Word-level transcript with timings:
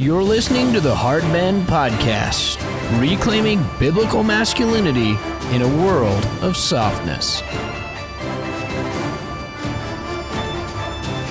You're 0.00 0.22
listening 0.22 0.72
to 0.74 0.80
the 0.80 0.94
Hard 0.94 1.24
Men 1.24 1.66
Podcast, 1.66 2.60
reclaiming 3.00 3.66
biblical 3.80 4.22
masculinity 4.22 5.18
in 5.52 5.62
a 5.62 5.82
world 5.84 6.24
of 6.40 6.56
softness. 6.56 7.42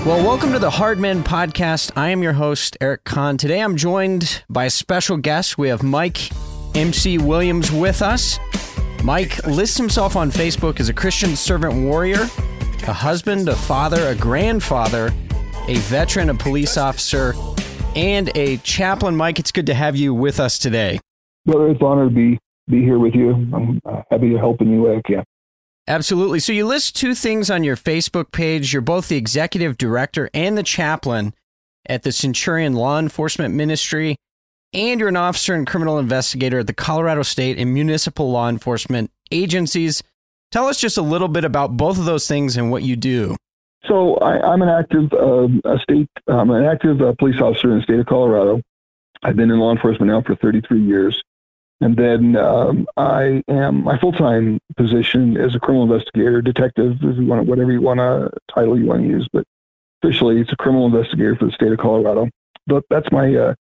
Well, 0.06 0.22
welcome 0.22 0.52
to 0.52 0.60
the 0.60 0.70
Hard 0.70 1.00
Men 1.00 1.24
Podcast. 1.24 1.92
I 1.96 2.10
am 2.10 2.22
your 2.22 2.34
host, 2.34 2.76
Eric 2.82 3.06
Conn. 3.06 3.38
Today 3.38 3.62
I'm 3.62 3.78
joined 3.78 4.44
by 4.50 4.66
a 4.66 4.70
special 4.70 5.16
guest. 5.16 5.58
We 5.58 5.70
have 5.70 5.82
Mike 5.82 6.30
MC 6.76 7.20
Williams 7.20 7.72
with 7.72 8.02
us. 8.02 8.38
Mike 9.02 9.48
lists 9.48 9.78
himself 9.78 10.18
on 10.18 10.30
Facebook 10.30 10.82
as 10.82 10.90
a 10.90 10.94
Christian 10.94 11.38
servant 11.38 11.74
warrior, 11.74 12.28
a 12.86 12.92
husband, 12.92 13.48
a 13.48 13.56
father, 13.56 14.10
a 14.10 14.16
grandfather, 14.16 15.14
a 15.70 15.76
veteran, 15.76 16.30
a 16.30 16.36
police 16.36 16.76
officer, 16.76 17.34
and 17.98 18.32
a 18.36 18.58
chaplain. 18.58 19.16
Mike, 19.16 19.40
it's 19.40 19.52
good 19.52 19.66
to 19.66 19.74
have 19.74 19.96
you 19.96 20.14
with 20.14 20.40
us 20.40 20.60
today. 20.60 21.00
Brother, 21.46 21.70
it's 21.70 21.82
an 21.82 21.88
honor 21.88 22.10
to 22.10 22.14
be, 22.14 22.40
be 22.70 22.82
here 22.82 23.00
with 23.00 23.16
you. 23.16 23.32
I'm 23.32 23.82
uh, 23.86 24.04
happy 24.12 24.30
to 24.30 24.38
help 24.38 24.62
in 24.62 24.68
any 24.68 24.80
way 24.80 24.98
I 24.98 25.02
can. 25.02 25.24
Absolutely. 25.88 26.40
So 26.40 26.52
you 26.52 26.68
list 26.68 26.96
two 26.96 27.16
things 27.16 27.50
on 27.50 27.64
your 27.64 27.78
Facebook 27.78 28.32
page. 28.32 28.72
You're 28.72 28.82
both 28.82 29.08
the 29.08 29.18
executive 29.18 29.78
director 29.78 30.30
and 30.34 30.58
the 30.58 30.64
chaplain 30.64 31.34
at 31.88 32.04
the 32.04 32.12
Centurion 32.12 32.74
Law 32.74 33.00
Enforcement 33.00 33.56
Ministry, 33.56 34.18
and 34.74 35.00
you're 35.00 35.10
an 35.10 35.16
officer 35.16 35.54
and 35.54 35.66
criminal 35.66 35.98
investigator 35.98 36.60
at 36.60 36.68
the 36.68 36.74
Colorado 36.74 37.24
State 37.24 37.58
and 37.58 37.74
Municipal 37.74 38.30
Law 38.30 38.50
Enforcement 38.50 39.10
Agencies. 39.32 40.04
Tell 40.52 40.68
us 40.68 40.80
just 40.80 40.98
a 40.98 41.02
little 41.02 41.30
bit 41.30 41.46
about 41.46 41.78
both 41.78 41.98
of 41.98 42.06
those 42.06 42.28
things 42.28 42.58
and 42.58 42.70
what 42.70 42.84
you 42.84 42.98
do. 42.98 43.38
So 43.88 44.16
I, 44.16 44.54
am 44.54 44.62
an 44.62 44.70
active 44.70 45.14
uh, 45.14 45.48
a 45.66 45.80
state, 45.80 46.10
I'm 46.28 46.50
an 46.50 46.66
active 46.66 47.02
uh, 47.02 47.14
police 47.18 47.40
officer 47.40 47.72
in 47.72 47.78
the 47.78 47.84
state 47.84 48.00
of 48.00 48.06
Colorado. 48.06 48.62
I've 49.24 49.36
been 49.36 49.50
in 49.50 49.60
law 49.60 49.72
enforcement 49.72 50.12
now 50.12 50.22
for 50.22 50.36
33 50.36 50.82
years. 50.82 51.22
And 51.80 51.96
then 51.96 52.36
um, 52.36 52.88
I 52.98 53.44
am 53.48 53.84
my 53.84 54.00
full 54.00 54.12
time 54.12 54.60
position 54.76 55.38
as 55.38 55.54
a 55.56 55.60
criminal 55.60 55.84
investigator, 55.84 56.42
detective, 56.42 56.98
if 57.02 57.18
you 57.18 57.26
want, 57.28 57.48
whatever 57.48 57.72
you 57.72 57.82
want 57.82 58.00
to 58.00 58.32
title 58.54 58.78
you 58.78 58.88
want 58.88 59.04
to 59.04 59.08
use, 59.08 59.28
but 59.32 59.46
officially 60.02 60.42
it's 60.42 60.52
a 60.52 60.56
criminal 60.56 60.88
investigator 60.88 61.36
for 61.36 61.46
the 61.46 61.52
state 61.52 61.72
of 61.72 61.78
Colorado. 61.78 62.30
But 62.66 62.84
that's 62.90 63.12
my, 63.12 63.34
uh, 63.36 63.54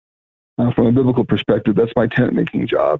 uh, 0.58 0.72
from 0.72 0.88
a 0.88 0.92
biblical 0.94 1.26
perspective, 1.26 1.76
that's 1.76 1.92
my 1.96 2.08
tent 2.08 2.34
making 2.34 2.68
job. 2.68 3.00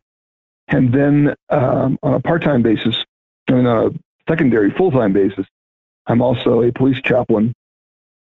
And 0.68 0.94
then 0.94 1.34
um, 1.50 1.98
on 2.04 2.14
a 2.16 2.20
part 2.20 2.44
time 2.44 2.62
basis, 2.62 3.04
on 3.50 3.66
a 3.66 3.90
secondary 4.28 4.72
full 4.72 4.92
time 4.92 5.14
basis, 5.14 5.46
I'm 6.08 6.22
also 6.22 6.62
a 6.62 6.72
police 6.72 7.02
chaplain 7.02 7.54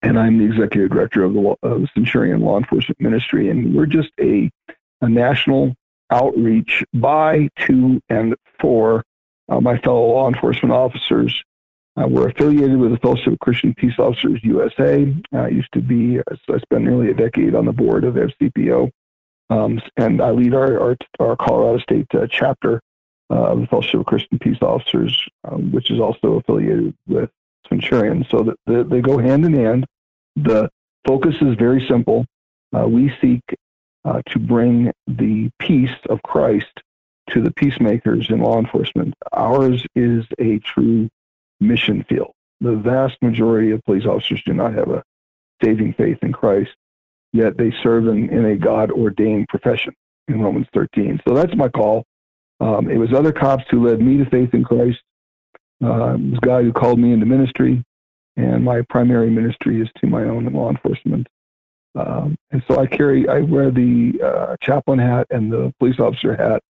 and 0.03 0.19
I'm 0.19 0.39
the 0.39 0.45
executive 0.45 0.91
director 0.91 1.25
of 1.25 1.35
the, 1.35 1.57
of 1.63 1.81
the 1.83 1.89
Centurion 1.95 2.41
Law 2.41 2.59
Enforcement 2.59 3.01
Ministry. 3.01 3.51
And 3.51 3.75
we're 3.75 3.87
just 3.87 4.11
a, 4.21 4.51
a 5.01 5.09
national 5.09 5.75
outreach 6.11 6.85
by, 6.95 7.49
to, 7.67 8.01
and 8.09 8.35
for 8.61 9.03
uh, 9.49 9.61
my 9.61 9.79
fellow 9.79 10.07
law 10.07 10.29
enforcement 10.29 10.73
officers. 10.73 11.43
Uh, 11.97 12.07
we're 12.07 12.29
affiliated 12.29 12.79
with 12.79 12.93
the 12.93 12.99
Fellowship 12.99 13.33
of 13.33 13.39
Christian 13.41 13.75
Peace 13.75 13.99
Officers 13.99 14.39
USA. 14.45 15.13
I 15.33 15.49
used 15.49 15.73
to 15.73 15.81
be, 15.81 16.21
I 16.21 16.59
spent 16.59 16.85
nearly 16.85 17.11
a 17.11 17.15
decade 17.15 17.57
on 17.57 17.65
the 17.65 17.73
board 17.73 18.05
of 18.05 18.15
FCPO, 18.15 18.91
um, 19.51 19.81
and 19.97 20.21
I 20.21 20.31
lead 20.31 20.55
our, 20.55 20.81
our, 20.81 20.97
our 21.19 21.37
Colorado 21.37 21.81
State 21.81 22.07
uh, 22.15 22.29
chapter 22.31 22.81
of 23.31 23.61
the 23.61 23.67
Fellowship 23.67 24.01
of 24.01 24.07
Christian 24.07 24.39
Peace 24.39 24.63
Officers, 24.63 25.29
um, 25.45 25.73
which 25.73 25.91
is 25.91 25.99
also 25.99 26.35
affiliated 26.35 26.95
with 27.09 27.31
Centurion. 27.69 28.27
So 28.31 28.43
that 28.43 28.57
they, 28.67 28.83
they 28.83 29.01
go 29.01 29.19
hand 29.19 29.45
in 29.45 29.55
hand. 29.55 29.87
The 30.37 30.71
focus 31.07 31.35
is 31.41 31.57
very 31.57 31.87
simple. 31.89 32.27
Uh, 32.77 32.87
we 32.87 33.13
seek 33.21 33.43
uh, 34.05 34.23
to 34.29 34.39
bring 34.39 34.93
the 35.07 35.51
peace 35.59 35.97
of 36.09 36.23
Christ 36.23 36.83
to 37.31 37.43
the 37.43 37.53
peacemakers 37.53 38.29
in 38.31 38.41
law 38.41 38.59
enforcement. 38.59 39.15
Ours 39.33 39.85
is 39.95 40.25
a 40.39 40.59
true 40.61 41.09
mission 41.61 42.05
field. 42.09 42.33
The 42.61 42.77
vast 42.77 43.17
majority 43.23 43.71
of 43.71 43.85
police 43.85 44.07
officers 44.07 44.43
do 44.45 44.53
not 44.53 44.75
have 44.75 44.91
a 44.91 45.03
saving 45.63 45.95
faith 45.95 46.19
in 46.23 46.33
Christ, 46.33 46.71
yet 47.33 47.57
they 47.57 47.73
serve 47.83 48.09
in, 48.09 48.31
in 48.31 48.45
a 48.47 48.57
God 48.57 48.91
ordained 48.91 49.49
profession 49.49 49.95
in 50.29 50.41
Romans 50.41 50.67
13. 50.75 51.21
So 51.27 51.35
that's 51.35 51.55
my 51.57 51.69
call. 51.69 52.05
Um, 52.61 52.91
it 52.91 52.97
was 52.97 53.13
other 53.13 53.33
cops 53.33 53.65
who 53.71 53.87
led 53.87 54.01
me 54.01 54.19
to 54.19 54.29
faith 54.31 54.55
in 54.55 54.65
Christ. 54.65 54.99
Uh, 55.83 56.17
was 56.19 56.39
God 56.41 56.65
who 56.65 56.73
called 56.73 56.99
me 56.99 57.13
into 57.13 57.27
ministry, 57.27 57.85
and 58.37 58.65
my 58.65 58.83
primary 58.89 59.31
ministry 59.31 59.81
is 59.81 59.89
to 60.01 60.07
my 60.07 60.25
own 60.25 60.45
law 60.53 60.71
enforcement 60.71 61.29
um, 61.99 62.37
and 62.51 62.63
so 62.69 62.79
I 62.79 62.87
carry, 62.87 63.29
I 63.29 63.41
wear 63.41 63.71
the 63.71 64.21
uh, 64.23 64.57
chaplain 64.63 64.99
hat 64.99 65.27
and 65.31 65.53
the 65.53 65.73
police 65.79 65.99
officer 65.99 66.37
hat 66.37 66.63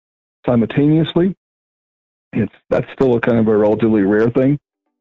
simultaneously. 0.45 1.35
It's 2.33 2.53
that's 2.69 2.91
still 2.93 3.15
a 3.15 3.21
kind 3.21 3.37
of 3.37 3.47
a 3.47 3.57
relatively 3.57 4.03
rare 4.03 4.29
thing. 4.29 4.59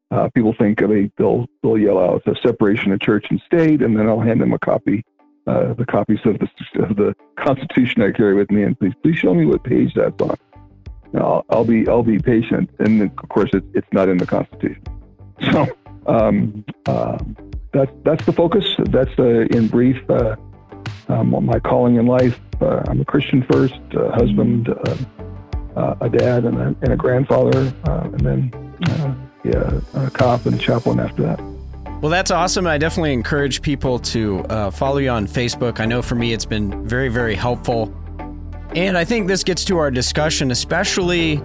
Uh, 0.09 0.29
people 0.33 0.53
think 0.57 0.81
a 0.81 1.11
they'll 1.17 1.45
they'll 1.61 1.77
yell 1.77 1.99
out 1.99 2.23
the 2.25 2.35
separation 2.41 2.91
of 2.91 2.99
church 2.99 3.27
and 3.29 3.41
state, 3.45 3.81
and 3.81 3.97
then 3.97 4.07
I'll 4.07 4.19
hand 4.19 4.41
them 4.41 4.53
a 4.53 4.59
copy, 4.59 5.03
uh, 5.45 5.73
the 5.73 5.85
copies 5.85 6.19
of 6.25 6.39
the 6.39 6.49
of 6.83 6.95
the 6.95 7.13
Constitution 7.37 8.01
I 8.01 8.11
carry 8.11 8.33
with 8.33 8.49
me, 8.49 8.63
and 8.63 8.79
please 8.79 8.93
please 9.03 9.17
show 9.17 9.33
me 9.33 9.45
what 9.45 9.63
page 9.63 9.93
that's 9.93 10.21
on. 10.21 10.37
I'll, 11.15 11.45
I'll 11.49 11.65
be 11.65 11.87
I'll 11.87 12.03
be 12.03 12.19
patient, 12.19 12.69
and 12.79 13.01
of 13.01 13.15
course 13.29 13.49
it's 13.53 13.65
it's 13.73 13.87
not 13.91 14.09
in 14.09 14.17
the 14.17 14.25
Constitution. 14.25 14.83
So 15.51 15.67
um, 16.07 16.65
uh, 16.85 17.17
that's 17.73 17.91
that's 18.03 18.25
the 18.25 18.33
focus. 18.33 18.65
That's 18.77 19.17
uh, 19.19 19.45
in 19.51 19.67
brief 19.67 19.97
uh, 20.09 20.35
um, 21.09 21.45
my 21.45 21.59
calling 21.59 21.95
in 21.95 22.07
life. 22.07 22.39
Uh, 22.59 22.81
I'm 22.87 23.01
a 23.01 23.05
Christian 23.05 23.45
first, 23.51 23.79
a 23.93 24.11
husband, 24.11 24.69
uh, 24.69 24.95
uh, 25.75 25.95
a 26.01 26.09
dad, 26.09 26.45
and 26.45 26.57
a, 26.57 26.75
and 26.81 26.93
a 26.93 26.95
grandfather, 26.95 27.71
and 27.85 28.19
then 28.19 28.51
yeah, 29.43 29.79
a 29.93 30.09
cop 30.09 30.45
and 30.45 30.55
a 30.55 30.57
chaplain 30.57 30.99
after 30.99 31.21
that. 31.23 31.39
Well, 32.01 32.11
that's 32.11 32.31
awesome. 32.31 32.67
I 32.67 32.77
definitely 32.77 33.13
encourage 33.13 33.61
people 33.61 33.99
to 33.99 34.43
follow 34.71 34.97
you 34.97 35.09
on 35.09 35.27
Facebook. 35.27 35.79
I 35.79 35.85
know 35.85 36.01
for 36.01 36.15
me, 36.15 36.33
it's 36.33 36.45
been 36.45 36.87
very, 36.87 37.09
very 37.09 37.35
helpful. 37.35 37.93
And 38.77 38.95
I 38.95 39.05
think 39.05 39.27
this 39.27 39.43
gets 39.43 39.65
to 39.65 39.79
our 39.79 39.89
discussion, 39.89 40.51
especially 40.51 41.41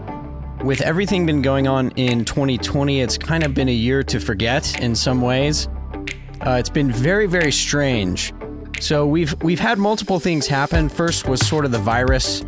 with 0.62 0.82
everything 0.82 1.25
been 1.25 1.41
going 1.41 1.66
on 1.66 1.91
in 1.93 2.26
2020. 2.26 3.00
It's 3.00 3.16
kind 3.16 3.43
of 3.43 3.54
been 3.54 3.70
a 3.70 3.72
year 3.72 4.03
to 4.03 4.20
forget 4.20 4.78
in 4.82 4.94
some 4.94 5.22
ways. 5.22 5.66
Uh, 6.47 6.59
it's 6.60 6.69
been 6.69 6.93
very, 6.93 7.26
very 7.26 7.50
strange. 7.50 8.34
So 8.81 9.06
we've 9.06 9.34
we've 9.43 9.59
had 9.59 9.78
multiple 9.78 10.20
things 10.20 10.47
happen. 10.47 10.91
First 10.91 11.26
was 11.26 11.41
sort 11.41 11.65
of 11.65 11.72
the 11.72 11.78
virus, 11.78 12.44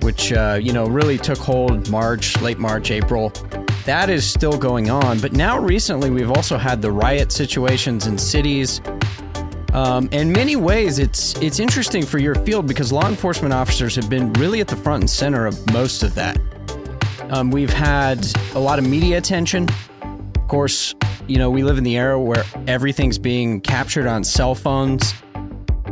which 0.00 0.32
uh, 0.32 0.58
you 0.60 0.72
know 0.72 0.86
really 0.86 1.18
took 1.18 1.38
hold 1.38 1.88
March, 1.88 2.36
late 2.42 2.58
March, 2.58 2.90
April. 2.90 3.32
That 3.84 4.10
is 4.10 4.28
still 4.28 4.58
going 4.58 4.90
on. 4.90 5.20
But 5.20 5.34
now 5.34 5.60
recently 5.60 6.10
we've 6.10 6.32
also 6.32 6.58
had 6.58 6.82
the 6.82 6.90
riot 6.90 7.30
situations 7.30 8.08
in 8.08 8.18
cities. 8.18 8.80
Um, 9.76 10.08
in 10.10 10.32
many 10.32 10.56
ways, 10.56 10.98
it's 10.98 11.36
it's 11.42 11.60
interesting 11.60 12.06
for 12.06 12.16
your 12.16 12.34
field 12.34 12.66
because 12.66 12.90
law 12.92 13.06
enforcement 13.06 13.52
officers 13.52 13.94
have 13.94 14.08
been 14.08 14.32
really 14.32 14.62
at 14.62 14.68
the 14.68 14.76
front 14.76 15.02
and 15.02 15.10
center 15.10 15.44
of 15.44 15.70
most 15.70 16.02
of 16.02 16.14
that. 16.14 16.38
Um, 17.28 17.50
we've 17.50 17.72
had 17.72 18.26
a 18.54 18.58
lot 18.58 18.78
of 18.78 18.88
media 18.88 19.18
attention. 19.18 19.68
Of 20.02 20.48
course, 20.48 20.94
you 21.26 21.36
know, 21.36 21.50
we 21.50 21.62
live 21.62 21.76
in 21.76 21.84
the 21.84 21.98
era 21.98 22.18
where 22.18 22.42
everything's 22.66 23.18
being 23.18 23.60
captured 23.60 24.06
on 24.06 24.24
cell 24.24 24.54
phones. 24.54 25.12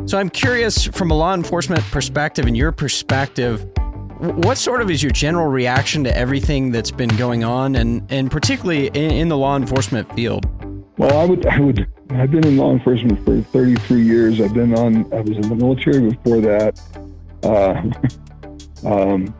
So 0.06 0.16
I'm 0.16 0.30
curious 0.30 0.86
from 0.86 1.10
a 1.10 1.14
law 1.14 1.34
enforcement 1.34 1.82
perspective 1.90 2.46
and 2.46 2.56
your 2.56 2.72
perspective, 2.72 3.66
what 4.18 4.56
sort 4.56 4.80
of 4.80 4.90
is 4.90 5.02
your 5.02 5.12
general 5.12 5.48
reaction 5.48 6.04
to 6.04 6.16
everything 6.16 6.72
that's 6.72 6.90
been 6.90 7.14
going 7.16 7.44
on 7.44 7.76
and, 7.76 8.10
and 8.10 8.30
particularly 8.30 8.86
in, 8.86 9.10
in 9.10 9.28
the 9.28 9.36
law 9.36 9.56
enforcement 9.56 10.10
field? 10.14 10.46
Well, 10.96 11.18
I 11.18 11.26
would, 11.26 11.46
I 11.46 11.60
would, 11.60 11.86
I've 12.16 12.30
been 12.30 12.46
in 12.46 12.56
law 12.56 12.72
enforcement 12.72 13.24
for 13.24 13.40
33 13.40 14.02
years. 14.02 14.40
I've 14.40 14.54
been 14.54 14.74
on, 14.78 15.12
I 15.12 15.20
was 15.20 15.36
in 15.36 15.48
the 15.48 15.56
military 15.56 16.10
before 16.10 16.40
that. 16.40 16.80
Uh, 17.42 18.86
um, 18.88 19.34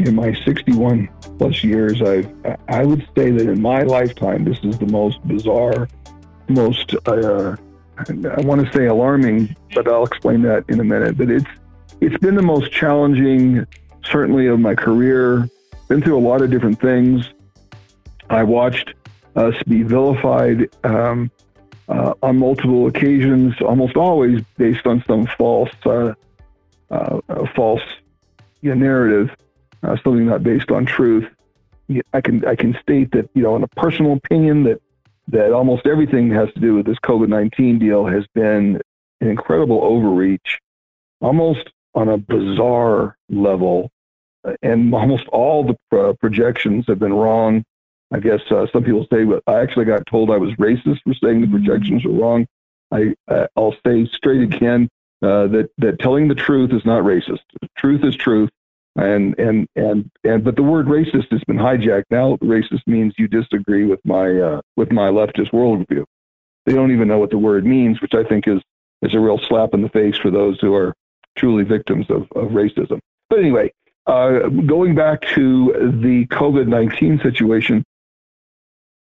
in 0.00 0.16
my 0.16 0.34
61 0.44 1.08
plus 1.38 1.62
years, 1.62 2.02
I've, 2.02 2.28
I 2.68 2.84
would 2.84 3.06
say 3.16 3.30
that 3.30 3.48
in 3.48 3.62
my 3.62 3.82
lifetime, 3.82 4.44
this 4.44 4.58
is 4.64 4.78
the 4.78 4.86
most 4.86 5.26
bizarre, 5.26 5.88
most, 6.48 6.94
uh, 7.06 7.56
I 7.98 8.40
want 8.40 8.66
to 8.66 8.72
say 8.72 8.86
alarming, 8.86 9.54
but 9.74 9.86
I'll 9.86 10.04
explain 10.04 10.42
that 10.42 10.64
in 10.68 10.80
a 10.80 10.84
minute. 10.84 11.16
But 11.16 11.30
it's, 11.30 11.50
it's 12.00 12.18
been 12.18 12.34
the 12.34 12.42
most 12.42 12.72
challenging, 12.72 13.66
certainly 14.04 14.48
of 14.48 14.58
my 14.58 14.74
career. 14.74 15.48
Been 15.86 16.02
through 16.02 16.18
a 16.18 16.26
lot 16.26 16.42
of 16.42 16.50
different 16.50 16.80
things. 16.80 17.28
I 18.28 18.42
watched 18.42 18.94
us 19.36 19.54
be 19.66 19.82
vilified 19.82 20.74
um, 20.84 21.30
uh, 21.90 22.14
on 22.22 22.38
multiple 22.38 22.86
occasions, 22.86 23.54
almost 23.60 23.96
always 23.96 24.42
based 24.56 24.86
on 24.86 25.04
some 25.06 25.26
false, 25.38 25.70
uh, 25.84 26.14
uh, 26.90 27.20
false 27.54 27.82
you 28.62 28.74
know, 28.74 28.86
narrative 28.86 29.30
uh, 29.82 29.96
something 30.02 30.26
not 30.26 30.42
based 30.42 30.70
on 30.70 30.86
truth. 30.86 31.26
I 32.12 32.20
can 32.20 32.44
I 32.46 32.54
can 32.54 32.76
state 32.80 33.10
that 33.12 33.28
you 33.34 33.42
know 33.42 33.56
in 33.56 33.62
a 33.62 33.68
personal 33.68 34.12
opinion 34.12 34.64
that 34.64 34.80
that 35.28 35.52
almost 35.52 35.86
everything 35.86 36.28
that 36.28 36.36
has 36.36 36.54
to 36.54 36.60
do 36.60 36.74
with 36.76 36.86
this 36.86 36.98
COVID 37.04 37.28
nineteen 37.28 37.78
deal 37.78 38.06
has 38.06 38.24
been 38.34 38.80
an 39.20 39.28
incredible 39.28 39.82
overreach 39.82 40.58
almost 41.20 41.70
on 41.94 42.08
a 42.08 42.16
bizarre 42.16 43.16
level, 43.28 43.90
and 44.62 44.94
almost 44.94 45.26
all 45.28 45.64
the 45.64 45.98
uh, 45.98 46.12
projections 46.14 46.84
have 46.86 47.00
been 47.00 47.12
wrong. 47.12 47.64
I 48.12 48.18
guess 48.18 48.40
uh, 48.50 48.66
some 48.72 48.82
people 48.82 49.06
say, 49.12 49.24
but 49.24 49.42
I 49.46 49.60
actually 49.60 49.84
got 49.84 50.06
told 50.06 50.30
I 50.30 50.36
was 50.36 50.52
racist 50.54 50.98
for 51.04 51.14
saying 51.22 51.42
the 51.42 51.46
projections 51.46 52.04
were 52.04 52.12
wrong. 52.12 52.46
I 52.92 53.14
I'll 53.56 53.74
say 53.86 54.06
straight 54.06 54.42
again 54.42 54.88
uh, 55.22 55.46
that 55.48 55.70
that 55.78 56.00
telling 56.00 56.28
the 56.28 56.34
truth 56.34 56.72
is 56.72 56.84
not 56.84 57.04
racist. 57.04 57.40
Truth 57.76 58.04
is 58.04 58.16
truth, 58.16 58.50
and 58.96 59.38
and 59.38 59.68
and 59.76 60.10
and 60.24 60.42
but 60.42 60.56
the 60.56 60.62
word 60.62 60.86
racist 60.86 61.30
has 61.30 61.44
been 61.44 61.56
hijacked. 61.56 62.04
Now 62.10 62.36
racist 62.38 62.86
means 62.86 63.14
you 63.16 63.28
disagree 63.28 63.84
with 63.84 64.00
my 64.04 64.28
uh, 64.40 64.60
with 64.76 64.90
my 64.90 65.08
leftist 65.08 65.52
worldview. 65.52 66.04
They 66.66 66.72
don't 66.72 66.90
even 66.90 67.06
know 67.06 67.18
what 67.18 67.30
the 67.30 67.38
word 67.38 67.64
means, 67.64 68.00
which 68.02 68.14
I 68.14 68.24
think 68.24 68.48
is 68.48 68.60
is 69.02 69.14
a 69.14 69.20
real 69.20 69.38
slap 69.38 69.72
in 69.72 69.82
the 69.82 69.88
face 69.88 70.16
for 70.16 70.30
those 70.30 70.58
who 70.60 70.74
are 70.74 70.94
truly 71.36 71.62
victims 71.62 72.06
of, 72.10 72.22
of 72.34 72.50
racism. 72.50 72.98
But 73.30 73.38
anyway, 73.38 73.72
uh, 74.06 74.48
going 74.48 74.96
back 74.96 75.22
to 75.34 75.72
the 76.02 76.26
COVID 76.26 76.66
nineteen 76.66 77.20
situation, 77.22 77.84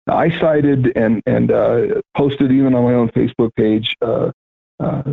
I 0.07 0.29
cited 0.39 0.95
and 0.95 1.21
and 1.25 1.51
uh, 1.51 2.01
posted 2.15 2.51
even 2.51 2.75
on 2.75 2.83
my 2.83 2.93
own 2.93 3.09
Facebook 3.09 3.55
page 3.55 3.95
uh, 4.01 4.31
uh 4.79 5.03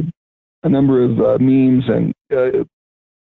a 0.65 0.69
number 0.69 1.03
of 1.03 1.21
uh, 1.21 1.39
memes 1.41 1.89
and 1.89 2.13
uh, 2.33 2.53
you 2.53 2.67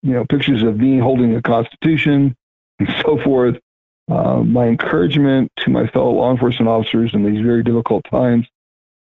know 0.03 0.25
pictures 0.29 0.63
of 0.63 0.79
me 0.79 0.99
holding 0.99 1.35
the 1.35 1.43
Constitution 1.43 2.35
and 2.79 2.89
so 3.03 3.19
forth. 3.23 3.59
my 4.09 4.67
encouragement 4.67 5.51
to 5.59 5.71
my 5.71 5.87
fellow 5.89 6.13
law 6.13 6.31
enforcement 6.31 6.69
officers 6.69 7.13
in 7.13 7.23
these 7.23 7.45
very 7.45 7.63
difficult 7.63 8.05
times 8.11 8.47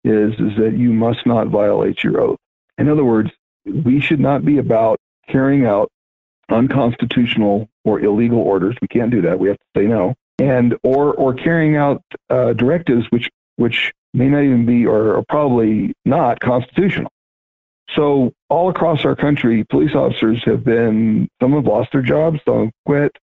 is 0.03 0.33
is 0.33 0.57
that 0.57 0.73
you 0.75 0.91
must 0.91 1.25
not 1.25 1.47
violate 1.47 2.03
your 2.03 2.19
oath. 2.19 2.39
In 2.77 2.89
other 2.89 3.05
words, 3.05 3.31
we 3.65 3.99
should 3.99 4.19
not 4.19 4.43
be 4.43 4.57
about 4.57 4.99
carrying 5.29 5.65
out 5.65 5.89
unconstitutional 6.49 7.67
or 7.83 7.99
illegal 7.99 8.39
orders. 8.39 8.75
We 8.81 8.87
can't 8.87 9.11
do 9.11 9.21
that. 9.21 9.39
We 9.39 9.49
have 9.49 9.57
to 9.57 9.79
say 9.79 9.87
no 9.87 10.15
and 10.39 10.75
or 10.83 11.13
or 11.13 11.33
carrying 11.33 11.75
out 11.75 12.01
uh, 12.29 12.53
directives 12.53 13.05
which 13.09 13.29
which 13.57 13.93
may 14.13 14.27
not 14.27 14.43
even 14.43 14.65
be 14.65 14.85
or, 14.85 15.15
or 15.15 15.23
probably 15.27 15.93
not 16.05 16.39
constitutional. 16.39 17.11
So 17.95 18.33
all 18.49 18.69
across 18.69 19.05
our 19.05 19.15
country, 19.15 19.63
police 19.63 19.93
officers 19.93 20.43
have 20.45 20.63
been 20.63 21.29
some 21.41 21.53
have 21.53 21.65
lost 21.65 21.91
their 21.91 22.01
jobs, 22.01 22.39
some 22.45 22.65
have 22.65 22.73
quit. 22.85 23.15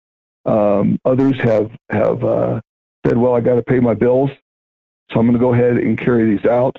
Um, 0.45 0.99
others 1.05 1.39
have 1.41 1.71
have 1.91 2.23
uh, 2.23 2.61
said, 3.07 3.17
"Well, 3.17 3.35
I 3.35 3.41
got 3.41 3.57
to 3.57 3.63
pay 3.63 3.81
my 3.81 3.95
bills, 3.95 4.31
so 5.11 5.19
I'm 5.19 5.27
going 5.27 5.33
to 5.33 5.39
go 5.39 5.55
ahead 5.55 5.77
and 5.77 5.99
carry 5.99 6.37
these 6.37 6.45
out." 6.45 6.77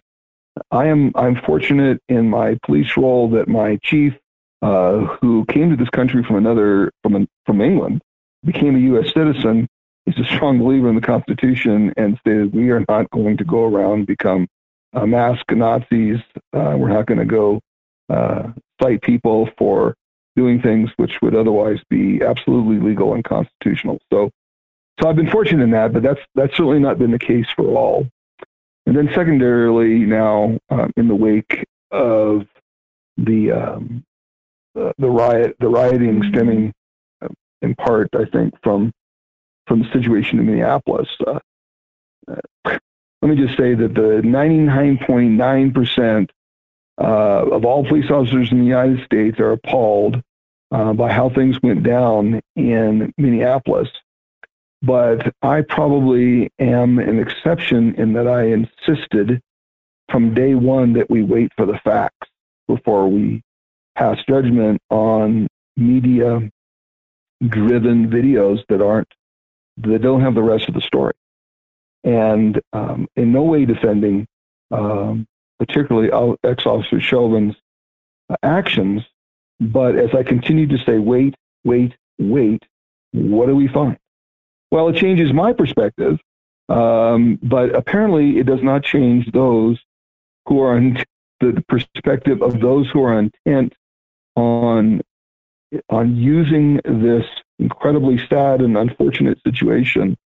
I 0.69 0.87
am 0.87 1.11
I'm 1.15 1.41
fortunate 1.41 2.01
in 2.07 2.29
my 2.29 2.57
police 2.63 2.95
role 2.97 3.29
that 3.31 3.47
my 3.47 3.77
chief, 3.83 4.13
uh, 4.61 4.99
who 4.99 5.45
came 5.45 5.69
to 5.69 5.75
this 5.75 5.89
country 5.89 6.23
from 6.23 6.37
another 6.37 6.91
from 7.03 7.27
from 7.45 7.61
England, 7.61 8.01
became 8.43 8.75
a 8.75 8.79
U.S. 8.79 9.13
citizen 9.13 9.67
he's 10.05 10.17
a 10.19 10.25
strong 10.35 10.59
believer 10.59 10.89
in 10.89 10.95
the 10.95 11.01
Constitution 11.01 11.93
and 11.97 12.17
stated 12.19 12.53
we 12.53 12.69
are 12.71 12.83
not 12.87 13.09
going 13.11 13.37
to 13.37 13.43
go 13.43 13.65
around 13.65 14.05
become 14.07 14.47
uh, 14.93 15.05
mask 15.05 15.51
Nazis. 15.51 16.19
Uh, 16.53 16.75
we're 16.77 16.89
not 16.89 17.05
going 17.05 17.19
to 17.19 17.25
go 17.25 17.61
uh, 18.09 18.49
fight 18.79 19.01
people 19.01 19.49
for 19.57 19.95
doing 20.35 20.61
things 20.61 20.89
which 20.97 21.21
would 21.21 21.35
otherwise 21.35 21.79
be 21.89 22.21
absolutely 22.23 22.79
legal 22.79 23.13
and 23.13 23.23
constitutional. 23.23 23.99
So, 24.11 24.29
so 24.99 25.09
I've 25.09 25.15
been 25.15 25.29
fortunate 25.29 25.63
in 25.63 25.71
that, 25.71 25.93
but 25.93 26.03
that's 26.03 26.21
that's 26.35 26.55
certainly 26.55 26.79
not 26.79 26.99
been 26.99 27.11
the 27.11 27.19
case 27.19 27.47
for 27.55 27.65
all. 27.77 28.07
And 28.85 28.95
then 28.95 29.09
secondarily, 29.13 29.99
now 29.99 30.57
um, 30.69 30.91
in 30.97 31.07
the 31.07 31.15
wake 31.15 31.65
of 31.91 32.47
the 33.17 33.51
um, 33.51 34.03
the 34.73 35.09
riot, 35.09 35.55
the 35.59 35.67
rioting 35.67 36.23
stemming 36.29 36.73
uh, 37.21 37.27
in 37.61 37.75
part, 37.75 38.09
I 38.13 38.25
think, 38.25 38.53
from 38.63 38.91
from 39.71 39.83
the 39.83 39.91
situation 39.93 40.37
in 40.37 40.47
Minneapolis. 40.47 41.07
Uh, 41.25 41.39
uh, 42.27 42.35
let 42.65 43.29
me 43.29 43.37
just 43.37 43.57
say 43.57 43.73
that 43.73 43.93
the 43.93 44.21
99.9% 44.21 46.29
uh, 46.99 47.03
of 47.03 47.63
all 47.63 47.85
police 47.85 48.11
officers 48.11 48.51
in 48.51 48.59
the 48.59 48.65
United 48.65 49.01
States 49.05 49.39
are 49.39 49.53
appalled 49.53 50.21
uh, 50.71 50.91
by 50.91 51.09
how 51.09 51.29
things 51.29 51.57
went 51.63 51.83
down 51.83 52.41
in 52.57 53.13
Minneapolis. 53.17 53.87
But 54.81 55.33
I 55.41 55.61
probably 55.61 56.51
am 56.59 56.99
an 56.99 57.17
exception 57.17 57.95
in 57.95 58.11
that 58.11 58.27
I 58.27 58.47
insisted 58.47 59.41
from 60.09 60.33
day 60.33 60.53
one 60.53 60.91
that 60.93 61.09
we 61.09 61.23
wait 61.23 61.53
for 61.55 61.65
the 61.65 61.79
facts 61.85 62.27
before 62.67 63.07
we 63.07 63.41
pass 63.95 64.17
judgment 64.27 64.81
on 64.89 65.47
media 65.77 66.41
driven 67.47 68.09
videos 68.09 68.65
that 68.67 68.81
aren't 68.81 69.07
they 69.77 69.97
don't 69.97 70.21
have 70.21 70.35
the 70.35 70.43
rest 70.43 70.67
of 70.67 70.73
the 70.73 70.81
story. 70.81 71.13
And 72.03 72.59
um, 72.73 73.07
in 73.15 73.31
no 73.31 73.43
way 73.43 73.65
defending, 73.65 74.27
um, 74.71 75.27
particularly 75.59 76.09
ex-officer 76.43 76.99
Chauvin's 76.99 77.55
uh, 78.29 78.35
actions, 78.43 79.03
but 79.59 79.95
as 79.95 80.09
I 80.15 80.23
continue 80.23 80.67
to 80.67 80.77
say, 80.85 80.97
wait, 80.97 81.35
wait, 81.63 81.93
wait, 82.17 82.63
what 83.11 83.47
do 83.47 83.55
we 83.55 83.67
find? 83.67 83.97
Well, 84.71 84.89
it 84.89 84.95
changes 84.95 85.33
my 85.33 85.53
perspective, 85.53 86.19
um, 86.69 87.37
but 87.43 87.75
apparently 87.75 88.39
it 88.39 88.45
does 88.45 88.63
not 88.63 88.83
change 88.83 89.31
those 89.31 89.79
who 90.47 90.61
are 90.61 90.77
in 90.77 91.03
the 91.39 91.63
perspective 91.67 92.41
of 92.41 92.59
those 92.59 92.89
who 92.89 93.03
are 93.03 93.19
intent 93.19 93.73
on 94.35 95.01
on 95.89 96.15
using 96.15 96.79
this 96.83 97.25
incredibly 97.59 98.17
sad 98.27 98.61
and 98.61 98.77
unfortunate 98.77 99.39
situation 99.43 100.17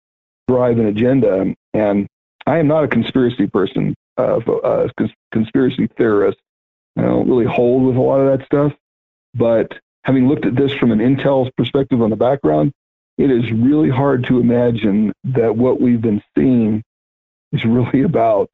drive 0.49 0.79
an 0.79 0.87
agenda. 0.87 1.55
And 1.73 2.07
I 2.47 2.59
am 2.59 2.69
not 2.69 2.85
a 2.85 2.89
conspiracy 2.89 3.47
person, 3.47 3.95
uh, 4.19 4.41
a 4.41 4.91
conspiracy 5.33 5.89
theorist. 5.97 6.39
I 6.97 7.03
don't 7.03 7.29
really 7.29 7.47
hold 7.47 7.85
with 7.85 7.97
a 7.97 8.01
lot 8.01 8.21
of 8.21 8.39
that 8.39 8.47
stuff. 8.47 8.73
But 9.35 9.79
having 10.05 10.29
looked 10.29 10.47
at 10.47 10.55
this 10.55 10.73
from 10.73 10.93
an 10.93 11.01
intel's 11.01 11.51
perspective 11.57 12.01
on 12.01 12.11
the 12.11 12.17
background, 12.17 12.73
it 13.19 13.31
is 13.31 13.51
really 13.53 13.91
hard 13.91 14.25
to 14.27 14.41
imagine 14.41 15.13
that 15.25 15.57
what 15.57 15.81
we've 15.81 16.01
been 16.01 16.23
seeing 16.37 16.83
is 17.53 17.65
really 17.65 18.03
about 18.03 18.51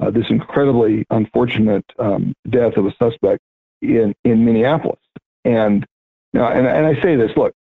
uh, 0.00 0.10
this 0.10 0.28
incredibly 0.30 1.04
unfortunate 1.10 1.84
um, 1.98 2.34
death 2.48 2.76
of 2.76 2.86
a 2.86 2.94
suspect 2.96 3.40
in, 3.82 4.14
in 4.24 4.44
Minneapolis. 4.44 5.00
And, 5.44 5.86
now, 6.32 6.48
and, 6.48 6.66
and 6.66 6.86
I 6.86 7.00
say 7.02 7.16
this, 7.16 7.30
look, 7.36 7.54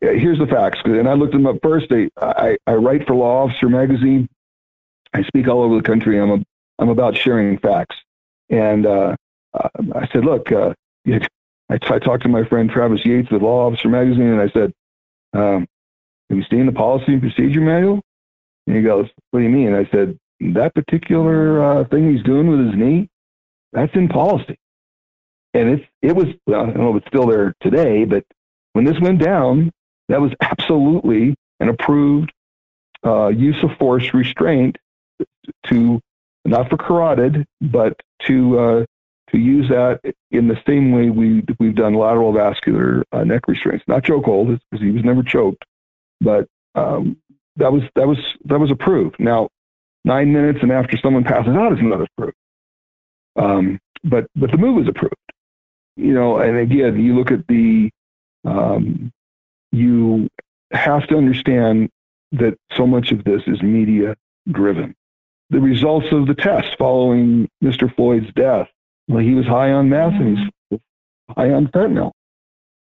here's 0.00 0.38
the 0.38 0.46
facts. 0.46 0.80
And 0.84 1.08
I 1.08 1.14
looked 1.14 1.32
them 1.32 1.46
up 1.46 1.56
first. 1.62 1.86
I, 1.90 2.10
I, 2.20 2.56
I 2.66 2.74
write 2.74 3.06
for 3.06 3.14
Law 3.14 3.44
Officer 3.44 3.68
Magazine. 3.68 4.28
I 5.12 5.22
speak 5.22 5.48
all 5.48 5.62
over 5.62 5.76
the 5.76 5.82
country. 5.82 6.20
I'm, 6.20 6.30
a, 6.30 6.44
I'm 6.78 6.88
about 6.88 7.16
sharing 7.16 7.58
facts. 7.58 7.96
And 8.50 8.86
uh, 8.86 9.16
uh, 9.54 9.68
I 9.94 10.06
said, 10.12 10.24
look, 10.24 10.50
uh, 10.52 10.74
I, 11.06 11.18
t- 11.78 11.86
I 11.88 11.98
talked 11.98 12.24
to 12.24 12.28
my 12.28 12.44
friend 12.44 12.68
Travis 12.70 13.04
Yates 13.04 13.30
with 13.30 13.42
Law 13.42 13.66
Officer 13.66 13.88
Magazine, 13.88 14.26
and 14.26 14.40
I 14.40 14.48
said, 14.48 14.72
um, 15.32 15.66
have 16.28 16.38
you 16.38 16.44
seen 16.50 16.66
the 16.66 16.72
policy 16.72 17.12
and 17.12 17.20
procedure 17.20 17.60
manual? 17.60 18.00
And 18.66 18.76
he 18.76 18.82
goes, 18.82 19.08
what 19.30 19.40
do 19.40 19.44
you 19.44 19.50
mean? 19.50 19.74
I 19.74 19.88
said, 19.90 20.18
that 20.40 20.74
particular 20.74 21.62
uh, 21.62 21.84
thing 21.84 22.12
he's 22.12 22.24
doing 22.24 22.48
with 22.48 22.66
his 22.66 22.74
knee, 22.74 23.08
that's 23.72 23.94
in 23.94 24.08
policy. 24.08 24.56
And 25.54 25.68
it's, 25.70 25.84
it 26.02 26.16
was, 26.16 26.26
well, 26.46 26.62
I 26.62 26.66
don't 26.66 26.78
know 26.78 26.96
if 26.96 27.02
it's 27.02 27.08
still 27.08 27.26
there 27.26 27.54
today, 27.60 28.04
but 28.04 28.24
when 28.72 28.84
this 28.84 28.98
went 29.00 29.20
down, 29.20 29.70
that 30.08 30.20
was 30.20 30.32
absolutely 30.40 31.34
an 31.60 31.68
approved 31.68 32.32
uh, 33.04 33.28
use 33.28 33.56
of 33.62 33.70
force 33.78 34.12
restraint 34.14 34.76
to 35.66 36.00
not 36.44 36.68
for 36.68 36.76
carotid, 36.76 37.46
but 37.60 37.98
to 38.26 38.58
uh, 38.58 38.84
to 39.30 39.38
use 39.38 39.68
that 39.68 40.00
in 40.30 40.48
the 40.48 40.60
same 40.66 40.92
way 40.92 41.10
we 41.10 41.42
we've 41.58 41.74
done 41.74 41.94
lateral 41.94 42.32
vascular 42.32 43.04
uh, 43.12 43.24
neck 43.24 43.42
restraints, 43.48 43.84
not 43.88 44.02
chokehold, 44.02 44.58
because 44.70 44.84
he 44.84 44.90
was 44.90 45.04
never 45.04 45.22
choked, 45.22 45.64
but 46.20 46.46
um, 46.74 47.16
that 47.56 47.72
was 47.72 47.82
that 47.94 48.06
was 48.06 48.18
that 48.44 48.58
was 48.58 48.70
approved. 48.70 49.16
Now, 49.18 49.48
nine 50.04 50.32
minutes 50.32 50.58
and 50.62 50.72
after 50.72 50.96
someone 50.98 51.24
passes 51.24 51.54
out 51.54 51.72
is 51.72 51.78
not 51.80 52.02
approved, 52.02 52.36
um, 53.36 53.78
but 54.02 54.26
but 54.36 54.50
the 54.50 54.58
move 54.58 54.76
was 54.76 54.88
approved. 54.88 55.14
You 55.96 56.12
know, 56.12 56.38
and 56.38 56.58
again, 56.58 56.98
you 57.00 57.16
look 57.16 57.30
at 57.30 57.46
the 57.46 57.90
um, 58.44 59.12
you 59.74 60.28
have 60.72 61.06
to 61.08 61.16
understand 61.16 61.90
that 62.32 62.56
so 62.76 62.86
much 62.86 63.12
of 63.12 63.24
this 63.24 63.42
is 63.46 63.62
media 63.62 64.16
driven. 64.50 64.94
The 65.50 65.60
results 65.60 66.06
of 66.12 66.26
the 66.26 66.34
test 66.34 66.76
following 66.78 67.48
Mr. 67.62 67.94
Floyd's 67.94 68.32
death, 68.34 68.68
well, 69.08 69.22
he 69.22 69.34
was 69.34 69.46
high 69.46 69.72
on 69.72 69.88
meth 69.88 70.14
and 70.14 70.38
he's 70.38 70.48
mm-hmm. 70.72 71.32
high 71.40 71.52
on 71.52 71.68
fentanyl. 71.68 72.12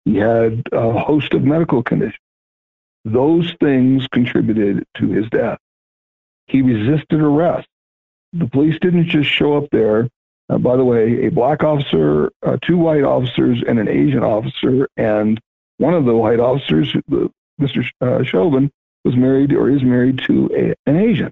He 0.06 0.16
had 0.18 0.64
a 0.72 0.92
host 1.00 1.34
of 1.34 1.44
medical 1.44 1.84
conditions. 1.84 2.18
Those 3.06 3.54
things 3.60 4.08
contributed 4.08 4.86
to 4.98 5.10
his 5.10 5.30
death. 5.30 5.60
He 6.48 6.62
resisted 6.62 7.20
arrest. 7.20 7.68
The 8.34 8.48
police 8.48 8.78
didn't 8.82 9.08
just 9.08 9.30
show 9.30 9.58
up 9.58 9.70
there 9.72 10.08
Uh, 10.50 10.58
by 10.58 10.76
the 10.76 10.84
way, 10.84 11.26
a 11.26 11.30
black 11.32 11.64
officer, 11.64 12.30
uh, 12.46 12.58
two 12.62 12.78
white 12.78 13.04
officers, 13.04 13.64
and 13.66 13.80
an 13.80 13.88
Asian 13.88 14.24
officer. 14.24 14.88
And 14.98 15.40
one 15.82 15.96
of 15.96 16.06
the 16.06 16.16
white 16.16 16.40
officers, 16.40 16.96
Mr. 17.60 17.84
Uh, 18.00 18.24
Chauvin, 18.24 18.72
was 19.04 19.16
married 19.16 19.52
or 19.52 19.70
is 19.72 19.82
married 19.82 20.22
to 20.28 20.48
a, 20.56 20.90
an 20.90 20.96
Asian. 20.96 21.32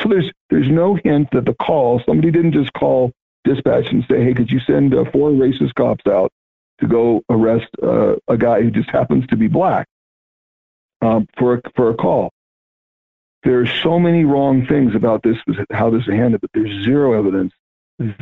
So 0.00 0.08
there's 0.08 0.30
there's 0.48 0.70
no 0.70 0.98
hint 1.04 1.28
that 1.32 1.44
the 1.44 1.54
call 1.54 2.00
somebody 2.06 2.30
didn't 2.30 2.52
just 2.52 2.72
call 2.72 3.12
dispatch 3.44 3.92
and 3.92 4.02
say, 4.10 4.24
"Hey, 4.24 4.32
could 4.32 4.50
you 4.50 4.58
send 4.60 4.94
uh, 4.94 5.04
four 5.12 5.30
racist 5.30 5.74
cops 5.74 6.06
out 6.06 6.32
to 6.80 6.86
go 6.86 7.22
arrest 7.28 7.68
uh, 7.82 8.14
a 8.26 8.38
guy 8.38 8.62
who 8.62 8.70
just 8.70 8.88
happens 8.88 9.26
to 9.26 9.36
be 9.36 9.48
black 9.48 9.86
um, 11.02 11.26
for 11.38 11.54
a, 11.54 11.62
for 11.76 11.90
a 11.90 11.94
call?" 11.94 12.30
There's 13.42 13.70
so 13.82 13.98
many 13.98 14.24
wrong 14.24 14.66
things 14.66 14.94
about 14.94 15.22
this, 15.22 15.36
how 15.72 15.90
this 15.90 16.02
is 16.02 16.14
handled, 16.14 16.40
but 16.40 16.50
there's 16.54 16.84
zero 16.84 17.18
evidence, 17.18 17.52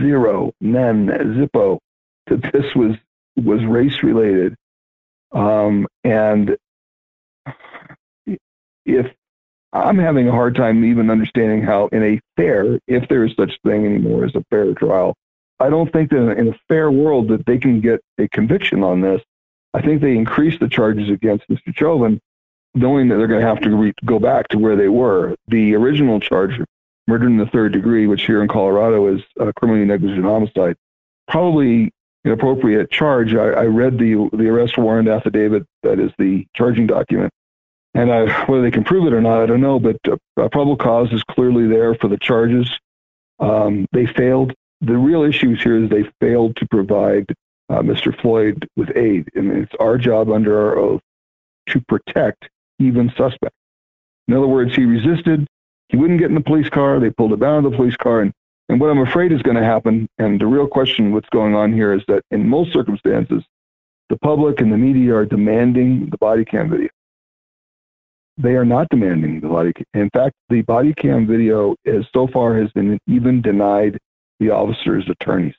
zero, 0.00 0.52
none, 0.60 1.06
zippo, 1.06 1.78
that 2.26 2.42
this 2.52 2.74
was 2.74 2.96
was 3.36 3.64
race 3.64 4.02
related. 4.02 4.56
Um, 5.32 5.86
and 6.04 6.56
if 8.86 9.06
I'm 9.72 9.98
having 9.98 10.28
a 10.28 10.32
hard 10.32 10.54
time 10.54 10.84
even 10.84 11.10
understanding 11.10 11.62
how, 11.62 11.88
in 11.88 12.02
a 12.02 12.20
fair, 12.36 12.78
if 12.86 13.08
there 13.08 13.24
is 13.24 13.34
such 13.36 13.58
thing 13.64 13.84
anymore 13.84 14.24
as 14.24 14.34
a 14.34 14.44
fair 14.50 14.72
trial, 14.74 15.14
I 15.60 15.68
don't 15.68 15.92
think 15.92 16.10
that 16.10 16.38
in 16.38 16.48
a 16.48 16.58
fair 16.68 16.90
world 16.90 17.28
that 17.28 17.44
they 17.46 17.58
can 17.58 17.80
get 17.80 18.00
a 18.18 18.28
conviction 18.28 18.82
on 18.82 19.00
this. 19.00 19.20
I 19.74 19.82
think 19.82 20.00
they 20.00 20.16
increase 20.16 20.58
the 20.58 20.68
charges 20.68 21.10
against 21.10 21.46
Mr. 21.48 21.76
Chauvin, 21.76 22.20
knowing 22.74 23.08
that 23.08 23.16
they're 23.16 23.26
going 23.26 23.42
to 23.42 23.46
have 23.46 23.60
to 23.60 23.76
re- 23.76 23.92
go 24.04 24.18
back 24.18 24.48
to 24.48 24.58
where 24.58 24.76
they 24.76 24.88
were. 24.88 25.36
The 25.48 25.74
original 25.74 26.20
charge, 26.20 26.58
murder 27.06 27.26
in 27.26 27.36
the 27.36 27.46
third 27.46 27.72
degree, 27.72 28.06
which 28.06 28.24
here 28.24 28.40
in 28.40 28.48
Colorado 28.48 29.14
is 29.14 29.20
a 29.38 29.52
criminally 29.52 29.84
negligent 29.84 30.24
homicide, 30.24 30.76
probably 31.28 31.92
appropriate 32.32 32.90
charge. 32.90 33.34
I, 33.34 33.48
I 33.50 33.64
read 33.64 33.98
the 33.98 34.28
the 34.32 34.48
arrest 34.48 34.78
warrant 34.78 35.08
affidavit 35.08 35.66
that 35.82 35.98
is 35.98 36.12
the 36.18 36.46
charging 36.54 36.86
document 36.86 37.32
and 37.94 38.12
I, 38.12 38.44
whether 38.44 38.62
they 38.62 38.70
can 38.70 38.84
prove 38.84 39.06
it 39.06 39.12
or 39.12 39.20
not, 39.20 39.42
I 39.42 39.46
don't 39.46 39.60
know. 39.60 39.78
But 39.78 39.96
uh, 40.08 40.48
probable 40.48 40.76
cause 40.76 41.12
is 41.12 41.22
clearly 41.24 41.66
there 41.66 41.94
for 41.94 42.08
the 42.08 42.18
charges. 42.18 42.70
Um, 43.40 43.86
they 43.92 44.06
failed. 44.06 44.52
The 44.80 44.96
real 44.96 45.24
issues 45.24 45.62
here 45.62 45.82
is 45.82 45.90
they 45.90 46.08
failed 46.20 46.56
to 46.56 46.66
provide 46.66 47.26
uh, 47.68 47.80
Mr. 47.80 48.18
Floyd 48.20 48.68
with 48.76 48.96
aid, 48.96 49.28
and 49.34 49.50
it's 49.52 49.74
our 49.80 49.98
job 49.98 50.30
under 50.30 50.58
our 50.68 50.78
oath 50.78 51.00
to 51.70 51.80
protect 51.88 52.48
even 52.78 53.12
suspects. 53.16 53.56
In 54.28 54.34
other 54.34 54.46
words, 54.46 54.74
he 54.76 54.84
resisted. 54.84 55.46
He 55.88 55.96
wouldn't 55.96 56.20
get 56.20 56.28
in 56.28 56.34
the 56.34 56.40
police 56.40 56.68
car. 56.68 57.00
They 57.00 57.10
pulled 57.10 57.32
him 57.32 57.42
out 57.42 57.64
of 57.64 57.70
the 57.70 57.76
police 57.76 57.96
car, 57.96 58.20
and 58.20 58.32
and 58.68 58.80
what 58.80 58.90
I'm 58.90 59.00
afraid 59.00 59.32
is 59.32 59.42
going 59.42 59.56
to 59.56 59.64
happen, 59.64 60.08
and 60.18 60.40
the 60.40 60.46
real 60.46 60.66
question 60.66 61.12
what's 61.12 61.28
going 61.30 61.54
on 61.54 61.72
here 61.72 61.92
is 61.92 62.02
that 62.08 62.22
in 62.30 62.48
most 62.48 62.72
circumstances, 62.72 63.42
the 64.08 64.18
public 64.18 64.60
and 64.60 64.72
the 64.72 64.76
media 64.76 65.14
are 65.14 65.26
demanding 65.26 66.08
the 66.10 66.18
body 66.18 66.44
cam 66.44 66.70
video 66.70 66.88
they 68.38 68.54
are 68.54 68.64
not 68.64 68.88
demanding 68.88 69.40
the 69.40 69.48
body. 69.48 69.72
In 69.94 70.08
fact, 70.10 70.34
the 70.48 70.62
body 70.62 70.94
cam 70.94 71.26
video 71.26 71.74
is 71.84 72.06
so 72.14 72.28
far 72.28 72.56
has 72.58 72.70
been 72.70 72.98
even 73.08 73.42
denied 73.42 73.98
the 74.38 74.50
officer's 74.50 75.08
attorneys. 75.08 75.56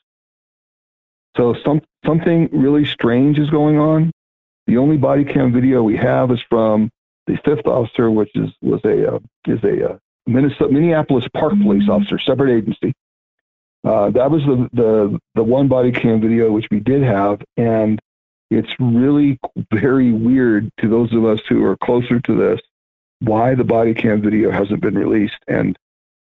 So 1.36 1.56
some 1.66 1.82
something 2.06 2.50
really 2.52 2.86
strange 2.86 3.38
is 3.38 3.50
going 3.50 3.78
on. 3.78 4.12
The 4.68 4.78
only 4.78 4.98
body 4.98 5.26
cam 5.26 5.52
video 5.52 5.84
we 5.84 5.98
have 5.98 6.32
is 6.32 6.40
from 6.50 6.90
the 7.28 7.38
fifth 7.44 7.68
officer, 7.68 8.10
which 8.10 8.32
is 8.36 8.50
was 8.62 8.82
a 8.86 9.16
uh, 9.16 9.20
is 9.46 9.64
a 9.64 9.92
uh, 9.92 9.98
Minnesota, 10.30 10.72
Minneapolis 10.72 11.26
Park 11.34 11.54
Police 11.62 11.84
mm-hmm. 11.84 11.92
officer, 11.92 12.20
separate 12.20 12.58
agency. 12.58 12.94
Uh, 13.84 14.10
that 14.12 14.30
was 14.30 14.44
the, 14.44 14.70
the 14.74 15.20
the 15.36 15.44
one 15.44 15.68
body 15.68 15.92
cam 15.92 16.20
video 16.20 16.52
which 16.52 16.68
we 16.70 16.80
did 16.80 17.02
have, 17.02 17.42
and 17.58 18.00
it's 18.52 18.74
really 18.80 19.40
very 19.74 20.12
weird 20.12 20.70
to 20.80 20.90
those 20.90 21.14
of 21.14 21.24
us 21.26 21.40
who 21.48 21.64
are 21.64 21.78
closer 21.78 22.20
to 22.20 22.36
this 22.36 22.60
why 23.20 23.54
the 23.54 23.64
body 23.64 23.94
cam 23.94 24.22
video 24.22 24.50
hasn't 24.52 24.82
been 24.82 24.98
released. 24.98 25.38
And 25.48 25.78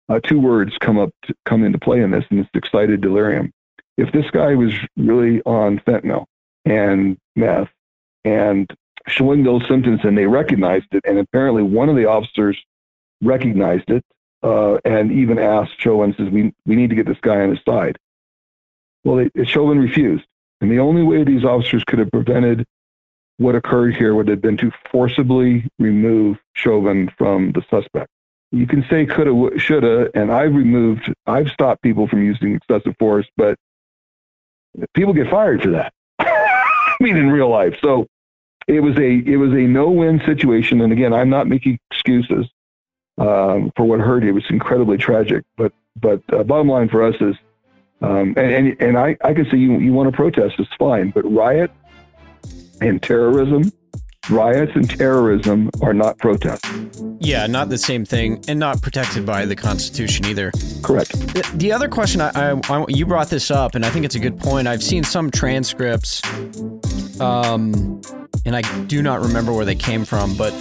uh, 0.08 0.20
two 0.20 0.40
words 0.40 0.76
come 0.80 0.98
up 0.98 1.10
to, 1.24 1.34
come 1.44 1.64
into 1.64 1.78
play 1.78 2.00
in 2.00 2.10
this, 2.10 2.24
and 2.30 2.40
it's 2.40 2.50
excited 2.54 3.00
delirium. 3.00 3.52
If 3.96 4.12
this 4.12 4.30
guy 4.30 4.54
was 4.54 4.72
really 4.96 5.42
on 5.42 5.78
fentanyl 5.80 6.26
and 6.64 7.16
meth 7.34 7.68
and 8.24 8.70
showing 9.08 9.44
those 9.44 9.66
symptoms, 9.68 10.00
and 10.04 10.16
they 10.16 10.26
recognized 10.26 10.86
it, 10.92 11.04
and 11.06 11.18
apparently 11.18 11.62
one 11.62 11.88
of 11.88 11.96
the 11.96 12.06
officers 12.06 12.58
recognized 13.22 13.90
it 13.90 14.04
uh, 14.42 14.78
and 14.84 15.12
even 15.12 15.38
asked 15.38 15.80
Chauvin, 15.80 16.14
says, 16.16 16.28
we, 16.30 16.52
we 16.66 16.76
need 16.76 16.90
to 16.90 16.96
get 16.96 17.06
this 17.06 17.18
guy 17.20 17.40
on 17.40 17.50
his 17.50 17.60
side. 17.66 17.98
Well, 19.04 19.16
they, 19.34 19.44
Chauvin 19.44 19.78
refused. 19.78 20.24
And 20.60 20.70
the 20.70 20.78
only 20.78 21.02
way 21.02 21.24
these 21.24 21.44
officers 21.44 21.84
could 21.84 21.98
have 21.98 22.10
prevented 22.10 22.64
what 23.38 23.54
occurred 23.54 23.94
here 23.94 24.14
would 24.14 24.28
have 24.28 24.40
been 24.40 24.56
to 24.56 24.72
forcibly 24.90 25.68
remove 25.78 26.38
Chauvin 26.54 27.10
from 27.18 27.52
the 27.52 27.62
suspect. 27.70 28.08
You 28.52 28.66
can 28.66 28.84
say 28.88 29.04
coulda, 29.04 29.58
shoulda, 29.58 30.10
and 30.14 30.32
I've 30.32 30.54
removed, 30.54 31.12
I've 31.26 31.48
stopped 31.48 31.82
people 31.82 32.08
from 32.08 32.24
using 32.24 32.54
excessive 32.54 32.94
force, 32.98 33.26
but 33.36 33.58
people 34.94 35.12
get 35.12 35.28
fired 35.30 35.62
for 35.62 35.70
that. 35.70 35.92
I 36.18 36.96
mean, 37.00 37.16
in 37.16 37.30
real 37.30 37.50
life. 37.50 37.76
So 37.82 38.06
it 38.66 38.80
was 38.80 38.96
a 38.96 39.22
it 39.26 39.36
was 39.36 39.52
a 39.52 39.66
no-win 39.66 40.22
situation. 40.24 40.80
And 40.80 40.92
again, 40.92 41.12
I'm 41.12 41.28
not 41.28 41.46
making 41.46 41.78
excuses 41.90 42.46
um, 43.18 43.72
for 43.76 43.84
what 43.84 44.00
hurt. 44.00 44.24
It 44.24 44.32
was 44.32 44.44
incredibly 44.50 44.96
tragic. 44.96 45.44
But 45.56 45.72
but 46.00 46.22
uh, 46.32 46.42
bottom 46.42 46.68
line 46.68 46.88
for 46.88 47.02
us 47.02 47.14
is, 47.20 47.34
um, 48.02 48.34
and 48.36 48.38
and, 48.38 48.76
and 48.80 48.98
I, 48.98 49.16
I 49.24 49.34
can 49.34 49.44
say 49.50 49.56
you 49.56 49.78
you 49.78 49.92
want 49.92 50.10
to 50.10 50.16
protest, 50.16 50.54
it's 50.58 50.70
fine. 50.78 51.10
But 51.10 51.22
riot 51.32 51.70
and 52.80 53.02
terrorism, 53.02 53.72
riots 54.28 54.72
and 54.74 54.88
terrorism 54.88 55.70
are 55.82 55.94
not 55.94 56.18
protests. 56.18 56.68
Yeah, 57.18 57.46
not 57.46 57.70
the 57.70 57.78
same 57.78 58.04
thing, 58.04 58.44
and 58.48 58.58
not 58.60 58.82
protected 58.82 59.24
by 59.24 59.46
the 59.46 59.56
Constitution 59.56 60.26
either. 60.26 60.52
Correct. 60.82 61.12
The, 61.12 61.50
the 61.54 61.72
other 61.72 61.88
question, 61.88 62.20
I, 62.20 62.30
I, 62.34 62.60
I, 62.68 62.84
you 62.88 63.06
brought 63.06 63.30
this 63.30 63.50
up, 63.50 63.74
and 63.74 63.84
I 63.84 63.90
think 63.90 64.04
it's 64.04 64.14
a 64.14 64.20
good 64.20 64.38
point. 64.38 64.68
I've 64.68 64.82
seen 64.82 65.02
some 65.02 65.30
transcripts, 65.30 66.20
um, 67.20 68.00
and 68.46 68.56
I 68.56 68.62
do 68.84 69.02
not 69.02 69.20
remember 69.20 69.52
where 69.52 69.64
they 69.66 69.74
came 69.74 70.04
from, 70.04 70.34
but 70.36 70.52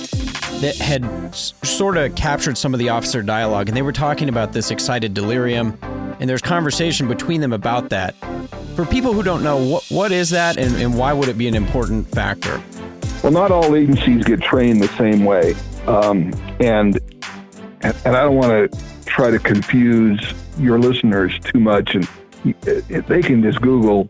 that 0.60 0.76
had 0.76 1.06
s- 1.26 1.54
sort 1.64 1.96
of 1.98 2.16
captured 2.16 2.58
some 2.58 2.74
of 2.74 2.80
the 2.80 2.90
officer 2.90 3.22
dialogue, 3.22 3.70
and 3.70 3.78
they 3.78 3.82
were 3.82 3.94
talking 3.94 4.28
about 4.28 4.52
this 4.52 4.72
excited 4.72 5.14
delirium, 5.14 5.78
and 6.20 6.30
there's 6.30 6.42
conversation 6.42 7.08
between 7.08 7.42
them 7.42 7.54
about 7.54 7.90
that 7.90 8.16
for 8.76 8.86
people 8.86 9.14
who 9.14 9.24
don't 9.24 9.42
know, 9.42 9.58
what, 9.58 9.86
what 9.90 10.12
is 10.12 10.30
that 10.32 10.58
and, 10.58 10.76
and 10.76 10.98
why 10.98 11.14
would 11.14 11.30
it 11.30 11.38
be 11.38 11.48
an 11.48 11.56
important 11.56 12.08
factor? 12.10 12.62
Well, 13.24 13.32
not 13.32 13.50
all 13.50 13.76
agencies 13.76 14.24
get 14.26 14.42
trained 14.42 14.82
the 14.82 14.90
same 14.90 15.24
way. 15.24 15.56
Um, 15.88 16.34
and, 16.60 17.00
and 17.82 17.96
I 18.06 18.24
don't 18.24 18.36
want 18.36 18.72
to 18.72 19.06
try 19.06 19.32
to 19.32 19.40
confuse 19.40 20.34
your 20.58 20.78
listeners 20.78 21.40
too 21.40 21.60
much. 21.60 21.96
And 21.96 22.08
they 23.08 23.22
can 23.22 23.42
just 23.42 23.62
Google, 23.62 24.10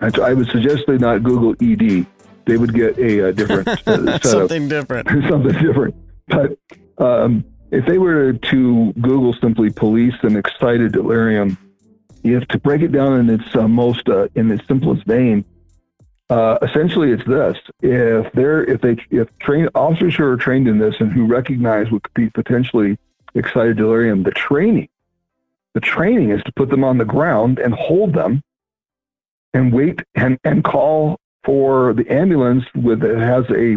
I 0.00 0.32
would 0.32 0.48
suggest 0.48 0.84
they 0.86 0.98
not 0.98 1.22
Google 1.22 1.54
ED. 1.60 2.06
They 2.44 2.56
would 2.56 2.74
get 2.74 2.98
a, 2.98 3.28
a 3.28 3.32
different 3.32 3.68
uh, 3.86 4.18
something 4.20 4.68
different. 4.68 5.08
something 5.28 5.52
different. 5.52 5.94
But 6.28 6.58
um, 6.98 7.44
if 7.70 7.86
they 7.86 7.98
were 7.98 8.34
to 8.34 8.92
Google 8.94 9.34
simply 9.34 9.70
police 9.70 10.14
and 10.22 10.36
excited 10.36 10.92
delirium, 10.92 11.56
if 12.22 12.46
to 12.48 12.58
break 12.58 12.82
it 12.82 12.92
down 12.92 13.18
in 13.18 13.30
its 13.30 13.56
uh, 13.56 13.66
most 13.66 14.08
uh, 14.08 14.28
in 14.34 14.50
its 14.50 14.66
simplest 14.68 15.04
vein, 15.06 15.44
uh, 16.30 16.58
essentially 16.62 17.12
it's 17.12 17.24
this: 17.26 17.56
if 17.80 18.32
they're 18.32 18.64
if 18.64 18.80
they 18.80 18.96
if 19.10 19.26
train 19.38 19.68
officers 19.74 20.16
who 20.16 20.24
are 20.24 20.36
trained 20.36 20.68
in 20.68 20.78
this 20.78 20.94
and 21.00 21.12
who 21.12 21.26
recognize 21.26 21.90
what 21.90 22.02
could 22.02 22.14
be 22.14 22.30
potentially 22.30 22.98
excited 23.34 23.76
delirium, 23.76 24.22
the 24.22 24.30
training, 24.32 24.88
the 25.74 25.80
training 25.80 26.30
is 26.30 26.42
to 26.44 26.52
put 26.52 26.68
them 26.68 26.84
on 26.84 26.98
the 26.98 27.04
ground 27.04 27.58
and 27.58 27.74
hold 27.74 28.12
them, 28.12 28.42
and 29.54 29.72
wait 29.72 30.00
and 30.14 30.38
and 30.44 30.62
call 30.62 31.18
for 31.44 31.92
the 31.94 32.08
ambulance 32.10 32.64
with 32.74 33.02
it 33.02 33.18
has 33.18 33.44
a 33.50 33.76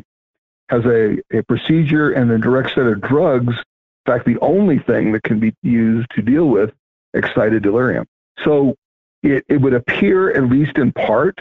has 0.69 0.83
a, 0.85 1.17
a 1.31 1.43
procedure 1.43 2.11
and 2.11 2.31
a 2.31 2.37
direct 2.37 2.69
set 2.69 2.85
of 2.85 3.01
drugs. 3.01 3.53
In 3.55 4.13
fact, 4.13 4.25
the 4.25 4.39
only 4.39 4.79
thing 4.79 5.11
that 5.11 5.23
can 5.23 5.39
be 5.39 5.53
used 5.61 6.09
to 6.15 6.21
deal 6.21 6.47
with 6.47 6.71
excited 7.13 7.63
delirium. 7.63 8.05
So 8.43 8.75
it, 9.21 9.45
it 9.47 9.57
would 9.61 9.73
appear, 9.73 10.31
at 10.31 10.49
least 10.49 10.77
in 10.77 10.91
part, 10.91 11.37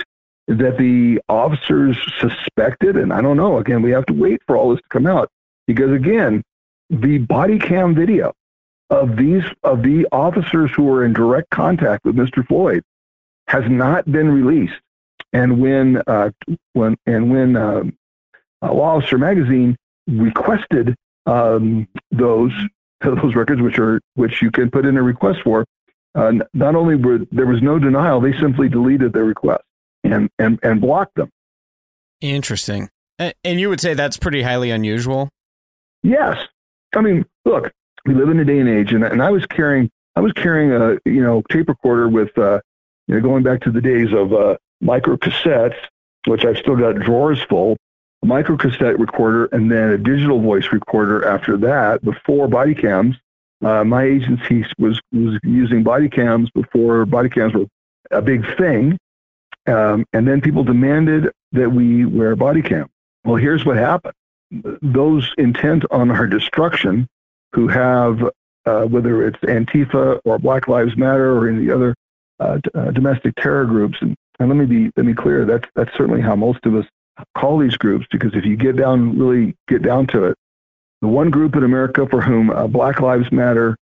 that 0.46 0.76
the 0.78 1.20
officers 1.28 1.96
suspected, 2.20 2.96
and 2.96 3.12
I 3.12 3.22
don't 3.22 3.36
know, 3.36 3.58
again, 3.58 3.82
we 3.82 3.90
have 3.92 4.06
to 4.06 4.12
wait 4.12 4.42
for 4.46 4.56
all 4.56 4.70
this 4.70 4.80
to 4.80 4.88
come 4.88 5.06
out, 5.06 5.30
because 5.66 5.90
again, 5.90 6.42
the 6.90 7.18
body 7.18 7.58
cam 7.58 7.94
video 7.94 8.34
of 8.90 9.16
these 9.16 9.44
of 9.62 9.82
the 9.82 10.06
officers 10.12 10.70
who 10.76 10.84
were 10.84 11.04
in 11.04 11.14
direct 11.14 11.48
contact 11.50 12.04
with 12.04 12.14
Mr. 12.14 12.46
Floyd 12.46 12.82
has 13.48 13.64
not 13.68 14.10
been 14.10 14.30
released. 14.30 14.80
And 15.34 15.60
when 15.60 16.00
uh, 16.06 16.30
when 16.72 16.96
and 17.06 17.30
when 17.30 17.56
um, 17.56 17.96
uh, 18.62 18.72
Law 18.72 18.96
Officer 18.96 19.18
Magazine 19.18 19.76
requested 20.06 20.94
um, 21.26 21.88
those 22.12 22.52
those 23.02 23.34
records, 23.34 23.60
which 23.60 23.78
are 23.78 24.00
which 24.14 24.40
you 24.40 24.50
can 24.50 24.70
put 24.70 24.86
in 24.86 24.96
a 24.96 25.02
request 25.02 25.40
for, 25.42 25.66
uh, 26.14 26.32
not 26.54 26.76
only 26.76 26.94
were 26.94 27.18
there 27.32 27.46
was 27.46 27.60
no 27.60 27.80
denial, 27.80 28.20
they 28.20 28.32
simply 28.40 28.68
deleted 28.68 29.12
their 29.12 29.24
request 29.24 29.64
and 30.04 30.30
and 30.38 30.60
and 30.62 30.80
blocked 30.80 31.16
them. 31.16 31.28
Interesting. 32.20 32.88
And 33.18 33.60
you 33.60 33.68
would 33.68 33.80
say 33.80 33.94
that's 33.94 34.16
pretty 34.16 34.42
highly 34.42 34.70
unusual. 34.70 35.28
Yes, 36.02 36.36
I 36.96 37.00
mean, 37.00 37.24
look, 37.44 37.72
we 38.06 38.14
live 38.14 38.28
in 38.28 38.40
a 38.40 38.44
day 38.44 38.58
and 38.58 38.68
age, 38.68 38.92
and, 38.92 39.04
and 39.04 39.22
I 39.22 39.30
was 39.30 39.46
carrying 39.46 39.90
I 40.16 40.20
was 40.20 40.32
carrying 40.32 40.72
a 40.72 40.98
you 41.04 41.22
know 41.22 41.42
tape 41.50 41.68
recorder 41.68 42.08
with 42.08 42.36
uh, 42.38 42.60
you 43.08 43.16
know 43.16 43.20
going 43.20 43.42
back 43.42 43.60
to 43.62 43.70
the 43.72 43.80
days 43.80 44.12
of 44.12 44.32
uh, 44.32 44.56
micro 44.84 45.16
cassettes, 45.16 45.76
which 46.26 46.44
I've 46.44 46.58
still 46.58 46.76
got 46.76 46.96
drawers 46.96 47.42
full. 47.42 47.76
A 48.22 48.26
micro 48.26 48.56
cassette 48.56 48.98
recorder 48.98 49.46
and 49.46 49.70
then 49.70 49.90
a 49.90 49.98
digital 49.98 50.40
voice 50.40 50.72
recorder 50.72 51.26
after 51.26 51.56
that 51.58 52.04
before 52.04 52.48
body 52.48 52.74
cams. 52.74 53.16
Uh, 53.62 53.84
my 53.84 54.04
agency 54.04 54.64
was 54.78 55.00
was 55.12 55.38
using 55.42 55.82
body 55.82 56.08
cams 56.08 56.50
before 56.54 57.06
body 57.06 57.28
cams 57.28 57.54
were 57.54 57.66
a 58.10 58.20
big 58.20 58.44
thing, 58.56 58.98
um, 59.66 60.04
and 60.12 60.28
then 60.28 60.40
people 60.40 60.64
demanded 60.64 61.30
that 61.52 61.70
we 61.70 62.04
wear 62.04 62.36
body 62.36 62.62
cam. 62.62 62.86
Well, 63.24 63.36
here's 63.36 63.64
what 63.64 63.76
happened: 63.76 64.14
those 64.82 65.32
intent 65.38 65.84
on 65.90 66.10
our 66.10 66.26
destruction, 66.26 67.06
who 67.52 67.68
have 67.68 68.22
uh, 68.66 68.82
whether 68.82 69.26
it's 69.26 69.38
Antifa 69.38 70.20
or 70.24 70.38
Black 70.38 70.68
Lives 70.68 70.96
Matter 70.96 71.32
or 71.32 71.48
any 71.48 71.70
other 71.70 71.94
uh, 72.40 72.56
d- 72.56 72.70
uh, 72.74 72.90
domestic 72.90 73.34
terror 73.36 73.64
groups, 73.64 73.98
and, 74.00 74.16
and 74.38 74.48
let 74.48 74.56
me 74.56 74.66
be 74.66 74.90
let 74.96 75.06
me 75.06 75.14
clear 75.14 75.44
that's 75.44 75.68
that's 75.74 75.90
certainly 75.96 76.20
how 76.20 76.36
most 76.36 76.64
of 76.66 76.74
us 76.74 76.86
call 77.36 77.58
these 77.58 77.76
groups 77.76 78.06
because 78.10 78.34
if 78.34 78.44
you 78.44 78.56
get 78.56 78.76
down 78.76 79.18
really 79.18 79.54
get 79.68 79.82
down 79.82 80.06
to 80.08 80.24
it, 80.24 80.36
the 81.00 81.08
one 81.08 81.30
group 81.30 81.54
in 81.56 81.64
America 81.64 82.06
for 82.08 82.20
whom 82.20 82.50
uh, 82.50 82.66
Black 82.66 83.00
Lives 83.00 83.30
Matter, 83.30 83.76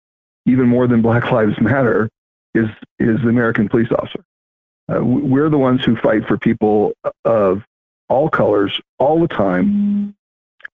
even 0.46 0.68
more 0.68 0.86
than 0.86 1.02
Black 1.02 1.30
Lives 1.32 1.60
Matter, 1.60 2.08
is 2.54 2.68
is 2.98 3.20
the 3.22 3.28
American 3.28 3.68
police 3.68 3.90
officer. 3.92 4.24
Uh, 4.92 5.02
we're 5.02 5.48
the 5.48 5.58
ones 5.58 5.84
who 5.84 5.96
fight 5.96 6.26
for 6.26 6.36
people 6.36 6.92
of 7.24 7.62
all 8.08 8.28
colors 8.28 8.80
all 8.98 9.20
the 9.20 9.28
time, 9.28 10.14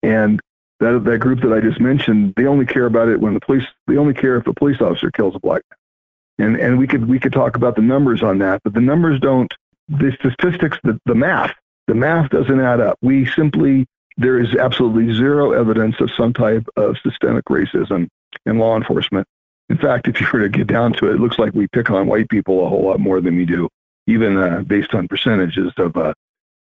and 0.02 0.40
that 0.80 1.04
that 1.04 1.18
group 1.18 1.40
that 1.42 1.52
I 1.52 1.60
just 1.60 1.80
mentioned, 1.80 2.34
they 2.36 2.46
only 2.46 2.66
care 2.66 2.86
about 2.86 3.08
it 3.08 3.20
when 3.20 3.34
the 3.34 3.40
police. 3.40 3.64
They 3.86 3.96
only 3.96 4.14
care 4.14 4.36
if 4.36 4.46
a 4.46 4.54
police 4.54 4.80
officer 4.80 5.10
kills 5.10 5.34
a 5.34 5.40
black 5.40 5.62
man. 5.70 6.48
And 6.48 6.60
and 6.60 6.78
we 6.78 6.86
could 6.86 7.08
we 7.08 7.18
could 7.18 7.32
talk 7.32 7.56
about 7.56 7.76
the 7.76 7.82
numbers 7.82 8.22
on 8.22 8.38
that, 8.38 8.62
but 8.62 8.74
the 8.74 8.80
numbers 8.80 9.20
don't. 9.20 9.52
The 9.88 10.12
statistics, 10.18 10.78
the, 10.84 11.00
the 11.06 11.14
math, 11.14 11.54
the 11.86 11.94
math 11.94 12.30
doesn't 12.30 12.60
add 12.60 12.80
up. 12.80 12.98
We 13.00 13.26
simply 13.26 13.86
there 14.16 14.40
is 14.40 14.54
absolutely 14.56 15.14
zero 15.14 15.52
evidence 15.52 16.00
of 16.00 16.10
some 16.16 16.32
type 16.32 16.66
of 16.76 16.96
systemic 17.02 17.44
racism 17.46 18.08
in 18.46 18.58
law 18.58 18.76
enforcement. 18.76 19.26
In 19.70 19.78
fact, 19.78 20.08
if 20.08 20.20
you 20.20 20.26
were 20.32 20.40
to 20.40 20.48
get 20.48 20.66
down 20.66 20.92
to 20.94 21.08
it, 21.08 21.14
it 21.14 21.20
looks 21.20 21.38
like 21.38 21.54
we 21.54 21.68
pick 21.68 21.90
on 21.90 22.06
white 22.06 22.28
people 22.28 22.64
a 22.64 22.68
whole 22.68 22.84
lot 22.84 23.00
more 23.00 23.20
than 23.20 23.36
we 23.36 23.44
do, 23.44 23.68
even 24.06 24.36
uh, 24.36 24.62
based 24.66 24.94
on 24.94 25.08
percentages 25.08 25.72
of, 25.76 25.96
uh, 25.96 26.14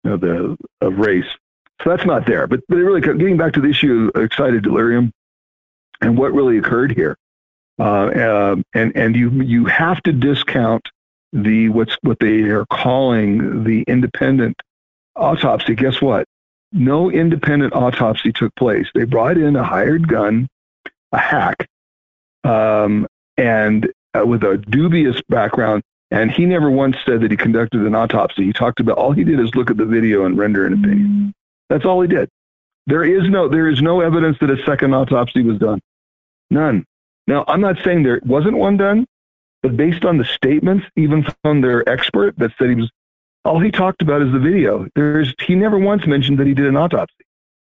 know, 0.07 0.17
the 0.17 0.57
of 0.81 0.97
race. 0.97 1.27
So 1.81 1.89
that's 1.89 2.05
not 2.05 2.25
there. 2.25 2.47
But, 2.47 2.61
but 2.67 2.77
really, 2.77 3.01
getting 3.01 3.37
back 3.37 3.53
to 3.53 3.61
the 3.61 3.69
issue 3.69 4.11
of 4.15 4.23
excited 4.23 4.63
delirium 4.63 5.11
and 6.01 6.17
what 6.17 6.33
really 6.33 6.57
occurred 6.57 6.91
here, 6.91 7.17
uh, 7.79 8.07
uh, 8.07 8.55
and 8.73 8.95
and 8.95 9.15
you 9.15 9.29
you 9.41 9.65
have 9.65 10.01
to 10.03 10.11
discount 10.11 10.89
the 11.33 11.69
what's 11.69 11.97
what 12.01 12.19
they 12.19 12.43
are 12.43 12.65
calling 12.65 13.63
the 13.63 13.83
independent 13.87 14.59
autopsy. 15.15 15.75
Guess 15.75 16.01
what? 16.01 16.25
no 16.71 17.11
independent 17.11 17.73
autopsy 17.73 18.31
took 18.31 18.53
place. 18.55 18.87
They 18.93 19.03
brought 19.03 19.37
in 19.37 19.55
a 19.55 19.63
hired 19.63 20.07
gun, 20.07 20.47
a 21.11 21.17
hack, 21.17 21.67
um, 22.43 23.07
and 23.37 23.91
uh, 24.13 24.25
with 24.25 24.43
a 24.43 24.57
dubious 24.57 25.21
background. 25.29 25.83
And 26.09 26.31
he 26.31 26.45
never 26.45 26.71
once 26.71 26.95
said 27.05 27.21
that 27.21 27.31
he 27.31 27.37
conducted 27.37 27.81
an 27.81 27.93
autopsy. 27.93 28.45
He 28.45 28.53
talked 28.53 28.79
about 28.79 28.97
all 28.97 29.11
he 29.11 29.25
did 29.25 29.39
is 29.41 29.53
look 29.55 29.69
at 29.69 29.75
the 29.75 29.85
video 29.85 30.25
and 30.25 30.37
render 30.37 30.65
an 30.65 30.73
opinion. 30.73 31.33
That's 31.69 31.83
all 31.83 32.01
he 32.01 32.07
did. 32.07 32.29
There 32.85 33.03
is 33.03 33.29
no 33.29 33.49
there 33.49 33.67
is 33.67 33.81
no 33.81 33.99
evidence 33.99 34.37
that 34.39 34.49
a 34.49 34.63
second 34.63 34.93
autopsy 34.93 35.43
was 35.43 35.57
done. 35.57 35.81
None. 36.49 36.85
Now 37.27 37.43
I'm 37.49 37.59
not 37.59 37.75
saying 37.83 38.03
there 38.03 38.21
wasn't 38.23 38.55
one 38.55 38.77
done, 38.77 39.05
but 39.63 39.75
based 39.75 40.05
on 40.05 40.17
the 40.17 40.25
statements, 40.25 40.85
even 40.95 41.25
from 41.43 41.61
their 41.61 41.87
expert 41.89 42.37
that 42.37 42.51
said 42.57 42.69
he 42.69 42.75
was 42.75 42.91
all 43.45 43.59
he 43.59 43.71
talked 43.71 44.01
about 44.01 44.21
is 44.21 44.31
the 44.31 44.39
video. 44.39 44.87
There's 44.95 45.33
he 45.41 45.55
never 45.55 45.77
once 45.77 46.05
mentioned 46.05 46.37
that 46.39 46.47
he 46.47 46.53
did 46.53 46.65
an 46.65 46.75
autopsy. 46.75 47.25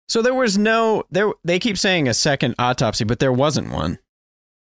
So 0.09 0.23
there 0.23 0.35
was 0.35 0.57
no 0.57 1.05
there. 1.11 1.33
They 1.43 1.59
keep 1.59 1.77
saying 1.77 2.09
a 2.09 2.15
second 2.15 2.55
autopsy, 2.59 3.05
but 3.05 3.19
there 3.19 3.33
wasn't 3.33 3.73
one. 3.73 3.99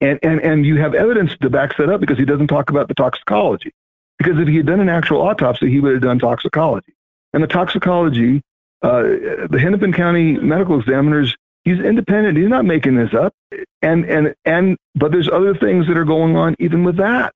And 0.00 0.18
and 0.22 0.40
and 0.40 0.66
you 0.66 0.76
have 0.76 0.94
evidence 0.94 1.33
to 1.40 1.50
back 1.50 1.76
that 1.78 1.88
up 1.88 2.00
because 2.00 2.18
he 2.18 2.24
doesn't 2.24 2.48
talk 2.48 2.70
about 2.70 2.88
the 2.88 2.94
toxicology. 2.94 3.72
Because 4.18 4.38
if 4.38 4.48
he 4.48 4.57
had 4.57 4.66
done 4.66 4.81
an 4.81 4.88
actual 4.88 5.22
autopsy, 5.22 5.70
he 5.70 5.81
would 5.81 5.92
have 5.92 6.02
done 6.02 6.18
toxicology. 6.18 6.94
And 7.33 7.42
the 7.42 7.46
toxicology, 7.46 8.42
uh, 8.83 9.02
the 9.48 9.59
Hennepin 9.61 9.92
County 9.92 10.33
medical 10.38 10.78
examiners, 10.78 11.37
he's 11.68 11.85
independent. 11.85 12.38
He's 12.38 12.48
not 12.48 12.64
making 12.64 12.96
this 12.96 13.12
up. 13.14 13.35
And 13.83 14.04
and 14.07 14.35
and 14.44 14.76
but 14.94 15.12
there's 15.12 15.28
other 15.28 15.54
things 15.54 15.87
that 15.87 15.96
are 15.96 16.04
going 16.04 16.37
on 16.37 16.57
even 16.59 16.85
with 16.85 16.96
that. 16.96 17.33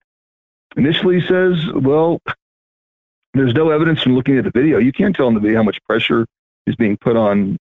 Initially, 0.77 1.21
he 1.21 1.27
says, 1.27 1.66
well, 1.75 2.21
there's 3.35 3.55
no 3.55 3.71
evidence 3.71 4.03
from 4.03 4.14
looking 4.14 4.38
at 4.38 4.45
the 4.45 4.51
video. 4.51 4.79
You 4.79 4.92
can't 4.92 5.14
tell 5.14 5.29
in 5.29 5.35
the 5.35 5.40
video 5.40 5.59
how 5.59 5.64
much 5.64 5.83
pressure 5.85 6.27
is 6.66 6.77
being 6.77 6.97
put 6.97 7.16
on 7.16 7.59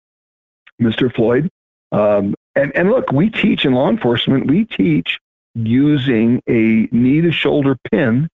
Mr. 0.81 1.13
Floyd. 1.13 1.49
Um, 1.93 2.35
and, 2.55 2.75
and 2.77 2.91
look, 2.91 3.11
we 3.11 3.31
teach 3.31 3.65
in 3.65 3.73
law 3.73 3.89
enforcement, 3.89 4.47
we 4.47 4.65
teach 4.65 5.19
using 5.55 6.41
a 6.49 6.89
knee 6.93 7.21
to 7.21 7.33
shoulder 7.33 7.77
pin 7.91 8.29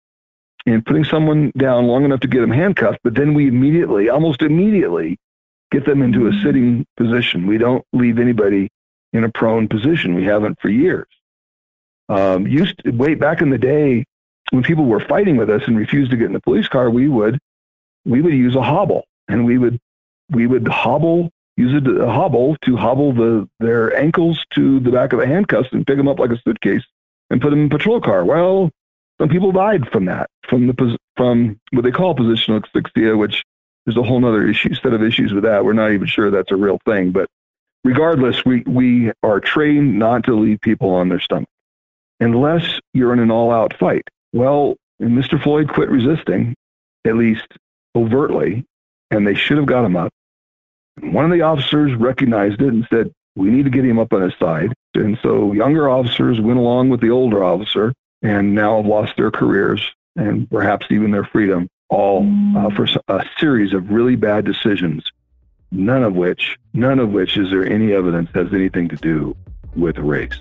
and 0.65 0.85
putting 0.85 1.05
someone 1.05 1.51
down 1.57 1.87
long 1.87 2.03
enough 2.03 2.19
to 2.21 2.27
get 2.27 2.41
them 2.41 2.51
handcuffed, 2.51 2.99
but 3.03 3.15
then 3.15 3.33
we 3.33 3.47
immediately, 3.47 4.09
almost 4.09 4.41
immediately, 4.41 5.17
get 5.71 5.85
them 5.85 6.01
into 6.01 6.27
a 6.27 6.33
sitting 6.43 6.85
position. 6.97 7.47
We 7.47 7.57
don't 7.57 7.83
leave 7.93 8.19
anybody 8.19 8.69
in 9.13 9.23
a 9.23 9.29
prone 9.29 9.67
position. 9.67 10.15
We 10.15 10.25
haven't 10.25 10.59
for 10.61 10.69
years. 10.69 11.07
Um, 12.09 12.47
used 12.47 12.83
to, 12.83 12.91
way 12.91 13.15
back 13.15 13.41
in 13.41 13.49
the 13.49 13.57
day, 13.57 14.05
when 14.51 14.63
people 14.63 14.85
were 14.85 14.99
fighting 14.99 15.37
with 15.37 15.49
us 15.49 15.63
and 15.65 15.77
refused 15.77 16.11
to 16.11 16.17
get 16.17 16.27
in 16.27 16.33
the 16.33 16.41
police 16.41 16.67
car, 16.67 16.89
we 16.89 17.07
would 17.07 17.39
we 18.05 18.21
would 18.21 18.33
use 18.33 18.55
a 18.55 18.61
hobble 18.61 19.05
and 19.27 19.45
we 19.45 19.57
would 19.57 19.79
we 20.29 20.45
would 20.45 20.67
hobble 20.67 21.31
use 21.57 21.73
a, 21.73 21.89
a 22.01 22.11
hobble 22.11 22.55
to 22.63 22.77
hobble 22.77 23.13
the 23.13 23.49
their 23.59 23.95
ankles 23.97 24.43
to 24.51 24.79
the 24.81 24.91
back 24.91 25.13
of 25.13 25.19
the 25.19 25.27
handcuffs 25.27 25.69
and 25.71 25.87
pick 25.87 25.97
them 25.97 26.07
up 26.07 26.19
like 26.19 26.31
a 26.31 26.39
suitcase 26.41 26.83
and 27.29 27.41
put 27.41 27.49
them 27.49 27.61
in 27.61 27.65
a 27.67 27.69
patrol 27.69 27.99
car. 27.99 28.23
Well, 28.23 28.69
some 29.19 29.29
people 29.29 29.51
died 29.51 29.89
from 29.91 30.05
that, 30.05 30.29
from 30.47 30.67
the 30.67 30.97
from 31.15 31.59
what 31.71 31.83
they 31.83 31.91
call 31.91 32.15
positional 32.15 32.63
asphyxia, 32.63 33.17
which 33.17 33.43
is 33.87 33.97
a 33.97 34.03
whole 34.03 34.23
other 34.25 34.47
issue 34.47 34.73
set 34.73 34.93
of 34.93 35.03
issues 35.03 35.33
with 35.33 35.43
that. 35.43 35.63
We're 35.63 35.73
not 35.73 35.91
even 35.91 36.07
sure 36.07 36.31
that's 36.31 36.51
a 36.51 36.55
real 36.55 36.79
thing, 36.85 37.11
but 37.11 37.27
regardless, 37.83 38.43
we 38.45 38.63
we 38.65 39.11
are 39.23 39.39
trained 39.39 39.97
not 39.97 40.23
to 40.25 40.35
leave 40.35 40.61
people 40.61 40.89
on 40.91 41.09
their 41.09 41.19
stomach 41.19 41.49
unless 42.19 42.79
you're 42.93 43.13
in 43.13 43.19
an 43.19 43.31
all-out 43.31 43.77
fight. 43.77 44.07
Well, 44.33 44.75
Mr. 45.01 45.41
Floyd 45.41 45.69
quit 45.69 45.89
resisting, 45.89 46.55
at 47.05 47.15
least 47.15 47.45
overtly, 47.95 48.65
and 49.11 49.27
they 49.27 49.35
should 49.35 49.57
have 49.57 49.65
got 49.65 49.85
him 49.85 49.97
up. 49.97 50.11
One 51.01 51.25
of 51.25 51.31
the 51.31 51.41
officers 51.41 51.93
recognized 51.95 52.61
it 52.61 52.69
and 52.69 52.87
said, 52.89 53.11
We 53.35 53.49
need 53.49 53.63
to 53.63 53.69
get 53.69 53.85
him 53.85 53.99
up 53.99 54.13
on 54.13 54.21
his 54.21 54.33
side. 54.39 54.73
And 54.93 55.17
so 55.21 55.51
younger 55.51 55.89
officers 55.89 56.39
went 56.39 56.57
along 56.59 56.89
with 56.89 57.01
the 57.01 57.09
older 57.09 57.43
officer 57.43 57.93
and 58.21 58.55
now 58.55 58.77
have 58.77 58.85
lost 58.85 59.17
their 59.17 59.31
careers 59.31 59.81
and 60.15 60.49
perhaps 60.49 60.87
even 60.89 61.11
their 61.11 61.25
freedom, 61.25 61.67
all 61.89 62.27
uh, 62.57 62.69
for 62.75 62.87
a 63.07 63.23
series 63.39 63.73
of 63.73 63.89
really 63.89 64.15
bad 64.15 64.45
decisions, 64.45 65.03
none 65.71 66.03
of 66.03 66.15
which, 66.15 66.57
none 66.73 66.99
of 66.99 67.11
which 67.11 67.37
is 67.37 67.49
there 67.51 67.65
any 67.65 67.93
evidence 67.93 68.29
has 68.33 68.47
anything 68.53 68.89
to 68.89 68.95
do 68.97 69.35
with 69.75 69.97
race. 69.97 70.39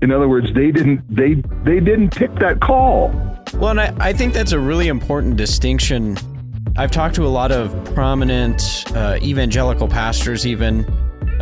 In 0.00 0.10
other 0.10 0.28
words, 0.28 0.52
they 0.54 0.70
didn't 0.70 1.02
they 1.14 1.34
they 1.64 1.80
didn't 1.80 2.14
pick 2.14 2.34
that 2.36 2.60
call. 2.60 3.10
Well, 3.54 3.70
and 3.70 3.80
I, 3.80 3.94
I 4.00 4.12
think 4.12 4.32
that's 4.32 4.52
a 4.52 4.58
really 4.58 4.88
important 4.88 5.36
distinction. 5.36 6.16
I've 6.76 6.90
talked 6.90 7.14
to 7.16 7.26
a 7.26 7.28
lot 7.28 7.52
of 7.52 7.72
prominent 7.94 8.84
uh, 8.94 9.18
evangelical 9.22 9.88
pastors, 9.88 10.46
even 10.46 10.84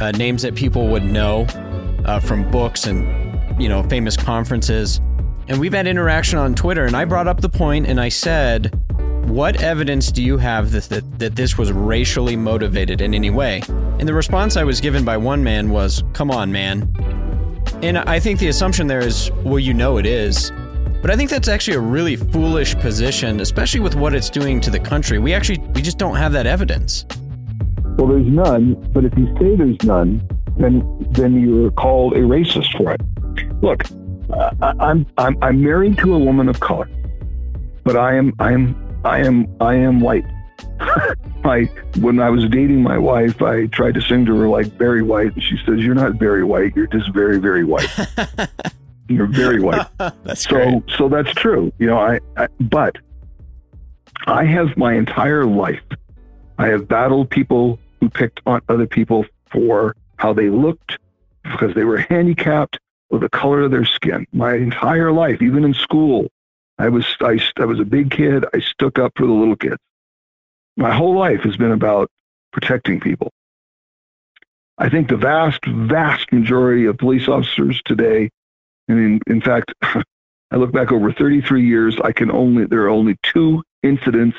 uh, 0.01 0.11
names 0.13 0.43
that 0.43 0.55
people 0.55 0.89
would 0.89 1.05
know 1.05 1.47
uh, 2.05 2.21
from 2.21 2.51
books 2.51 2.87
and 2.87 3.61
you 3.61 3.69
know 3.69 3.83
famous 3.85 4.17
conferences, 4.17 5.01
and 5.49 5.61
we've 5.61 5.73
had 5.73 5.87
interaction 5.87 6.39
on 6.39 6.55
Twitter. 6.55 6.85
And 6.85 6.97
I 6.97 7.05
brought 7.05 7.29
up 7.29 7.41
the 7.41 7.49
point, 7.49 7.87
and 7.87 8.01
I 8.01 8.09
said, 8.09 8.73
"What 9.27 9.63
evidence 9.63 10.13
do 10.13 10.23
you 10.23 10.39
have 10.39 10.71
that 10.73 10.85
that, 10.85 11.19
that 11.19 11.37
this 11.37 11.59
was 11.59 11.73
racially 11.73 12.37
motivated 12.37 13.01
in 13.01 13.15
any 13.15 13.31
way?" 13.31 13.63
And 13.99 14.09
the 14.09 14.15
response 14.15 14.57
I 14.57 14.65
was 14.65 14.81
given 14.81 15.05
by 15.05 15.17
one 15.17 15.43
man 15.43 15.71
was, 15.71 16.03
"Come 16.13 16.31
on, 16.31 16.51
man." 16.53 16.89
And 17.83 17.99
I 17.99 18.19
think 18.21 18.39
the 18.39 18.49
assumption 18.49 18.87
there 18.87 19.01
is, 19.01 19.31
well, 19.45 19.59
you 19.59 19.75
know 19.75 19.99
it 19.99 20.07
is. 20.07 20.53
But 21.03 21.11
I 21.11 21.17
think 21.17 21.29
that's 21.29 21.49
actually 21.49 21.77
a 21.77 21.81
really 21.81 22.17
foolish 22.17 22.75
position, 22.77 23.41
especially 23.41 23.81
with 23.81 23.95
what 23.95 24.15
it's 24.15 24.31
doing 24.31 24.59
to 24.63 24.71
the 24.71 24.79
country. 24.79 25.19
We 25.19 25.35
actually 25.35 25.59
we 25.75 25.83
just 25.83 25.99
don't 25.99 26.17
have 26.17 26.33
that 26.33 26.47
evidence. 26.47 27.05
Well, 27.99 28.07
there's 28.07 28.27
none, 28.27 28.75
but 28.95 29.05
if 29.05 29.13
you 29.19 29.27
say 29.39 29.55
there's 29.55 29.83
none, 29.85 30.27
then 30.57 30.83
then 31.11 31.39
you're 31.39 31.71
called 31.73 32.15
a 32.15 32.21
racist 32.21 32.75
for 32.79 32.93
it. 32.93 33.03
Look, 33.63 33.85
I, 34.63 34.73
I'm 34.81 35.07
I'm 35.19 35.37
I'm 35.43 35.63
married 35.63 35.99
to 35.99 36.15
a 36.15 36.19
woman 36.19 36.49
of 36.49 36.61
color, 36.61 36.89
but 37.85 37.97
I 37.97 38.15
am 38.15 38.33
I 38.39 38.53
am 38.53 38.75
I 39.05 39.19
am 39.19 39.47
I 39.61 39.75
am 39.75 40.01
white. 40.01 40.25
I 41.45 41.69
when 42.01 42.21
I 42.21 42.31
was 42.31 42.49
dating 42.49 42.83
my 42.83 42.97
wife, 42.97 43.43
I 43.43 43.67
tried 43.67 43.95
to 43.95 44.01
sing 44.01 44.25
to 44.27 44.37
her 44.37 44.49
like 44.49 44.77
Barry 44.79 45.03
White, 45.03 45.35
and 45.35 45.43
she 45.43 45.59
says, 45.67 45.81
"You're 45.81 45.95
not 45.95 46.15
very 46.15 46.43
white. 46.43 46.75
You're 46.75 46.87
just 46.87 47.13
very 47.13 47.39
very 47.39 47.65
white. 47.65 47.89
you're 49.09 49.27
very 49.27 49.61
white." 49.61 49.87
that's 49.99 50.49
so 50.49 50.51
great. 50.55 50.83
so 50.97 51.09
that's 51.09 51.33
true. 51.33 51.71
You 51.79 51.89
know, 51.89 51.99
I, 51.99 52.21
I 52.37 52.49
but 52.61 52.97
I 54.27 54.45
have 54.45 54.77
my 54.77 54.95
entire 54.95 55.45
life. 55.45 55.83
I 56.59 56.69
have 56.69 56.89
battled 56.89 57.29
people 57.29 57.79
who 58.01 58.09
picked 58.09 58.41
on 58.47 58.63
other 58.69 58.87
people 58.87 59.27
for 59.51 59.95
how 60.17 60.33
they 60.33 60.49
looked 60.49 60.99
because 61.43 61.75
they 61.75 61.85
were 61.85 61.99
handicapped 61.99 62.79
or 63.11 63.19
the 63.19 63.29
color 63.29 63.63
of 63.63 63.71
their 63.71 63.85
skin. 63.85 64.27
My 64.33 64.55
entire 64.55 65.13
life, 65.13 65.43
even 65.43 65.65
in 65.65 65.75
school, 65.75 66.31
I 66.79 66.89
was 66.89 67.07
I, 67.21 67.39
I 67.57 67.65
was 67.65 67.81
a 67.81 67.85
big 67.85 68.11
kid. 68.11 68.45
I 68.53 68.61
stuck 68.61 68.99
up 68.99 69.13
for 69.17 69.27
the 69.27 69.33
little 69.33 69.57
kids. 69.57 69.79
My 70.77 70.93
whole 70.93 71.17
life 71.17 71.41
has 71.41 71.57
been 71.57 71.73
about 71.73 72.11
protecting 72.53 73.01
people. 73.01 73.31
I 74.77 74.89
think 74.89 75.09
the 75.09 75.17
vast, 75.17 75.65
vast 75.65 76.33
majority 76.33 76.87
of 76.87 76.99
police 76.99 77.29
officers 77.29 77.81
today, 77.85 78.29
and 78.89 78.99
mean, 78.99 79.21
in 79.29 79.41
fact, 79.41 79.73
I 79.83 80.57
look 80.57 80.73
back 80.73 80.93
over 80.93 81.13
33 81.13 81.67
years. 81.67 81.97
I 82.03 82.13
can 82.13 82.31
only 82.31 82.67
there 82.67 82.83
are 82.83 82.89
only 82.89 83.17
two 83.23 83.63
incidents 83.83 84.37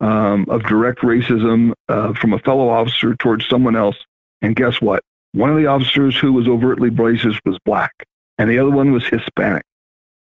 um, 0.00 0.46
of 0.48 0.62
direct 0.64 1.00
racism 1.00 1.72
uh, 1.88 2.12
from 2.14 2.32
a 2.32 2.38
fellow 2.38 2.68
officer 2.68 3.14
towards 3.16 3.48
someone 3.48 3.76
else. 3.76 3.96
And 4.40 4.56
guess 4.56 4.80
what? 4.80 5.02
One 5.32 5.50
of 5.50 5.56
the 5.56 5.66
officers 5.66 6.16
who 6.16 6.32
was 6.32 6.46
overtly 6.46 6.90
racist 6.90 7.38
was 7.44 7.58
black, 7.64 7.92
and 8.38 8.50
the 8.50 8.58
other 8.58 8.70
one 8.70 8.92
was 8.92 9.04
Hispanic. 9.04 9.64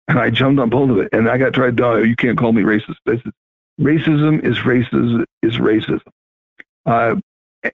And 0.07 0.19
I 0.19 0.29
jumped 0.29 0.59
on 0.59 0.69
both 0.69 0.89
of 0.89 0.97
it, 0.99 1.09
and 1.11 1.29
I 1.29 1.37
got 1.37 1.53
tried. 1.53 1.79
Oh, 1.81 1.97
you 1.97 2.15
can't 2.15 2.37
call 2.37 2.53
me 2.53 2.61
racist. 2.61 2.95
Racism 3.79 4.43
is 4.43 4.59
racism 4.59 5.25
is 5.43 5.57
racism. 5.57 6.01
Uh, 6.85 7.15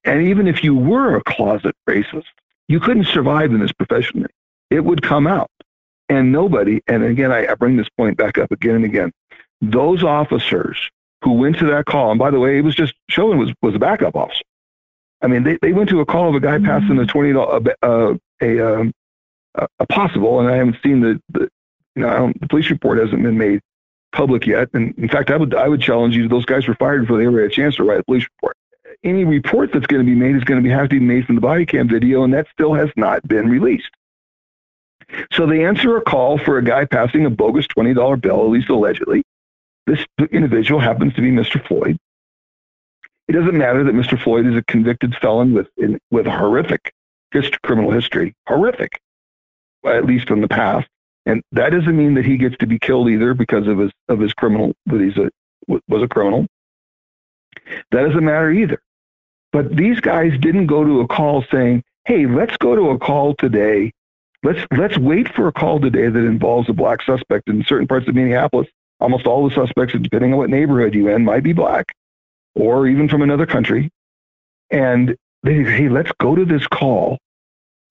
and 0.04 0.28
even 0.28 0.48
if 0.48 0.63
you 0.63 0.76
were 0.76 1.15
a 1.15 1.24
closet 1.24 1.76
racist, 1.88 2.24
you 2.67 2.80
couldn't 2.80 3.06
survive 3.06 3.52
in 3.52 3.60
this 3.60 3.72
profession. 3.72 4.26
It 4.69 4.84
would 4.84 5.04
come 5.04 5.28
out. 5.28 5.52
And 6.10 6.32
nobody, 6.32 6.82
and 6.88 7.04
again, 7.04 7.32
I, 7.32 7.48
I 7.48 7.56
bring 7.56 7.78
this 7.78 7.88
point 7.98 8.17
back 8.17 8.38
up 8.38 8.52
again 8.52 8.76
and 8.76 8.86
again. 8.86 9.12
Those 9.62 10.04
officers 10.04 10.89
who 11.24 11.34
went 11.34 11.58
to 11.60 11.65
that 11.67 11.86
call, 11.86 12.12
and 12.12 12.19
by 12.19 12.32
the 12.32 12.39
way, 12.39 12.58
it 12.58 12.62
was 12.62 12.76
just 12.76 12.93
Chauvin 13.10 13.38
was, 13.38 13.54
was 13.62 13.76
a 13.76 13.80
backup 13.80 14.15
officer. 14.15 14.43
I 15.22 15.28
mean, 15.28 15.43
they, 15.43 15.58
they 15.62 15.72
went 15.72 15.89
to 15.89 16.02
a 16.02 16.06
call 16.06 16.30
of 16.30 16.36
a 16.36 16.39
guy 16.39 16.60
passing 16.60 17.00
a 17.00 17.06
twenty 17.06 17.32
dollar 17.32 17.62
uh, 17.82 18.15
a, 18.41 18.60
um, 18.60 18.93
a 19.56 19.67
a 19.80 19.88
possible, 19.88 20.41
and 20.41 20.50
I 20.50 20.58
haven't 20.58 20.78
seen 20.84 21.00
the, 21.00 21.22
the 21.30 21.50
you 21.95 22.01
know 22.03 22.32
the 22.39 22.47
police 22.47 22.69
report 22.69 22.99
hasn't 22.99 23.23
been 23.23 23.38
made 23.38 23.62
public 24.13 24.45
yet. 24.45 24.69
And 24.73 24.93
in 24.97 25.10
fact, 25.10 25.29
I 25.29 25.38
would 25.38 25.53
I 25.53 25.67
would 25.67 25.82
challenge 25.82 26.15
you. 26.15 26.29
Those 26.29 26.45
guys 26.45 26.67
were 26.67 26.75
fired 26.75 27.01
before 27.01 27.17
they 27.17 27.25
ever 27.25 27.41
had 27.41 27.51
a 27.51 27.53
chance 27.53 27.75
to 27.75 27.84
write 27.84 27.99
a 27.99 28.03
police 28.03 28.25
report. 28.38 28.56
Any 29.03 29.25
report 29.25 29.73
that's 29.73 29.88
going 29.88 30.06
to 30.06 30.10
be 30.10 30.15
made 30.15 30.36
is 30.36 30.45
going 30.45 30.62
to 30.62 30.63
be, 30.63 30.73
have 30.73 30.88
to 30.89 30.99
be 30.99 31.06
made 31.06 31.25
from 31.25 31.36
the 31.36 31.41
body 31.41 31.65
cam 31.65 31.89
video, 31.89 32.23
and 32.23 32.34
that 32.34 32.47
still 32.53 32.73
has 32.73 32.89
not 32.95 33.27
been 33.27 33.49
released. 33.49 33.89
So 35.34 35.45
they 35.45 35.65
answer 35.65 35.97
a 35.97 36.01
call 36.01 36.38
for 36.38 36.58
a 36.58 36.63
guy 36.63 36.86
passing 36.86 37.25
a 37.25 37.29
bogus 37.29 37.67
twenty 37.67 37.93
dollar 37.93 38.15
bill, 38.15 38.45
at 38.45 38.49
least 38.49 38.69
allegedly. 38.69 39.23
This 39.86 40.06
individual 40.32 40.79
happens 40.79 41.13
to 41.15 41.21
be 41.21 41.29
Mr. 41.29 41.65
Floyd. 41.67 41.97
It 43.27 43.34
doesn't 43.34 43.58
matter 43.58 43.84
that 43.84 43.95
Mr. 43.95 44.21
Floyd 44.21 44.45
is 44.45 44.56
a 44.56 44.63
convicted 44.63 45.15
felon 45.21 45.53
with 45.53 45.67
in, 45.77 45.99
with 46.12 46.27
a 46.27 46.32
horrific 46.32 46.93
history, 47.32 47.60
criminal 47.63 47.91
history, 47.91 48.34
horrific, 48.47 49.01
at 49.86 50.06
least 50.06 50.29
in 50.29 50.39
the 50.39 50.47
past, 50.47 50.88
and 51.26 51.42
that 51.52 51.70
doesn't 51.70 51.96
mean 51.96 52.16
that 52.16 52.26
he 52.26 52.38
gets 52.38 52.58
to 52.58 52.68
be 52.68 52.80
killed 52.80 53.10
either 53.10 53.34
because 53.34 53.68
of 53.68 53.78
his 53.78 53.92
of 54.10 54.20
his 54.20 54.34
criminal 54.34 54.74
that 54.88 55.02
he's 55.02 55.18
a 55.18 55.30
was 55.68 56.04
a 56.04 56.08
criminal. 56.08 56.46
That 57.92 58.04
doesn't 58.04 58.26
matter 58.26 58.52
either. 58.52 58.82
But 59.52 59.76
these 59.76 60.00
guys 60.00 60.38
didn't 60.40 60.68
go 60.68 60.84
to 60.84 61.02
a 61.02 61.08
call 61.08 61.46
saying, 61.52 61.84
"Hey, 62.06 62.26
let's 62.26 62.58
go 62.58 62.76
to 62.76 62.90
a 62.90 63.00
call 63.00 63.36
today. 63.36 63.92
Let's 64.44 64.60
let's 64.76 64.98
wait 64.98 65.34
for 65.34 65.48
a 65.48 65.54
call 65.54 65.80
today 65.80 66.10
that 66.10 66.26
involves 66.26 66.70
a 66.70 66.74
black 66.74 67.02
suspect 67.04 67.48
in 67.48 67.64
certain 67.64 67.88
parts 67.88 68.08
of 68.08 68.16
Minneapolis. 68.16 68.68
Almost 69.00 69.26
all 69.26 69.48
the 69.48 69.56
suspects, 69.56 69.94
depending 69.94 70.34
on 70.34 70.40
what 70.40 70.50
neighborhood 70.50 70.94
you're 70.94 71.12
in, 71.12 71.24
might 71.24 71.44
be 71.44 71.54
black, 71.54 71.94
or 72.56 72.88
even 72.88 73.08
from 73.08 73.22
another 73.22 73.46
country. 73.46 73.90
And 74.70 75.16
they 75.44 75.64
say, 75.64 75.72
"Hey, 75.72 75.90
let's 75.90 76.12
go 76.20 76.36
to 76.36 76.44
this 76.46 76.68
call." 76.68 77.20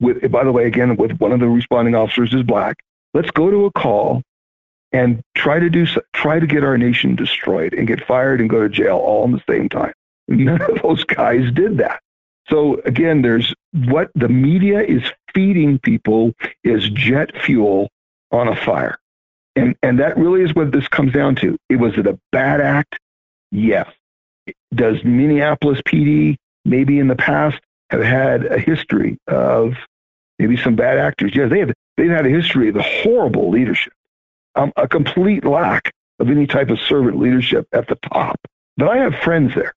With, 0.01 0.31
by 0.33 0.45
the 0.45 0.53
way, 0.53 0.66
again, 0.66 0.97
with 0.97 1.12
one 1.21 1.33
of 1.33 1.40
the 1.40 1.49
responding 1.49 1.95
officers 1.95 2.35
is 2.35 2.42
black. 2.42 2.83
Let's 3.14 3.31
go 3.31 3.51
to 3.51 3.66
a 3.66 3.72
call 3.72 4.22
and 4.92 5.22
try 5.35 5.59
to 5.59 5.70
do 5.70 5.87
try 6.12 6.38
to 6.38 6.46
get 6.46 6.64
our 6.64 6.79
nation 6.79 7.16
destroyed 7.16 7.75
and 7.75 7.87
get 7.87 8.07
fired 8.07 8.40
and 8.40 8.48
go 8.48 8.62
to 8.62 8.68
jail 8.68 8.98
all 8.98 9.25
in 9.25 9.33
the 9.33 9.42
same 9.48 9.68
time. 9.68 9.92
None 10.29 10.62
of 10.62 10.83
those 10.83 11.05
guys 11.05 11.51
did 11.53 11.79
that. 11.79 12.01
So 12.48 12.81
again, 12.85 13.22
there's 13.22 13.55
what 13.72 14.11
the 14.14 14.29
media 14.29 14.83
is 14.83 15.03
feeding 15.35 15.79
people 15.79 16.33
is 16.64 16.88
jet 16.90 17.31
fuel 17.42 17.88
on 18.31 18.48
a 18.48 18.57
fire. 18.57 18.98
And 19.57 19.77
and 19.83 19.98
that 19.98 20.16
really 20.16 20.42
is 20.42 20.55
what 20.55 20.72
this 20.72 20.88
comes 20.88 21.12
down 21.12 21.37
to. 21.37 21.57
It 21.68 21.77
was 21.77 21.96
it 21.98 22.07
a 22.07 22.18
bad 22.31 22.61
act? 22.61 22.98
Yes. 23.51 23.90
Does 24.75 25.03
Minneapolis 25.05 25.81
PD 25.83 26.37
maybe 26.64 26.98
in 26.98 27.09
the 27.09 27.16
past 27.16 27.61
have 27.90 28.03
had 28.03 28.46
a 28.46 28.59
history 28.59 29.18
of 29.27 29.75
maybe 30.38 30.57
some 30.57 30.77
bad 30.77 30.99
actors? 30.99 31.33
Yes, 31.35 31.51
they 31.51 31.61
have 31.61 31.73
they've 31.97 32.11
had 32.11 32.27
a 32.27 32.31
history 32.31 32.68
of 32.68 32.75
the 32.75 32.83
horrible 32.83 33.51
leadership. 33.51 33.92
Um, 34.55 34.73
a 34.77 34.87
complete 34.87 35.45
lack 35.45 35.92
of 36.18 36.31
any 36.31 36.47
type 36.47 36.71
of 36.71 36.79
servant 36.81 37.18
leadership 37.18 37.66
at 37.73 37.88
the 37.88 37.97
top. 38.12 38.38
But 38.77 38.88
I 38.88 38.99
have 38.99 39.14
friends 39.16 39.55
there, 39.55 39.75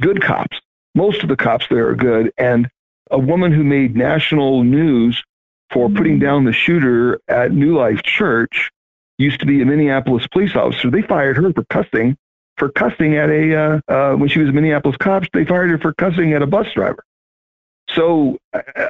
good 0.00 0.22
cops. 0.22 0.60
Most 0.94 1.22
of 1.22 1.28
the 1.28 1.36
cops 1.36 1.66
there 1.68 1.88
are 1.88 1.94
good. 1.94 2.32
And 2.38 2.68
a 3.10 3.18
woman 3.18 3.52
who 3.52 3.64
made 3.64 3.96
national 3.96 4.64
news 4.64 5.22
for 5.70 5.88
putting 5.88 6.18
down 6.18 6.44
the 6.44 6.52
shooter 6.52 7.20
at 7.28 7.52
New 7.52 7.76
Life 7.76 8.02
Church 8.02 8.70
used 9.18 9.40
to 9.40 9.46
be 9.46 9.60
a 9.60 9.66
Minneapolis 9.66 10.26
police 10.28 10.54
officer. 10.56 10.90
They 10.90 11.02
fired 11.02 11.36
her 11.36 11.52
for 11.52 11.64
cussing, 11.64 12.16
for 12.56 12.70
cussing 12.70 13.16
at 13.16 13.30
a, 13.30 13.54
uh, 13.54 13.80
uh, 13.88 14.16
when 14.16 14.28
she 14.28 14.38
was 14.38 14.48
a 14.48 14.52
Minneapolis 14.52 14.96
cop, 14.96 15.24
they 15.32 15.44
fired 15.44 15.70
her 15.70 15.78
for 15.78 15.92
cussing 15.94 16.32
at 16.32 16.42
a 16.42 16.46
bus 16.46 16.66
driver. 16.74 17.04
So 17.94 18.38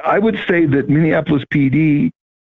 I 0.05 0.19
would 0.19 0.39
say 0.47 0.65
that 0.65 0.89
Minneapolis 0.89 1.43
PD 1.53 2.11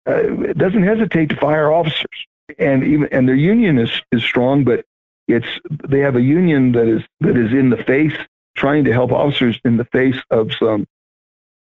uh, 0.07 0.52
doesn't 0.55 0.83
hesitate 0.83 1.28
to 1.31 1.37
fire 1.37 1.72
officers 1.72 2.26
and 2.59 2.85
even 2.85 3.09
and 3.12 3.28
their 3.28 3.37
union 3.37 3.78
is 3.78 3.90
is 4.11 4.22
strong, 4.22 4.64
but 4.64 4.85
it's 5.28 5.46
they 5.88 6.00
have 6.00 6.16
a 6.16 6.22
union 6.22 6.72
that 6.72 6.88
is 6.88 7.02
that 7.20 7.37
is 7.37 7.52
in 7.52 7.70
the 7.70 7.76
face 7.76 8.16
trying 8.57 8.85
to 8.85 8.92
help 8.92 9.12
officers 9.12 9.59
in 9.64 9.76
the 9.76 9.85
face 9.87 10.18
of 10.31 10.52
some 10.55 10.87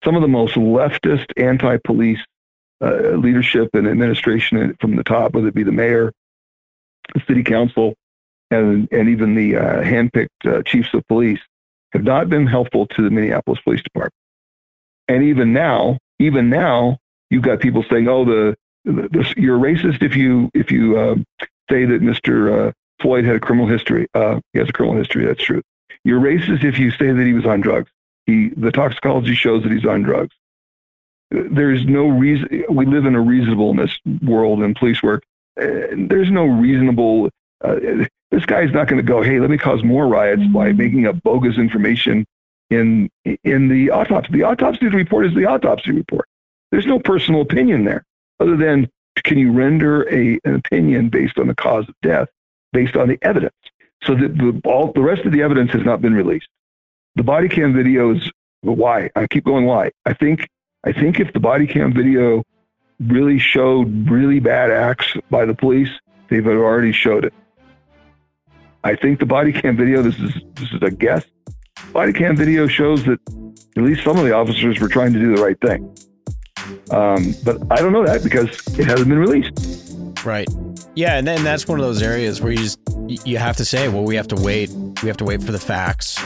some 0.04 0.14
of 0.14 0.22
the 0.22 0.28
most 0.28 0.54
leftist 0.54 1.26
anti-police 1.36 2.20
uh, 2.82 3.12
leadership 3.12 3.70
and 3.74 3.88
administration 3.88 4.76
from 4.80 4.96
the 4.96 5.02
top, 5.02 5.32
whether 5.32 5.48
it 5.48 5.54
be 5.54 5.62
the 5.62 5.72
mayor, 5.72 6.12
the 7.14 7.22
city 7.26 7.42
council, 7.42 7.94
and 8.50 8.88
and 8.92 9.08
even 9.08 9.34
the 9.34 9.56
uh, 9.56 9.82
handpicked 9.82 10.28
uh, 10.44 10.62
chiefs 10.62 10.92
of 10.94 11.06
police, 11.08 11.40
have 11.92 12.04
not 12.04 12.28
been 12.28 12.46
helpful 12.46 12.86
to 12.86 13.02
the 13.02 13.10
Minneapolis 13.10 13.60
Police 13.64 13.82
Department. 13.82 14.14
And 15.08 15.22
even 15.22 15.52
now, 15.52 15.98
even 16.18 16.50
now, 16.50 16.98
you've 17.30 17.42
got 17.42 17.60
people 17.60 17.84
saying, 17.90 18.08
"Oh, 18.08 18.24
the 18.24 18.56
this, 18.86 19.34
you're 19.36 19.58
racist 19.58 20.02
if 20.02 20.16
you 20.16 20.50
if 20.54 20.70
you 20.70 20.98
uh, 20.98 21.14
say 21.70 21.84
that 21.84 22.00
Mr. 22.00 22.68
Uh, 22.68 22.72
Floyd 23.00 23.24
had 23.24 23.36
a 23.36 23.40
criminal 23.40 23.68
history. 23.68 24.06
Uh, 24.14 24.40
he 24.52 24.58
has 24.58 24.68
a 24.68 24.72
criminal 24.72 24.98
history. 24.98 25.26
That's 25.26 25.42
true. 25.42 25.62
You're 26.04 26.20
racist 26.20 26.64
if 26.64 26.78
you 26.78 26.90
say 26.92 27.10
that 27.10 27.26
he 27.26 27.32
was 27.32 27.46
on 27.46 27.60
drugs. 27.60 27.90
He 28.26 28.50
the 28.56 28.70
toxicology 28.70 29.34
shows 29.34 29.62
that 29.64 29.72
he's 29.72 29.84
on 29.84 30.02
drugs. 30.02 30.34
There's 31.30 31.84
no 31.84 32.06
reason. 32.06 32.64
We 32.70 32.86
live 32.86 33.04
in 33.04 33.14
a 33.16 33.20
reasonableness 33.20 33.98
world 34.22 34.62
in 34.62 34.74
police 34.74 35.02
work. 35.02 35.24
there's 35.56 36.30
no 36.30 36.44
reasonable. 36.44 37.30
Uh, 37.64 37.76
this 38.30 38.44
guy's 38.46 38.72
not 38.72 38.86
going 38.86 38.98
to 38.98 39.06
go. 39.06 39.22
Hey, 39.22 39.40
let 39.40 39.50
me 39.50 39.58
cause 39.58 39.82
more 39.82 40.06
riots 40.06 40.42
by 40.52 40.68
mm-hmm. 40.68 40.78
making 40.78 41.06
up 41.06 41.20
bogus 41.22 41.58
information 41.58 42.26
in 42.70 43.08
in 43.44 43.68
the 43.68 43.90
autopsy. 43.90 44.32
The 44.32 44.42
autopsy 44.42 44.88
report 44.88 45.26
is 45.26 45.34
the 45.34 45.46
autopsy 45.46 45.92
report. 45.92 46.28
There's 46.70 46.86
no 46.86 46.98
personal 46.98 47.42
opinion 47.42 47.84
there 47.84 48.04
other 48.40 48.56
than 48.56 48.88
can 49.22 49.38
you 49.38 49.52
render 49.52 50.02
a, 50.12 50.38
an 50.44 50.54
opinion 50.54 51.08
based 51.08 51.38
on 51.38 51.46
the 51.46 51.54
cause 51.54 51.88
of 51.88 51.94
death 52.02 52.28
based 52.72 52.96
on 52.96 53.08
the 53.08 53.18
evidence? 53.22 53.54
So 54.04 54.14
the, 54.14 54.28
the, 54.28 54.60
all, 54.64 54.92
the 54.92 55.00
rest 55.00 55.24
of 55.24 55.32
the 55.32 55.42
evidence 55.42 55.72
has 55.72 55.84
not 55.84 56.00
been 56.00 56.14
released. 56.14 56.48
The 57.16 57.22
body 57.22 57.48
cam 57.48 57.72
videos, 57.72 58.30
why? 58.60 59.10
I 59.16 59.26
keep 59.26 59.44
going, 59.44 59.64
why? 59.64 59.90
I 60.04 60.12
think, 60.12 60.48
I 60.84 60.92
think 60.92 61.18
if 61.18 61.32
the 61.32 61.40
body 61.40 61.66
cam 61.66 61.92
video 61.92 62.44
really 63.00 63.38
showed 63.38 64.08
really 64.10 64.38
bad 64.38 64.70
acts 64.70 65.14
by 65.30 65.44
the 65.44 65.54
police, 65.54 65.90
they've 66.28 66.46
already 66.46 66.92
showed 66.92 67.24
it. 67.24 67.34
I 68.84 68.94
think 68.94 69.18
the 69.18 69.26
body 69.26 69.52
cam 69.52 69.76
video, 69.76 70.02
this 70.02 70.18
is, 70.18 70.34
this 70.54 70.70
is 70.72 70.82
a 70.82 70.90
guess, 70.90 71.24
body 71.92 72.12
cam 72.12 72.36
video 72.36 72.66
shows 72.66 73.04
that 73.04 73.20
at 73.76 73.82
least 73.82 74.04
some 74.04 74.18
of 74.18 74.24
the 74.24 74.32
officers 74.32 74.80
were 74.80 74.88
trying 74.88 75.12
to 75.12 75.18
do 75.18 75.34
the 75.34 75.42
right 75.42 75.58
thing. 75.60 75.84
Um, 76.90 77.34
but 77.44 77.58
I 77.70 77.76
don't 77.76 77.92
know 77.92 78.04
that 78.04 78.22
because 78.22 78.48
it 78.78 78.86
hasn't 78.86 79.08
been 79.08 79.18
released. 79.18 79.94
Right. 80.24 80.48
Yeah, 80.94 81.18
and 81.18 81.26
then 81.26 81.44
that's 81.44 81.68
one 81.68 81.78
of 81.78 81.84
those 81.84 82.02
areas 82.02 82.40
where 82.40 82.52
you 82.52 82.58
just 82.58 82.78
you 83.06 83.38
have 83.38 83.56
to 83.56 83.64
say, 83.64 83.88
well, 83.88 84.02
we 84.02 84.16
have 84.16 84.28
to 84.28 84.36
wait. 84.36 84.70
We 85.02 85.08
have 85.08 85.16
to 85.18 85.24
wait 85.24 85.42
for 85.42 85.52
the 85.52 85.58
facts. 85.58 86.20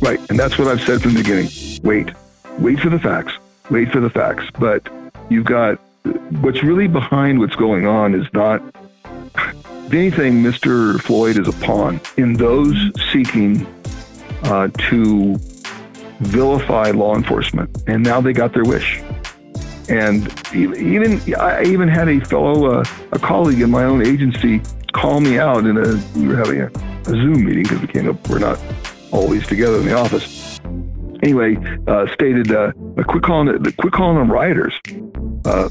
Right, 0.00 0.20
and 0.30 0.38
that's 0.38 0.58
what 0.58 0.68
I've 0.68 0.82
said 0.82 1.02
from 1.02 1.14
the 1.14 1.22
beginning. 1.22 1.48
Wait, 1.82 2.12
wait 2.58 2.78
for 2.78 2.90
the 2.90 2.98
facts. 2.98 3.32
Wait 3.70 3.90
for 3.90 4.00
the 4.00 4.10
facts. 4.10 4.44
But 4.58 4.86
you've 5.30 5.46
got 5.46 5.76
what's 6.42 6.62
really 6.62 6.86
behind 6.86 7.40
what's 7.40 7.56
going 7.56 7.86
on 7.86 8.14
is 8.14 8.26
not 8.32 8.62
anything. 9.92 10.42
Mr. 10.42 11.00
Floyd 11.00 11.38
is 11.38 11.48
a 11.48 11.52
pawn 11.64 12.00
in 12.16 12.34
those 12.34 12.76
seeking 13.12 13.66
uh, 14.44 14.68
to 14.90 15.36
vilify 16.20 16.90
law 16.90 17.14
enforcement, 17.16 17.70
and 17.86 18.02
now 18.02 18.20
they 18.20 18.32
got 18.32 18.52
their 18.52 18.64
wish. 18.64 19.02
And 19.88 20.32
even 20.54 21.20
I 21.34 21.64
even 21.64 21.88
had 21.88 22.08
a 22.08 22.20
fellow, 22.20 22.80
uh, 22.80 22.84
a 23.12 23.18
colleague 23.18 23.60
in 23.60 23.70
my 23.70 23.84
own 23.84 24.04
agency, 24.04 24.62
call 24.92 25.20
me 25.20 25.38
out 25.38 25.66
in 25.66 25.76
a 25.76 26.02
we 26.18 26.28
were 26.28 26.36
having 26.36 26.62
a, 26.62 26.66
a 26.66 27.04
Zoom 27.04 27.44
meeting 27.44 27.64
because 27.64 27.80
we 27.80 27.88
came 27.88 28.08
up. 28.08 28.28
We're 28.28 28.38
not 28.38 28.58
always 29.12 29.46
together 29.46 29.78
in 29.78 29.86
the 29.86 29.94
office. 29.94 30.58
Anyway, 31.22 31.56
uh, 31.86 32.06
stated, 32.14 32.50
uh, 32.52 32.72
"Quit 33.06 33.22
calling 33.22 33.48
it, 33.48 33.76
quit 33.76 33.92
calling 33.92 34.16
them 34.18 34.32
rioters." 34.32 34.74
Uh, 35.44 35.68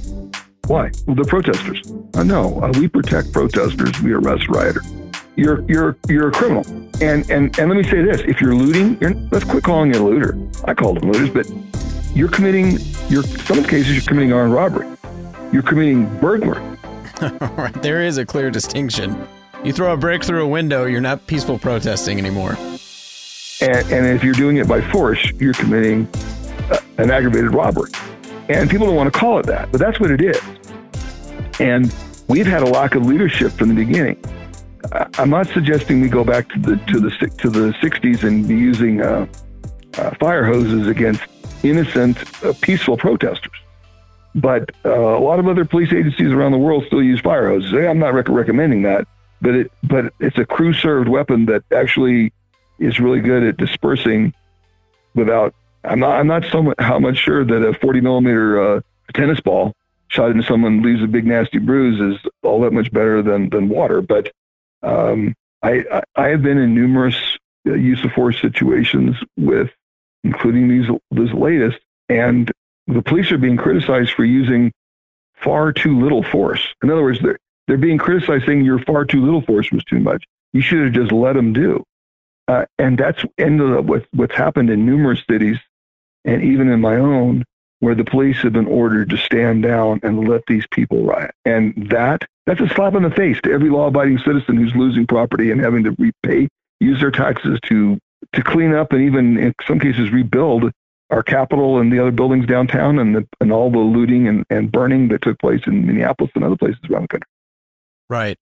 why? 0.67 0.91
Well, 1.05 1.15
they're 1.15 1.25
protesters. 1.25 1.81
Uh, 2.13 2.23
no, 2.23 2.61
uh, 2.61 2.71
we 2.79 2.87
protect 2.87 3.33
protesters. 3.33 3.99
We 4.01 4.13
arrest 4.13 4.47
rioters. 4.47 4.85
You're 5.35 5.63
you're 5.67 5.97
you're 6.07 6.29
a 6.29 6.31
criminal. 6.31 6.65
And 7.01 7.29
and 7.29 7.57
and 7.57 7.69
let 7.69 7.75
me 7.75 7.83
say 7.83 8.01
this: 8.03 8.21
if 8.21 8.39
you're 8.39 8.55
looting, 8.55 8.97
you're, 9.01 9.13
let's 9.31 9.45
quit 9.45 9.63
calling 9.63 9.93
you 9.93 9.99
a 9.99 10.05
looter. 10.07 10.37
I 10.65 10.73
call 10.73 10.93
them 10.93 11.11
looters, 11.11 11.29
but 11.29 11.47
you're 12.15 12.29
committing, 12.29 12.77
you're, 13.09 13.23
some 13.23 13.63
cases, 13.63 13.93
you're 13.93 14.03
committing 14.03 14.31
armed 14.33 14.53
robbery. 14.53 14.87
You're 15.51 15.63
committing 15.63 16.05
burglary. 16.19 16.61
right, 17.57 17.73
there 17.81 18.03
is 18.03 18.19
a 18.19 18.25
clear 18.25 18.51
distinction. 18.51 19.27
You 19.63 19.73
throw 19.73 19.93
a 19.93 19.97
brick 19.97 20.23
through 20.23 20.43
a 20.43 20.47
window, 20.47 20.85
you're 20.85 21.01
not 21.01 21.25
peaceful 21.25 21.57
protesting 21.57 22.19
anymore. 22.19 22.55
And, 23.61 23.91
and 23.91 24.05
if 24.05 24.23
you're 24.23 24.33
doing 24.33 24.57
it 24.57 24.67
by 24.67 24.81
force, 24.91 25.23
you're 25.39 25.53
committing 25.53 26.07
uh, 26.69 26.77
an 26.99 27.09
aggravated 27.09 27.53
robbery. 27.53 27.89
And 28.49 28.69
people 28.69 28.85
don't 28.85 28.95
want 28.95 29.11
to 29.11 29.19
call 29.19 29.39
it 29.39 29.47
that, 29.47 29.71
but 29.71 29.79
that's 29.79 29.99
what 29.99 30.11
it 30.11 30.21
is. 30.21 30.41
And 31.59 31.95
we've 32.27 32.45
had 32.45 32.61
a 32.61 32.67
lack 32.67 32.93
of 32.93 33.05
leadership 33.07 33.53
from 33.53 33.69
the 33.69 33.75
beginning. 33.75 34.21
I'm 34.91 35.29
not 35.29 35.47
suggesting 35.47 36.01
we 36.01 36.09
go 36.09 36.23
back 36.23 36.49
to 36.49 36.59
the 36.59 36.75
to 36.75 36.99
the 36.99 37.09
to 37.37 37.49
the 37.49 37.71
60s 37.81 38.23
and 38.23 38.47
be 38.47 38.55
using 38.55 39.01
uh, 39.01 39.25
uh, 39.97 40.11
fire 40.19 40.45
hoses 40.45 40.87
against 40.87 41.23
innocent, 41.63 42.17
uh, 42.43 42.53
peaceful 42.61 42.97
protesters. 42.97 43.51
But 44.35 44.71
uh, 44.83 44.91
a 44.91 45.19
lot 45.19 45.39
of 45.39 45.47
other 45.47 45.63
police 45.63 45.93
agencies 45.93 46.31
around 46.31 46.51
the 46.51 46.57
world 46.57 46.83
still 46.87 47.03
use 47.03 47.19
fire 47.21 47.47
hoses. 47.47 47.73
I'm 47.73 47.99
not 47.99 48.13
rec- 48.13 48.29
recommending 48.29 48.81
that, 48.83 49.07
but 49.41 49.55
it 49.55 49.71
but 49.83 50.13
it's 50.19 50.37
a 50.37 50.45
crew 50.45 50.73
served 50.73 51.07
weapon 51.07 51.45
that 51.45 51.63
actually 51.71 52.33
is 52.79 52.99
really 52.99 53.19
good 53.19 53.43
at 53.43 53.57
dispersing 53.57 54.33
without. 55.15 55.53
I'm 55.85 55.99
not 55.99 56.19
I'm 56.19 56.27
not 56.27 56.45
so 56.51 56.63
much, 56.63 56.75
how 56.79 56.99
much 56.99 57.17
sure 57.17 57.45
that 57.45 57.67
a 57.67 57.73
40 57.73 58.01
millimeter 58.01 58.77
uh, 58.77 58.81
tennis 59.13 59.39
ball 59.39 59.73
shot 60.07 60.31
into 60.31 60.43
someone 60.43 60.81
leaves 60.81 61.03
a 61.03 61.07
big 61.07 61.25
nasty 61.25 61.59
bruise 61.59 61.99
is 61.99 62.21
all 62.41 62.61
that 62.61 62.71
much 62.71 62.91
better 62.91 63.21
than 63.21 63.49
than 63.49 63.69
water. 63.69 64.01
But 64.01 64.31
um, 64.83 65.33
I, 65.63 66.03
I 66.15 66.27
have 66.27 66.41
been 66.41 66.57
in 66.57 66.75
numerous 66.75 67.15
uh, 67.67 67.73
use 67.73 68.03
of 68.03 68.11
force 68.11 68.39
situations 68.41 69.15
with 69.37 69.69
including 70.23 70.67
these 70.67 70.87
this 71.11 71.31
latest. 71.33 71.79
And 72.09 72.51
the 72.87 73.01
police 73.01 73.31
are 73.31 73.37
being 73.37 73.57
criticized 73.57 74.11
for 74.11 74.25
using 74.25 74.71
far 75.35 75.71
too 75.71 75.99
little 75.99 76.23
force. 76.23 76.65
In 76.83 76.89
other 76.89 77.01
words, 77.01 77.19
they're 77.21 77.39
they're 77.67 77.77
being 77.77 77.97
criticized 77.97 78.45
saying 78.45 78.65
your 78.65 78.79
far 78.79 79.05
too 79.05 79.23
little 79.23 79.41
force 79.41 79.71
was 79.71 79.83
too 79.85 79.99
much. 79.99 80.25
You 80.51 80.61
should 80.61 80.83
have 80.83 80.93
just 80.93 81.11
let 81.11 81.33
them 81.33 81.53
do. 81.53 81.83
Uh, 82.49 82.65
and 82.77 82.97
that's 82.97 83.23
ended 83.37 83.71
up 83.71 83.85
with 83.85 84.05
what's 84.11 84.35
happened 84.35 84.69
in 84.69 84.85
numerous 84.85 85.21
cities, 85.29 85.57
and 86.25 86.43
even 86.43 86.69
in 86.69 86.81
my 86.81 86.97
own, 86.97 87.45
where 87.79 87.95
the 87.95 88.03
police 88.03 88.37
have 88.39 88.51
been 88.51 88.67
ordered 88.67 89.09
to 89.09 89.17
stand 89.17 89.63
down 89.63 90.01
and 90.03 90.27
let 90.27 90.41
these 90.47 90.65
people 90.71 91.05
riot. 91.05 91.31
And 91.45 91.89
that 91.89 92.25
that's 92.45 92.61
a 92.61 92.67
slap 92.69 92.95
in 92.95 93.03
the 93.03 93.11
face 93.11 93.39
to 93.43 93.51
every 93.51 93.69
law-abiding 93.69 94.19
citizen 94.19 94.57
who's 94.57 94.75
losing 94.75 95.07
property 95.07 95.51
and 95.51 95.61
having 95.61 95.83
to 95.83 95.95
repay, 95.97 96.47
use 96.79 96.99
their 96.99 97.11
taxes 97.11 97.59
to 97.65 97.97
to 98.31 98.41
clean 98.41 98.73
up 98.73 98.93
and 98.93 99.01
even 99.01 99.37
in 99.37 99.53
some 99.67 99.79
cases 99.79 100.11
rebuild 100.11 100.71
our 101.09 101.21
capital 101.21 101.79
and 101.79 101.91
the 101.91 101.99
other 101.99 102.11
buildings 102.11 102.47
downtown 102.47 102.97
and 102.97 103.15
the, 103.15 103.27
and 103.41 103.51
all 103.51 103.69
the 103.69 103.77
looting 103.77 104.27
and, 104.27 104.45
and 104.49 104.71
burning 104.71 105.09
that 105.09 105.21
took 105.21 105.37
place 105.39 105.61
in 105.67 105.85
Minneapolis 105.85 106.31
and 106.33 106.43
other 106.43 106.55
places 106.55 106.79
around 106.89 107.03
the 107.03 107.07
country. 107.09 107.27
Right. 108.09 108.37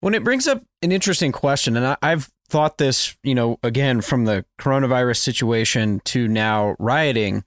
When 0.00 0.14
it 0.14 0.24
brings 0.24 0.48
up 0.48 0.62
an 0.82 0.90
interesting 0.90 1.32
question, 1.32 1.76
and 1.76 1.86
I, 1.86 1.96
I've 2.02 2.30
thought 2.48 2.78
this, 2.78 3.16
you 3.22 3.34
know, 3.34 3.58
again 3.62 4.00
from 4.00 4.24
the 4.24 4.44
coronavirus 4.60 5.18
situation 5.18 6.00
to 6.04 6.28
now 6.28 6.76
rioting, 6.78 7.44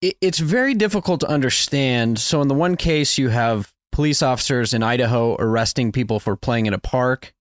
it, 0.00 0.16
it's 0.20 0.38
very 0.38 0.74
difficult 0.74 1.20
to 1.20 1.28
understand. 1.28 2.18
So, 2.18 2.40
in 2.42 2.48
the 2.48 2.54
one 2.54 2.76
case, 2.76 3.18
you 3.18 3.28
have 3.28 3.72
police 3.92 4.22
officers 4.22 4.72
in 4.74 4.82
Idaho 4.82 5.36
arresting 5.38 5.92
people 5.92 6.20
for 6.20 6.36
playing 6.36 6.66
in 6.66 6.74
a 6.74 6.78
park 6.78 7.34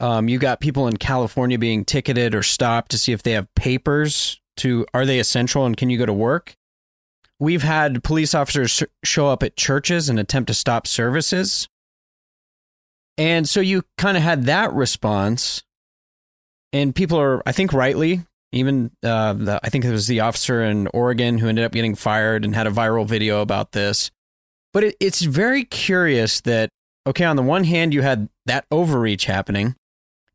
um, 0.00 0.28
you 0.28 0.38
got 0.38 0.60
people 0.60 0.88
in 0.88 0.96
California 0.96 1.58
being 1.58 1.84
ticketed 1.84 2.34
or 2.34 2.42
stopped 2.42 2.90
to 2.90 2.98
see 2.98 3.12
if 3.12 3.22
they 3.22 3.32
have 3.32 3.52
papers 3.54 4.40
to 4.58 4.86
are 4.94 5.06
they 5.06 5.18
essential 5.18 5.66
and 5.66 5.76
can 5.76 5.90
you 5.90 5.98
go 5.98 6.06
to 6.06 6.12
work? 6.12 6.56
We've 7.40 7.62
had 7.62 8.04
police 8.04 8.34
officers 8.34 8.82
show 9.04 9.28
up 9.28 9.42
at 9.42 9.56
churches 9.56 10.08
and 10.08 10.18
attempt 10.18 10.48
to 10.48 10.54
stop 10.54 10.86
services. 10.86 11.68
And 13.16 13.48
so 13.48 13.60
you 13.60 13.82
kind 13.96 14.16
of 14.16 14.22
had 14.22 14.44
that 14.44 14.72
response. 14.72 15.62
And 16.72 16.94
people 16.94 17.20
are, 17.20 17.42
I 17.46 17.52
think, 17.52 17.72
rightly, 17.72 18.22
even 18.52 18.90
uh, 19.02 19.32
the, 19.34 19.60
I 19.62 19.68
think 19.68 19.84
it 19.84 19.90
was 19.90 20.06
the 20.06 20.20
officer 20.20 20.62
in 20.62 20.88
Oregon 20.88 21.38
who 21.38 21.48
ended 21.48 21.64
up 21.64 21.72
getting 21.72 21.94
fired 21.94 22.44
and 22.44 22.54
had 22.54 22.66
a 22.66 22.70
viral 22.70 23.06
video 23.06 23.40
about 23.40 23.72
this. 23.72 24.10
But 24.74 24.84
it, 24.84 24.96
it's 25.00 25.22
very 25.22 25.64
curious 25.64 26.42
that, 26.42 26.68
okay, 27.06 27.24
on 27.24 27.36
the 27.36 27.42
one 27.42 27.64
hand, 27.64 27.94
you 27.94 28.02
had 28.02 28.28
that 28.44 28.66
overreach 28.70 29.24
happening. 29.24 29.76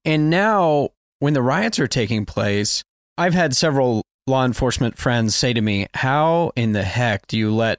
And 0.03 0.31
now, 0.31 0.89
when 1.19 1.33
the 1.33 1.41
riots 1.43 1.77
are 1.77 1.87
taking 1.87 2.25
place, 2.25 2.81
I've 3.17 3.33
had 3.33 3.55
several 3.55 4.01
law 4.25 4.45
enforcement 4.45 4.97
friends 4.97 5.35
say 5.35 5.53
to 5.53 5.61
me, 5.61 5.87
How 5.93 6.51
in 6.55 6.71
the 6.71 6.83
heck 6.83 7.27
do 7.27 7.37
you 7.37 7.53
let 7.53 7.77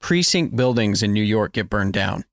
precinct 0.00 0.54
buildings 0.54 1.02
in 1.02 1.14
New 1.14 1.22
York 1.22 1.54
get 1.54 1.70
burned 1.70 1.94
down? 1.94 2.24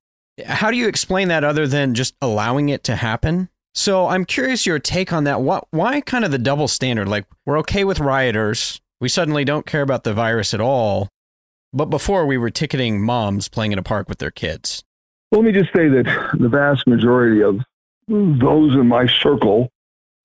How 0.45 0.69
do 0.69 0.77
you 0.77 0.87
explain 0.87 1.29
that 1.29 1.45
other 1.45 1.65
than 1.65 1.95
just 1.95 2.15
allowing 2.21 2.69
it 2.69 2.83
to 2.85 2.97
happen? 2.97 3.49
So 3.73 4.07
I'm 4.07 4.25
curious 4.25 4.65
your 4.65 4.79
take 4.79 5.13
on 5.13 5.23
that. 5.23 5.41
What, 5.41 5.65
why 5.71 6.01
kind 6.01 6.25
of 6.25 6.31
the 6.31 6.37
double 6.37 6.67
standard? 6.67 7.07
Like, 7.07 7.25
we're 7.45 7.59
okay 7.59 7.85
with 7.85 8.01
rioters. 8.01 8.81
We 8.99 9.07
suddenly 9.07 9.45
don't 9.45 9.65
care 9.65 9.81
about 9.81 10.03
the 10.03 10.13
virus 10.13 10.53
at 10.53 10.59
all. 10.59 11.07
But 11.73 11.85
before, 11.85 12.25
we 12.25 12.37
were 12.37 12.49
ticketing 12.49 13.01
moms 13.01 13.47
playing 13.47 13.71
in 13.71 13.79
a 13.79 13.83
park 13.83 14.09
with 14.09 14.17
their 14.17 14.31
kids. 14.31 14.83
Let 15.31 15.43
me 15.43 15.53
just 15.53 15.71
say 15.73 15.87
that 15.87 16.35
the 16.37 16.49
vast 16.49 16.85
majority 16.85 17.41
of 17.41 17.61
those 18.07 18.73
in 18.73 18.87
my 18.87 19.07
circle 19.07 19.69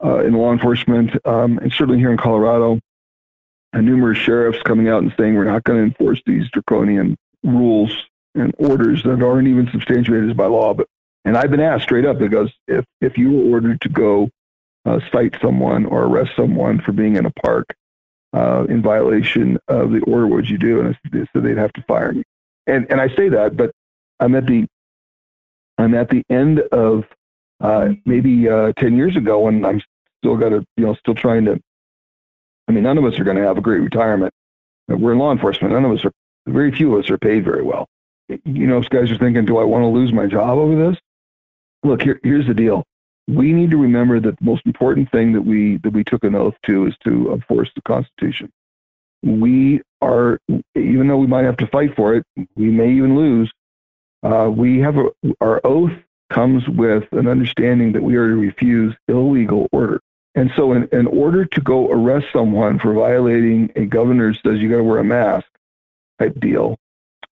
uh, 0.05 0.25
in 0.25 0.35
law 0.35 0.53
enforcement, 0.53 1.13
um, 1.25 1.59
and 1.59 1.73
certainly 1.73 1.99
here 1.99 2.11
in 2.11 2.19
Colorado, 2.19 2.81
and 3.73 3.87
numerous 3.87 4.19
sheriffs 4.19 4.61
coming 4.63 4.89
out 4.89 5.03
and 5.03 5.15
saying 5.19 5.35
we're 5.35 5.45
not 5.45 5.63
going 5.65 5.79
to 5.79 5.85
enforce 5.85 6.21
these 6.27 6.49
draconian 6.51 7.17
rules 7.45 7.93
and 8.35 8.53
orders 8.59 9.03
that 9.05 9.23
aren't 9.23 9.49
even 9.49 9.71
substantiated 9.71 10.37
by 10.37 10.47
law. 10.47 10.75
But 10.75 10.89
and 11.25 11.37
I've 11.37 11.51
been 11.51 11.61
asked 11.61 11.85
straight 11.85 12.05
up 12.05 12.19
because 12.19 12.53
if 12.67 12.85
if 13.01 13.17
you 13.17 13.31
were 13.31 13.51
ordered 13.53 13.81
to 13.83 13.89
go 13.89 14.29
uh, 14.85 15.01
cite 15.13 15.37
someone 15.41 15.87
or 15.87 16.05
arrest 16.05 16.33
someone 16.37 16.81
for 16.81 16.93
being 16.93 17.17
in 17.17 17.27
a 17.27 17.31
park 17.31 17.67
uh, 18.33 18.65
in 18.69 18.83
violation 18.83 19.59
of 19.69 19.91
the 19.93 20.01
order, 20.01 20.27
what 20.27 20.37
would 20.37 20.51
you 20.51 20.59
do? 20.59 20.81
And 20.81 20.97
they 21.11 21.27
said 21.33 21.43
they'd 21.43 21.57
have 21.57 21.73
to 21.75 21.83
fire 21.83 22.13
me. 22.13 22.23
And 22.67 22.87
and 22.91 23.01
I 23.01 23.09
say 23.15 23.29
that, 23.29 23.57
but 23.57 23.71
I'm 24.21 24.35
at 24.35 24.47
the 24.47 24.67
I'm 25.79 25.95
at 25.95 26.09
the 26.09 26.23
end 26.31 26.61
of 26.73 27.05
uh, 27.61 27.91
maybe 28.05 28.49
uh, 28.49 28.73
10 28.79 28.97
years 28.97 29.17
ago 29.17 29.49
and 29.49 29.67
I'm 29.67 29.81
still 30.19 30.37
got 30.37 30.51
to, 30.51 30.65
you 30.77 30.87
know, 30.87 30.95
still 30.95 31.15
trying 31.15 31.45
to. 31.47 31.61
I 32.69 32.73
mean, 32.73 32.83
none 32.83 32.99
of 32.99 33.05
us 33.05 33.19
are 33.19 33.25
going 33.25 33.37
to 33.37 33.45
have 33.45 33.59
a 33.59 33.61
great 33.61 33.81
retirement. 33.81 34.33
We're 34.89 35.13
in 35.13 35.19
law 35.19 35.33
enforcement. 35.33 35.73
None 35.73 35.85
of 35.85 35.93
us 35.93 36.05
are, 36.05 36.13
very 36.47 36.73
few 36.73 36.95
of 36.95 37.05
us 37.05 37.11
are 37.11 37.19
paid 37.19 37.45
very 37.45 37.63
well. 37.63 37.87
You 38.29 38.67
know, 38.67 38.79
if 38.79 38.89
guys 38.89 39.11
are 39.11 39.19
thinking, 39.19 39.45
do 39.45 39.59
I 39.59 39.65
want 39.65 39.83
to 39.83 39.87
lose 39.87 40.13
my 40.13 40.27
job 40.27 40.59
over 40.59 40.91
this? 40.91 40.99
Look, 41.85 42.03
here, 42.03 42.21
here's 42.25 42.47
the 42.47 42.55
deal. 42.55 42.85
We 43.29 43.53
need 43.53 43.71
to 43.71 43.77
remember 43.77 44.21
that 44.21 44.39
the 44.39 44.45
most 44.45 44.63
important 44.67 45.11
thing 45.11 45.33
that 45.33 45.43
we 45.43 45.79
that 45.79 45.93
we 45.93 46.05
took 46.05 46.25
an 46.25 46.35
oath 46.35 46.55
to 46.67 46.87
is 46.87 46.95
to 47.05 47.33
enforce 47.33 47.71
the 47.75 47.83
Constitution. 47.83 48.53
We 49.23 49.83
are, 50.01 50.39
even 50.75 51.09
though 51.09 51.17
we 51.17 51.27
might 51.27 51.45
have 51.45 51.57
to 51.57 51.67
fight 51.67 51.97
for 51.97 52.15
it, 52.15 52.25
we 52.55 52.71
may 52.71 52.93
even 52.93 53.17
lose. 53.17 53.51
Uh, 54.23 54.51
we 54.55 54.79
have 54.81 54.97
a, 54.97 55.11
our 55.41 55.61
oath 55.65 55.93
comes 56.31 56.69
with 56.69 57.05
an 57.13 57.27
understanding 57.27 57.93
that 57.93 58.03
we 58.03 58.17
are 58.17 58.29
to 58.29 58.37
refuse 58.37 58.95
illegal 59.09 59.69
order. 59.73 60.01
And 60.35 60.51
so, 60.55 60.73
in, 60.73 60.89
in 60.93 61.07
order 61.07 61.47
to 61.47 61.61
go 61.61 61.91
arrest 61.91 62.27
someone 62.33 62.79
for 62.79 62.93
violating 62.93 63.73
a 63.75 63.87
governor 63.87 64.35
says 64.35 64.59
you 64.59 64.69
got 64.69 64.77
to 64.77 64.85
wear 64.85 64.99
a 64.99 65.05
mask 65.05 65.47
type 66.19 66.39
deal, 66.39 66.77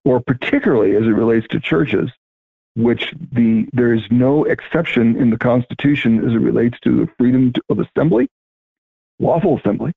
or 0.03 0.19
particularly 0.19 0.95
as 0.95 1.03
it 1.03 1.09
relates 1.09 1.47
to 1.49 1.59
churches, 1.59 2.09
which 2.75 3.13
the 3.31 3.67
there 3.73 3.93
is 3.93 4.03
no 4.11 4.43
exception 4.43 5.15
in 5.15 5.29
the 5.29 5.37
Constitution 5.37 6.19
as 6.19 6.33
it 6.33 6.39
relates 6.39 6.79
to 6.81 6.95
the 6.97 7.11
freedom 7.17 7.53
of 7.69 7.79
assembly, 7.79 8.27
lawful 9.19 9.57
assembly, 9.57 9.93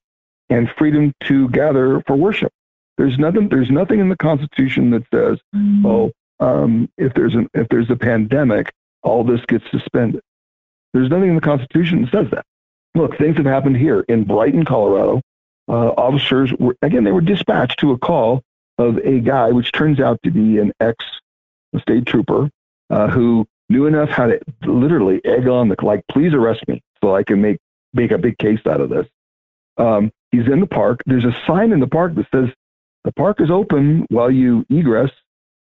and 0.49 0.69
freedom 0.77 1.13
to 1.25 1.49
gather 1.49 2.01
for 2.07 2.15
worship. 2.15 2.51
There's 2.97 3.17
nothing. 3.17 3.49
There's 3.49 3.69
nothing 3.69 3.99
in 3.99 4.09
the 4.09 4.17
Constitution 4.17 4.91
that 4.91 5.03
says, 5.13 5.39
mm-hmm. 5.55 5.85
"Oh, 5.85 6.11
um, 6.39 6.89
if 6.97 7.13
there's 7.13 7.35
an 7.35 7.47
if 7.53 7.67
there's 7.69 7.89
a 7.89 7.95
pandemic, 7.95 8.71
all 9.03 9.23
this 9.23 9.41
gets 9.47 9.69
suspended." 9.71 10.21
There's 10.93 11.09
nothing 11.09 11.29
in 11.29 11.35
the 11.35 11.41
Constitution 11.41 12.01
that 12.01 12.11
says 12.11 12.31
that. 12.31 12.45
Look, 12.95 13.17
things 13.17 13.37
have 13.37 13.45
happened 13.45 13.77
here 13.77 14.01
in 14.07 14.23
Brighton, 14.23 14.65
Colorado. 14.65 15.21
Uh, 15.67 15.89
officers 15.89 16.51
were 16.59 16.75
again 16.81 17.03
they 17.03 17.11
were 17.11 17.21
dispatched 17.21 17.79
to 17.79 17.91
a 17.91 17.97
call 17.97 18.41
of 18.77 18.97
a 18.99 19.19
guy, 19.19 19.51
which 19.51 19.71
turns 19.71 19.99
out 19.99 20.19
to 20.23 20.31
be 20.31 20.57
an 20.57 20.71
ex 20.79 21.05
state 21.81 22.05
trooper 22.05 22.49
uh, 22.89 23.07
who 23.07 23.47
knew 23.69 23.85
enough 23.85 24.09
how 24.09 24.27
to 24.27 24.39
literally 24.65 25.21
egg 25.23 25.47
on 25.47 25.69
the 25.69 25.75
like, 25.83 26.03
please 26.11 26.33
arrest 26.33 26.67
me 26.67 26.81
so 27.01 27.15
I 27.15 27.23
can 27.23 27.41
make 27.41 27.57
make 27.93 28.11
a 28.11 28.17
big 28.17 28.37
case 28.37 28.59
out 28.67 28.81
of 28.81 28.89
this. 28.89 29.07
Um, 29.77 30.11
he's 30.31 30.47
in 30.47 30.59
the 30.59 30.67
park. 30.67 31.01
There's 31.05 31.25
a 31.25 31.35
sign 31.47 31.71
in 31.71 31.79
the 31.79 31.87
park 31.87 32.15
that 32.15 32.27
says 32.33 32.49
the 33.03 33.11
park 33.13 33.41
is 33.41 33.49
open 33.49 34.05
while 34.09 34.29
you 34.29 34.65
egress. 34.69 35.11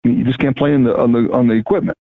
You 0.05 0.25
just 0.25 0.39
can't 0.39 0.57
play 0.57 0.75
in 0.75 0.85
the 0.85 0.97
on 0.97 1.13
the 1.13 1.31
on 1.33 1.47
the 1.49 1.55
equipment. 1.55 1.97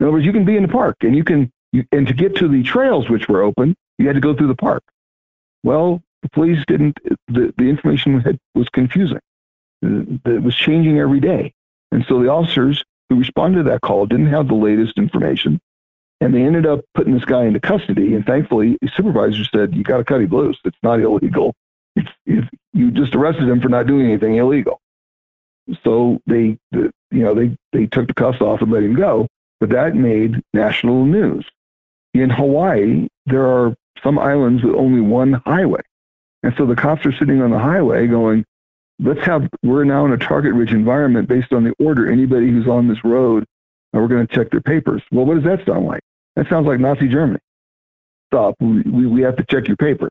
In 0.00 0.06
other 0.06 0.12
words, 0.12 0.24
you 0.24 0.32
can 0.32 0.44
be 0.44 0.56
in 0.56 0.62
the 0.62 0.68
park 0.68 0.96
and 1.02 1.14
you 1.14 1.24
can 1.24 1.50
you, 1.72 1.84
and 1.92 2.06
to 2.06 2.14
get 2.14 2.36
to 2.36 2.48
the 2.48 2.62
trails 2.62 3.10
which 3.10 3.28
were 3.28 3.42
open, 3.42 3.74
you 3.98 4.06
had 4.06 4.14
to 4.14 4.20
go 4.20 4.34
through 4.34 4.48
the 4.48 4.54
park. 4.54 4.82
Well, 5.62 6.02
the 6.22 6.30
police 6.30 6.64
didn't. 6.66 6.98
The 7.28 7.52
the 7.58 7.64
information 7.64 8.20
had, 8.20 8.38
was 8.54 8.68
confusing. 8.70 9.20
It 9.82 10.42
was 10.42 10.54
changing 10.54 10.98
every 10.98 11.20
day, 11.20 11.52
and 11.92 12.04
so 12.08 12.22
the 12.22 12.28
officers 12.28 12.82
who 13.08 13.16
responded 13.16 13.64
to 13.64 13.70
that 13.70 13.82
call 13.82 14.06
didn't 14.06 14.28
have 14.28 14.48
the 14.48 14.54
latest 14.54 14.96
information, 14.96 15.60
and 16.20 16.34
they 16.34 16.42
ended 16.42 16.66
up 16.66 16.80
putting 16.94 17.14
this 17.14 17.24
guy 17.24 17.44
into 17.44 17.60
custody. 17.60 18.14
And 18.14 18.24
thankfully, 18.24 18.78
the 18.80 18.90
supervisor 18.96 19.44
said, 19.44 19.74
"You 19.74 19.82
got 19.82 19.98
to 19.98 20.04
cut 20.04 20.20
him 20.20 20.30
loose. 20.30 20.58
It's 20.64 20.76
not 20.82 21.00
illegal. 21.00 21.54
It's, 21.96 22.10
it's, 22.26 22.48
you 22.72 22.90
just 22.90 23.14
arrested 23.14 23.48
him 23.48 23.60
for 23.60 23.68
not 23.68 23.86
doing 23.86 24.06
anything 24.06 24.36
illegal." 24.36 24.80
So 25.82 26.20
they, 26.26 26.58
the, 26.72 26.92
you 27.10 27.22
know, 27.22 27.34
they 27.34 27.56
they 27.72 27.86
took 27.86 28.08
the 28.08 28.14
cuffs 28.14 28.40
off 28.40 28.62
and 28.62 28.70
let 28.70 28.82
him 28.82 28.94
go. 28.94 29.26
But 29.60 29.70
that 29.70 29.94
made 29.94 30.42
national 30.52 31.04
news. 31.04 31.46
In 32.12 32.30
Hawaii, 32.30 33.08
there 33.26 33.46
are 33.46 33.74
some 34.02 34.18
islands 34.18 34.62
with 34.62 34.74
only 34.74 35.00
one 35.00 35.34
highway. 35.46 35.80
And 36.42 36.54
so 36.58 36.66
the 36.66 36.76
cops 36.76 37.06
are 37.06 37.12
sitting 37.12 37.40
on 37.40 37.50
the 37.50 37.58
highway 37.58 38.06
going, 38.06 38.44
let's 38.98 39.24
have, 39.26 39.48
we're 39.62 39.84
now 39.84 40.04
in 40.04 40.12
a 40.12 40.18
target 40.18 40.54
rich 40.54 40.70
environment 40.70 41.28
based 41.28 41.52
on 41.52 41.64
the 41.64 41.74
order. 41.78 42.10
Anybody 42.10 42.50
who's 42.50 42.68
on 42.68 42.88
this 42.88 43.04
road, 43.04 43.44
uh, 43.94 44.00
we're 44.00 44.08
going 44.08 44.26
to 44.26 44.34
check 44.34 44.50
their 44.50 44.60
papers. 44.60 45.02
Well, 45.10 45.24
what 45.24 45.34
does 45.34 45.44
that 45.44 45.66
sound 45.66 45.86
like? 45.86 46.02
That 46.36 46.48
sounds 46.48 46.66
like 46.66 46.80
Nazi 46.80 47.08
Germany. 47.08 47.40
Stop. 48.32 48.56
We, 48.60 49.06
we 49.06 49.22
have 49.22 49.36
to 49.36 49.44
check 49.44 49.68
your 49.68 49.76
papers, 49.76 50.10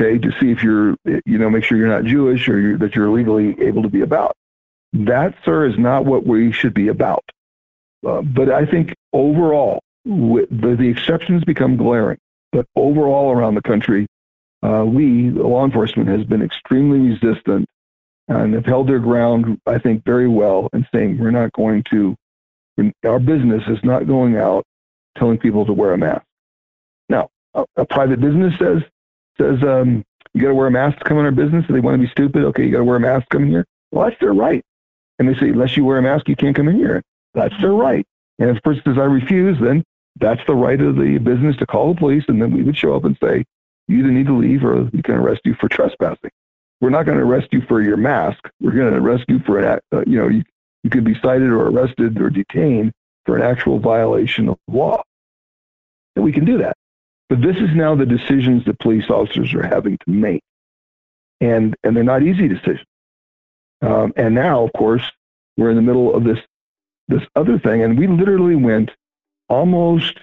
okay, 0.00 0.18
to 0.18 0.30
see 0.40 0.50
if 0.50 0.62
you're, 0.62 0.96
you 1.04 1.38
know, 1.38 1.50
make 1.50 1.64
sure 1.64 1.76
you're 1.78 1.88
not 1.88 2.04
Jewish 2.04 2.48
or 2.48 2.58
you're, 2.60 2.78
that 2.78 2.94
you're 2.94 3.10
legally 3.10 3.60
able 3.60 3.82
to 3.82 3.88
be 3.88 4.02
about. 4.02 4.36
That, 4.92 5.34
sir, 5.44 5.66
is 5.66 5.78
not 5.78 6.04
what 6.04 6.26
we 6.26 6.52
should 6.52 6.74
be 6.74 6.88
about. 6.88 7.24
Uh, 8.06 8.22
but 8.22 8.50
I 8.50 8.66
think 8.66 8.94
overall, 9.12 9.80
the, 10.04 10.76
the 10.78 10.88
exceptions 10.88 11.44
become 11.44 11.76
glaring. 11.76 12.18
But 12.52 12.66
overall 12.74 13.30
around 13.30 13.54
the 13.54 13.62
country, 13.62 14.06
uh, 14.62 14.84
we, 14.86 15.30
law 15.30 15.64
enforcement, 15.64 16.08
has 16.08 16.24
been 16.24 16.42
extremely 16.42 16.98
resistant 16.98 17.66
and 18.30 18.54
have 18.54 18.64
held 18.64 18.88
their 18.88 19.00
ground, 19.00 19.60
I 19.66 19.78
think, 19.78 20.04
very 20.04 20.28
well 20.28 20.68
in 20.72 20.86
saying 20.94 21.18
we're 21.18 21.32
not 21.32 21.52
going 21.52 21.82
to, 21.90 22.16
our 23.04 23.18
business 23.18 23.62
is 23.66 23.78
not 23.82 24.06
going 24.06 24.36
out 24.36 24.64
telling 25.18 25.36
people 25.36 25.66
to 25.66 25.72
wear 25.72 25.92
a 25.92 25.98
mask. 25.98 26.24
Now, 27.08 27.28
a, 27.54 27.64
a 27.76 27.84
private 27.84 28.20
business 28.20 28.54
says, 28.58 28.82
says 29.38 29.62
um, 29.64 30.04
you 30.32 30.40
got 30.40 30.48
to 30.48 30.54
wear 30.54 30.68
a 30.68 30.70
mask 30.70 30.98
to 30.98 31.04
come 31.04 31.18
in 31.18 31.24
our 31.24 31.32
business. 31.32 31.64
If 31.68 31.74
they 31.74 31.80
want 31.80 32.00
to 32.00 32.06
be 32.06 32.10
stupid, 32.10 32.44
okay, 32.44 32.64
you 32.64 32.70
got 32.70 32.78
to 32.78 32.84
wear 32.84 32.96
a 32.96 33.00
mask 33.00 33.28
to 33.30 33.36
come 33.36 33.48
here. 33.48 33.66
Well, 33.90 34.08
that's 34.08 34.20
their 34.20 34.32
right. 34.32 34.62
And 35.18 35.28
they 35.28 35.34
say, 35.34 35.48
unless 35.48 35.76
you 35.76 35.84
wear 35.84 35.98
a 35.98 36.02
mask, 36.02 36.28
you 36.28 36.36
can't 36.36 36.54
come 36.54 36.68
in 36.68 36.76
here. 36.76 37.02
That's 37.34 37.54
their 37.60 37.72
right. 37.72 38.06
And 38.38 38.48
if 38.48 38.56
the 38.56 38.62
person 38.62 38.82
says, 38.86 38.98
I 38.98 39.04
refuse, 39.04 39.58
then 39.60 39.82
that's 40.20 40.40
the 40.46 40.54
right 40.54 40.80
of 40.80 40.94
the 40.96 41.18
business 41.18 41.56
to 41.56 41.66
call 41.66 41.92
the 41.92 41.98
police. 41.98 42.24
And 42.28 42.40
then 42.40 42.52
we 42.52 42.62
would 42.62 42.76
show 42.76 42.94
up 42.94 43.04
and 43.04 43.18
say, 43.22 43.44
you 43.88 43.98
either 43.98 44.12
need 44.12 44.26
to 44.26 44.38
leave 44.38 44.64
or 44.64 44.84
we 44.84 45.02
can 45.02 45.16
arrest 45.16 45.40
you 45.44 45.56
for 45.60 45.68
trespassing. 45.68 46.30
We're 46.80 46.90
not 46.90 47.04
going 47.04 47.18
to 47.18 47.24
arrest 47.24 47.48
you 47.52 47.62
for 47.68 47.82
your 47.82 47.96
mask. 47.96 48.38
We're 48.60 48.72
going 48.72 48.92
to 48.92 48.98
arrest 48.98 49.24
you 49.28 49.40
for 49.40 49.58
an, 49.58 49.80
uh, 49.92 50.02
you 50.06 50.18
know, 50.18 50.28
you, 50.28 50.42
you 50.82 50.90
could 50.90 51.04
be 51.04 51.14
cited 51.22 51.50
or 51.50 51.68
arrested 51.68 52.20
or 52.20 52.30
detained 52.30 52.92
for 53.26 53.36
an 53.36 53.42
actual 53.42 53.78
violation 53.78 54.48
of 54.48 54.58
law. 54.66 55.02
And 56.16 56.24
we 56.24 56.32
can 56.32 56.44
do 56.44 56.58
that. 56.58 56.76
But 57.28 57.42
this 57.42 57.56
is 57.56 57.74
now 57.74 57.94
the 57.94 58.06
decisions 58.06 58.64
that 58.64 58.78
police 58.78 59.08
officers 59.10 59.54
are 59.54 59.66
having 59.66 59.98
to 59.98 60.10
make. 60.10 60.42
And, 61.40 61.76
and 61.84 61.96
they're 61.96 62.02
not 62.02 62.22
easy 62.22 62.48
decisions. 62.48 62.86
Um, 63.82 64.12
and 64.16 64.34
now, 64.34 64.64
of 64.64 64.72
course, 64.72 65.02
we're 65.56 65.70
in 65.70 65.76
the 65.76 65.82
middle 65.82 66.14
of 66.14 66.24
this, 66.24 66.38
this 67.08 67.22
other 67.36 67.58
thing. 67.58 67.82
And 67.82 67.98
we 67.98 68.06
literally 68.06 68.56
went 68.56 68.90
almost 69.48 70.18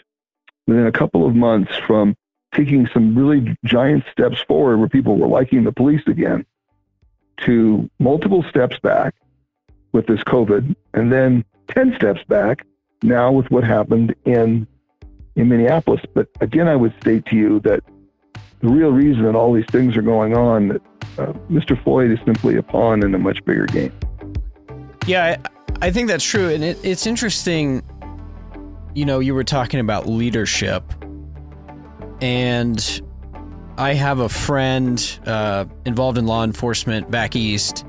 within 0.66 0.88
a 0.88 0.92
couple 0.92 1.26
of 1.26 1.36
months 1.36 1.76
from 1.86 2.16
taking 2.54 2.88
some 2.94 3.18
really 3.18 3.56
giant 3.66 4.04
steps 4.12 4.40
forward 4.48 4.78
where 4.78 4.90
people 4.90 5.18
were 5.18 5.28
liking 5.28 5.64
the 5.64 5.72
police 5.72 6.02
again 6.08 6.46
to 7.46 7.90
multiple 8.00 8.44
steps 8.50 8.80
back 8.80 9.14
with 9.92 10.08
this 10.08 10.22
COVID 10.22 10.76
and 10.94 11.12
then 11.12 11.46
10 11.70 11.96
steps 11.96 12.24
back 12.28 12.66
now 13.04 13.32
with 13.32 13.50
what 13.52 13.64
happened 13.64 14.16
in 14.26 14.68
in 15.36 15.50
Minneapolis. 15.50 16.02
But 16.16 16.30
again, 16.42 16.68
I 16.68 16.76
would 16.76 16.96
state 17.00 17.26
to 17.28 17.36
you 17.36 17.60
that 17.60 17.84
the 18.62 18.70
real 18.70 18.90
reason 18.90 19.24
that 19.24 19.36
all 19.36 19.54
these 19.54 19.68
things 19.68 19.96
are 19.96 20.02
going 20.02 20.36
on, 20.36 20.70
that 20.70 20.82
uh, 21.20 21.34
Mr. 21.48 21.82
Floyd 21.84 22.10
is 22.10 22.18
simply 22.26 22.58
a 22.58 22.64
pawn 22.64 23.04
in 23.04 23.14
a 23.14 23.20
much 23.20 23.46
bigger 23.46 23.68
game. 23.68 23.94
Yeah, 25.06 25.38
I, 25.80 25.86
I 25.88 25.92
think 25.92 26.08
that's 26.08 26.24
true. 26.24 26.50
And 26.50 26.64
it, 26.64 26.80
it's 26.84 27.06
interesting 27.06 27.84
you 28.98 29.06
know, 29.06 29.20
you 29.20 29.36
were 29.36 29.44
talking 29.44 29.80
about 29.80 30.10
leadership, 30.10 30.84
and 32.22 33.02
I 33.78 33.94
have 33.94 34.20
a 34.20 34.30
friend 34.30 35.20
uh, 35.26 35.66
involved 35.86 36.18
in 36.18 36.26
law 36.26 36.44
enforcement 36.44 37.12
back 37.12 37.36
east, 37.36 37.86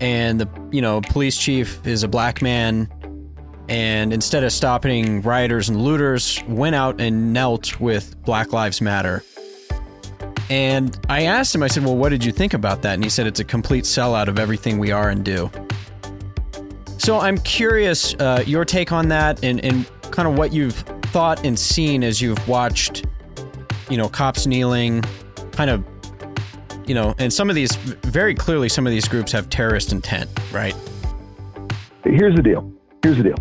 and 0.00 0.40
the 0.40 0.48
you 0.70 0.80
know 0.80 1.00
police 1.00 1.36
chief 1.36 1.86
is 1.86 2.02
a 2.02 2.08
black 2.08 2.42
man, 2.42 2.88
and 3.68 4.12
instead 4.12 4.44
of 4.44 4.52
stopping 4.52 5.22
rioters 5.22 5.68
and 5.68 5.80
looters, 5.80 6.42
went 6.48 6.74
out 6.74 7.00
and 7.00 7.32
knelt 7.32 7.80
with 7.80 8.20
Black 8.24 8.52
Lives 8.52 8.80
Matter. 8.80 9.22
And 10.50 10.98
I 11.08 11.22
asked 11.22 11.54
him, 11.54 11.62
I 11.62 11.68
said, 11.68 11.84
Well, 11.84 11.96
what 11.96 12.10
did 12.10 12.24
you 12.24 12.32
think 12.32 12.52
about 12.52 12.82
that? 12.82 12.94
And 12.94 13.02
he 13.02 13.08
said, 13.08 13.26
It's 13.26 13.40
a 13.40 13.44
complete 13.44 13.84
sellout 13.84 14.28
of 14.28 14.38
everything 14.38 14.78
we 14.78 14.90
are 14.90 15.08
and 15.08 15.24
do. 15.24 15.50
So 16.98 17.18
I'm 17.18 17.38
curious 17.38 18.14
uh, 18.14 18.44
your 18.46 18.64
take 18.64 18.92
on 18.92 19.08
that 19.08 19.42
and, 19.42 19.64
and 19.64 19.90
kind 20.10 20.28
of 20.28 20.36
what 20.36 20.52
you've 20.52 20.76
thought 21.06 21.44
and 21.44 21.58
seen 21.58 22.04
as 22.04 22.20
you've 22.20 22.46
watched, 22.46 23.06
you 23.92 23.98
know, 23.98 24.08
cops 24.08 24.46
kneeling, 24.46 25.02
kind 25.52 25.68
of, 25.68 25.84
you 26.86 26.94
know, 26.94 27.14
and 27.18 27.30
some 27.30 27.50
of 27.50 27.54
these, 27.54 27.76
very 27.76 28.34
clearly, 28.34 28.70
some 28.70 28.86
of 28.86 28.90
these 28.90 29.06
groups 29.06 29.30
have 29.32 29.50
terrorist 29.50 29.92
intent, 29.92 30.30
right? 30.50 30.74
Here's 32.02 32.34
the 32.34 32.42
deal. 32.42 32.72
Here's 33.02 33.18
the 33.18 33.24
deal. 33.24 33.36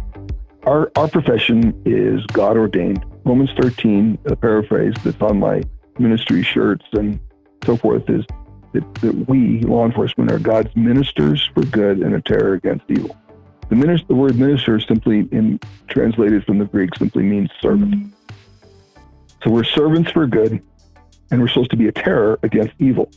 Our, 0.64 0.92
our 0.98 1.08
profession 1.08 1.82
is 1.86 2.26
God 2.28 2.58
ordained. 2.58 3.06
Romans 3.24 3.50
13, 3.62 4.20
a 4.26 4.36
paraphrase 4.36 4.94
that's 5.06 5.22
on 5.22 5.40
my 5.40 5.64
ministry 5.98 6.44
shirts 6.44 6.86
and 6.92 7.18
so 7.66 7.78
forth, 7.78 8.10
is 8.10 8.26
that, 8.74 8.94
that 8.96 9.30
we, 9.30 9.62
law 9.62 9.86
enforcement, 9.86 10.32
are 10.32 10.40
God's 10.40 10.76
ministers 10.76 11.50
for 11.54 11.64
good 11.64 12.00
and 12.00 12.14
a 12.14 12.22
terror 12.22 12.56
against 12.56 12.84
evil. 12.90 13.16
The, 13.70 13.76
minister, 13.76 14.08
the 14.08 14.16
word 14.16 14.38
minister 14.38 14.82
simply, 14.82 15.30
in 15.32 15.62
translated 15.88 16.44
from 16.44 16.60
the 16.60 16.66
Greek, 16.66 16.90
simply 16.98 17.24
means 17.24 17.50
servant. 17.62 18.14
So 19.44 19.50
we're 19.50 19.64
servants 19.64 20.12
for 20.12 20.28
good, 20.28 20.62
and 21.32 21.42
we're 21.42 21.48
supposed 21.48 21.72
to 21.72 21.78
be 21.78 21.88
a 21.88 21.92
terror 21.92 22.40
against 22.44 22.74
evil. 22.80 23.10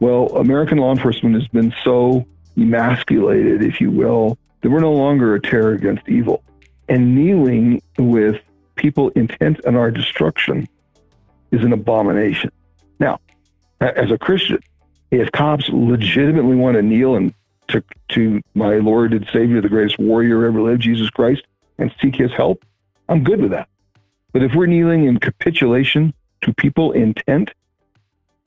Well, 0.00 0.28
American 0.36 0.78
law 0.78 0.92
enforcement 0.92 1.34
has 1.34 1.48
been 1.48 1.74
so 1.82 2.26
emasculated, 2.56 3.62
if 3.62 3.80
you 3.80 3.90
will, 3.90 4.38
that 4.60 4.70
we're 4.70 4.80
no 4.80 4.92
longer 4.92 5.34
a 5.34 5.40
terror 5.40 5.72
against 5.72 6.08
evil. 6.08 6.42
And 6.88 7.14
kneeling 7.14 7.82
with 7.98 8.40
people 8.76 9.08
intent 9.10 9.64
on 9.66 9.76
our 9.76 9.90
destruction 9.90 10.68
is 11.50 11.62
an 11.64 11.72
abomination. 11.72 12.50
Now, 13.00 13.20
as 13.80 14.10
a 14.10 14.18
Christian, 14.18 14.58
if 15.10 15.30
cops 15.32 15.68
legitimately 15.68 16.56
want 16.56 16.76
to 16.76 16.82
kneel 16.82 17.16
and 17.16 17.34
to, 17.68 17.82
to 18.10 18.40
my 18.54 18.76
Lord 18.76 19.12
and 19.12 19.26
Savior, 19.32 19.60
the 19.60 19.68
greatest 19.68 19.98
warrior 19.98 20.44
ever 20.44 20.60
lived, 20.60 20.82
Jesus 20.82 21.10
Christ, 21.10 21.42
and 21.78 21.94
seek 22.00 22.16
his 22.16 22.32
help, 22.32 22.64
I'm 23.08 23.24
good 23.24 23.40
with 23.40 23.50
that. 23.50 23.68
But 24.34 24.42
if 24.42 24.52
we're 24.52 24.66
kneeling 24.66 25.04
in 25.04 25.18
capitulation 25.18 26.12
to 26.42 26.52
people 26.52 26.90
intent 26.92 27.52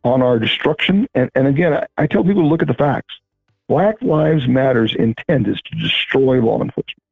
on 0.03 0.21
our 0.21 0.37
destruction, 0.37 1.07
and, 1.15 1.31
and 1.33 1.47
again, 1.47 1.73
I, 1.73 1.87
I 1.97 2.07
tell 2.07 2.23
people 2.23 2.43
to 2.43 2.47
look 2.47 2.61
at 2.61 2.67
the 2.67 2.73
facts. 2.73 3.15
Black 3.69 3.95
Lives 4.01 4.47
Matter's 4.47 4.93
intent 4.93 5.47
is 5.47 5.61
to 5.61 5.75
destroy 5.77 6.41
law 6.41 6.61
enforcement. 6.61 7.03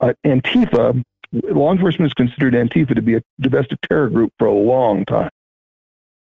Uh, 0.00 0.12
Antifa 0.24 1.02
law 1.32 1.72
enforcement 1.72 2.10
has 2.10 2.14
considered 2.14 2.54
Antifa 2.54 2.94
to 2.94 3.02
be 3.02 3.14
a 3.14 3.22
domestic 3.40 3.80
terror 3.82 4.08
group 4.08 4.32
for 4.38 4.46
a 4.46 4.52
long 4.52 5.04
time. 5.04 5.30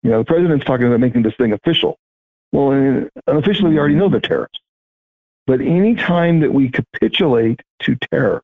You 0.03 0.11
know, 0.11 0.19
the 0.19 0.25
president's 0.25 0.65
talking 0.65 0.87
about 0.87 1.01
making 1.01 1.23
this 1.23 1.35
thing 1.37 1.53
official. 1.53 1.99
Well, 2.53 3.09
unofficially, 3.27 3.71
we 3.71 3.79
already 3.79 3.95
know 3.95 4.09
they're 4.09 4.21
terrorists. 4.21 4.61
But 5.47 5.61
any 5.61 5.95
time 5.95 6.41
that 6.41 6.53
we 6.53 6.71
capitulate 6.71 7.61
to 7.81 7.97
terror, 8.11 8.43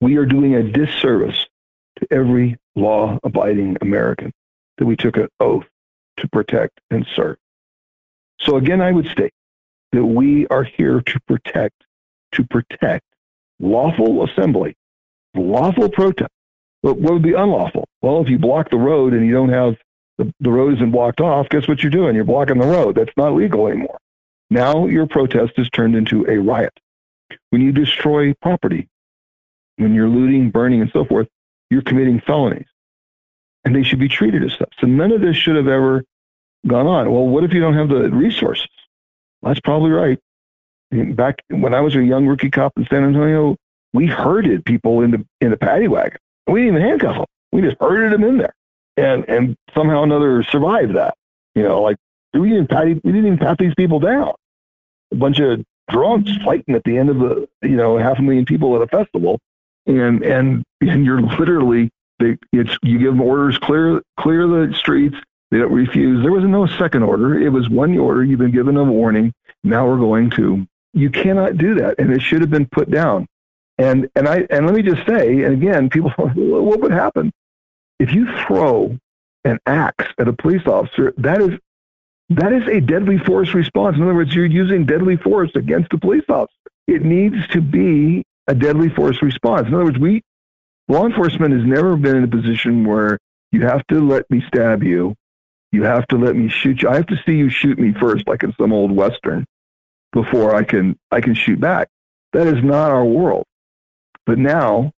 we 0.00 0.16
are 0.16 0.26
doing 0.26 0.54
a 0.54 0.62
disservice 0.62 1.45
to 1.96 2.06
every 2.10 2.56
law 2.74 3.18
abiding 3.24 3.76
American 3.80 4.32
that 4.78 4.86
we 4.86 4.96
took 4.96 5.16
an 5.16 5.28
oath 5.40 5.64
to 6.18 6.28
protect 6.28 6.80
and 6.90 7.06
serve. 7.14 7.36
So 8.40 8.56
again, 8.56 8.80
I 8.80 8.92
would 8.92 9.06
state 9.06 9.32
that 9.92 10.04
we 10.04 10.46
are 10.48 10.64
here 10.64 11.00
to 11.00 11.20
protect, 11.26 11.84
to 12.32 12.44
protect 12.44 13.04
lawful 13.58 14.24
assembly, 14.24 14.76
lawful 15.34 15.88
protest. 15.88 16.30
But 16.82 16.98
what 16.98 17.14
would 17.14 17.22
be 17.22 17.32
unlawful? 17.32 17.88
Well, 18.02 18.20
if 18.22 18.28
you 18.28 18.38
block 18.38 18.70
the 18.70 18.76
road 18.76 19.12
and 19.12 19.26
you 19.26 19.32
don't 19.32 19.48
have 19.48 19.76
the, 20.18 20.32
the 20.40 20.50
road 20.50 20.74
isn't 20.74 20.92
blocked 20.92 21.20
off, 21.20 21.48
guess 21.48 21.66
what 21.68 21.82
you're 21.82 21.90
doing? 21.90 22.14
You're 22.14 22.24
blocking 22.24 22.58
the 22.58 22.66
road. 22.66 22.94
That's 22.94 23.12
not 23.16 23.34
legal 23.34 23.66
anymore. 23.66 23.98
Now 24.50 24.86
your 24.86 25.06
protest 25.06 25.54
is 25.56 25.68
turned 25.70 25.96
into 25.96 26.24
a 26.28 26.38
riot. 26.38 26.78
When 27.50 27.60
you 27.60 27.72
destroy 27.72 28.34
property, 28.34 28.88
when 29.76 29.94
you're 29.94 30.08
looting, 30.08 30.50
burning, 30.50 30.80
and 30.80 30.90
so 30.92 31.04
forth, 31.04 31.28
you're 31.70 31.82
committing 31.82 32.20
felonies. 32.20 32.66
And 33.64 33.74
they 33.74 33.82
should 33.82 33.98
be 33.98 34.08
treated 34.08 34.44
as 34.44 34.52
such. 34.52 34.72
So 34.80 34.86
none 34.86 35.10
of 35.10 35.20
this 35.20 35.36
should 35.36 35.56
have 35.56 35.66
ever 35.66 36.04
gone 36.66 36.86
on. 36.86 37.10
Well, 37.10 37.26
what 37.26 37.44
if 37.44 37.52
you 37.52 37.60
don't 37.60 37.74
have 37.74 37.88
the 37.88 38.10
resources? 38.10 38.68
That's 39.42 39.60
probably 39.60 39.90
right. 39.90 40.18
back 41.14 41.42
when 41.48 41.74
I 41.74 41.80
was 41.80 41.94
a 41.96 42.02
young 42.02 42.26
rookie 42.26 42.50
cop 42.50 42.72
in 42.76 42.86
San 42.86 43.04
Antonio, 43.04 43.56
we 43.92 44.06
herded 44.06 44.64
people 44.64 45.00
in 45.02 45.10
the 45.10 45.26
in 45.40 45.50
the 45.50 45.56
paddy 45.56 45.88
wagon. 45.88 46.18
We 46.46 46.62
didn't 46.62 46.76
even 46.76 46.88
handcuff 46.88 47.16
them. 47.16 47.26
We 47.52 47.62
just 47.62 47.76
herded 47.80 48.12
them 48.12 48.24
in 48.24 48.38
there, 48.38 48.54
and 48.96 49.24
and 49.28 49.56
somehow 49.74 50.02
another 50.02 50.42
survived 50.44 50.94
that. 50.94 51.16
You 51.54 51.62
know, 51.62 51.82
like 51.82 51.96
we 52.34 52.50
didn't 52.50 52.68
pat 52.68 52.86
we 52.86 53.12
didn't 53.12 53.26
even 53.26 53.38
pat 53.38 53.58
these 53.58 53.74
people 53.74 54.00
down. 54.00 54.32
A 55.12 55.16
bunch 55.16 55.38
of 55.40 55.64
drunks 55.90 56.30
fighting 56.44 56.74
at 56.74 56.84
the 56.84 56.98
end 56.98 57.08
of 57.08 57.18
the 57.18 57.48
you 57.62 57.76
know 57.76 57.96
half 57.96 58.18
a 58.18 58.22
million 58.22 58.44
people 58.44 58.76
at 58.76 58.82
a 58.82 58.86
festival, 58.88 59.38
and 59.86 60.22
and 60.22 60.64
and 60.80 61.04
you're 61.04 61.22
literally 61.22 61.90
they, 62.18 62.36
it's 62.52 62.76
you 62.82 62.98
give 62.98 63.20
orders 63.20 63.58
clear 63.58 64.02
clear 64.18 64.46
the 64.46 64.74
streets 64.74 65.16
they 65.50 65.58
don't 65.58 65.72
refuse. 65.72 66.22
There 66.22 66.32
was 66.32 66.44
no 66.44 66.66
second 66.66 67.02
order. 67.02 67.38
It 67.38 67.50
was 67.50 67.68
one 67.68 67.96
order. 67.96 68.24
You've 68.24 68.40
been 68.40 68.50
given 68.50 68.76
a 68.76 68.84
warning. 68.84 69.32
Now 69.62 69.86
we're 69.86 69.98
going 69.98 70.30
to. 70.30 70.66
You 70.92 71.10
cannot 71.10 71.56
do 71.56 71.74
that, 71.76 71.98
and 71.98 72.12
it 72.12 72.20
should 72.20 72.40
have 72.40 72.50
been 72.50 72.66
put 72.66 72.90
down. 72.90 73.26
And 73.78 74.08
and 74.16 74.28
I 74.28 74.46
and 74.50 74.66
let 74.66 74.74
me 74.74 74.82
just 74.82 75.06
say, 75.06 75.42
and 75.44 75.54
again, 75.54 75.88
people, 75.88 76.10
what 76.16 76.80
would 76.80 76.92
happen 76.92 77.32
if 78.00 78.12
you 78.12 78.26
throw 78.46 78.98
an 79.44 79.58
axe 79.66 80.06
at 80.18 80.26
a 80.26 80.32
police 80.32 80.66
officer? 80.66 81.14
That 81.18 81.40
is 81.40 81.58
that 82.30 82.52
is 82.52 82.66
a 82.66 82.80
deadly 82.80 83.18
force 83.18 83.54
response. 83.54 83.96
In 83.96 84.02
other 84.02 84.14
words, 84.14 84.34
you're 84.34 84.46
using 84.46 84.84
deadly 84.84 85.16
force 85.16 85.50
against 85.54 85.92
a 85.92 85.98
police 85.98 86.24
officer. 86.28 86.52
It 86.88 87.02
needs 87.02 87.46
to 87.48 87.60
be 87.60 88.24
a 88.48 88.54
deadly 88.54 88.88
force 88.88 89.22
response. 89.22 89.68
In 89.68 89.74
other 89.74 89.84
words, 89.84 89.98
we 89.98 90.22
law 90.88 91.06
enforcement 91.06 91.52
has 91.52 91.64
never 91.64 91.96
been 91.96 92.16
in 92.16 92.24
a 92.24 92.28
position 92.28 92.84
where 92.84 93.18
you 93.52 93.62
have 93.62 93.86
to 93.88 94.00
let 94.00 94.30
me 94.30 94.42
stab 94.48 94.82
you 94.82 95.14
you 95.72 95.82
have 95.82 96.06
to 96.08 96.16
let 96.16 96.36
me 96.36 96.48
shoot 96.48 96.82
you. 96.82 96.88
I 96.88 96.94
have 96.94 97.06
to 97.08 97.22
see 97.26 97.32
you 97.32 97.50
shoot 97.50 97.78
me 97.78 97.92
first, 97.92 98.26
like 98.26 98.42
in 98.42 98.54
some 98.58 98.72
old 98.72 98.90
western, 98.90 99.44
before 100.12 100.54
I 100.54 100.64
can 100.64 100.96
I 101.10 101.20
can 101.20 101.34
shoot 101.34 101.60
back. 101.60 101.88
That 102.32 102.46
is 102.46 102.62
not 102.64 102.90
our 102.90 103.04
world. 103.04 103.44
But 104.24 104.38
now 104.38 104.92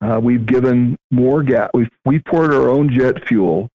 uh, 0.00 0.20
we've 0.20 0.44
given 0.44 0.96
more 1.10 1.42
gas. 1.42 1.70
We've 1.72 1.90
we 2.04 2.18
poured 2.18 2.52
our 2.52 2.68
own 2.68 2.90
jet 2.90 3.26
fuel 3.28 3.68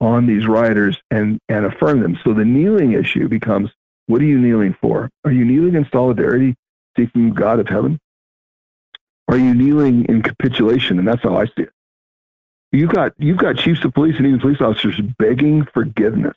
on 0.00 0.26
these 0.26 0.46
riders 0.46 0.98
and 1.10 1.38
and 1.48 1.66
affirm 1.66 2.00
them. 2.00 2.18
So 2.24 2.32
the 2.32 2.44
kneeling 2.44 2.92
issue 2.92 3.28
becomes: 3.28 3.70
What 4.06 4.22
are 4.22 4.26
you 4.26 4.38
kneeling 4.38 4.76
for? 4.80 5.10
Are 5.24 5.32
you 5.32 5.44
kneeling 5.44 5.74
in 5.74 5.86
solidarity, 5.92 6.54
seeking 6.96 7.34
God 7.34 7.60
of 7.60 7.68
heaven? 7.68 7.98
Are 9.28 9.36
you 9.36 9.54
kneeling 9.54 10.06
in 10.06 10.22
capitulation? 10.22 10.98
And 10.98 11.06
that's 11.06 11.22
how 11.22 11.36
I 11.36 11.46
see 11.46 11.62
it. 11.62 11.70
You've 12.72 12.90
got 12.90 13.12
you've 13.18 13.38
got 13.38 13.56
chiefs 13.56 13.84
of 13.84 13.94
police 13.94 14.16
and 14.18 14.26
even 14.26 14.40
police 14.40 14.60
officers 14.60 15.00
begging 15.18 15.66
forgiveness 15.72 16.36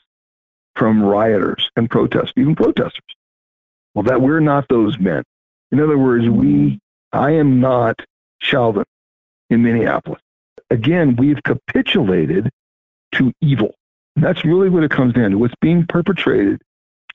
from 0.75 1.03
rioters 1.03 1.69
and 1.75 1.89
protesters, 1.89 2.33
even 2.37 2.55
protesters. 2.55 3.03
Well, 3.93 4.03
that 4.03 4.21
we're 4.21 4.39
not 4.39 4.67
those 4.69 4.97
men. 4.97 5.23
In 5.71 5.79
other 5.81 5.97
words, 5.97 6.27
we 6.29 6.79
I 7.11 7.31
am 7.31 7.59
not 7.59 7.99
Chauvin 8.39 8.85
in 9.49 9.63
Minneapolis. 9.63 10.21
Again, 10.69 11.17
we've 11.17 11.41
capitulated 11.43 12.49
to 13.13 13.33
evil. 13.41 13.75
And 14.15 14.23
that's 14.23 14.45
really 14.45 14.69
what 14.69 14.83
it 14.83 14.91
comes 14.91 15.13
down 15.13 15.31
to. 15.31 15.37
What's 15.37 15.53
being 15.61 15.85
perpetrated 15.85 16.61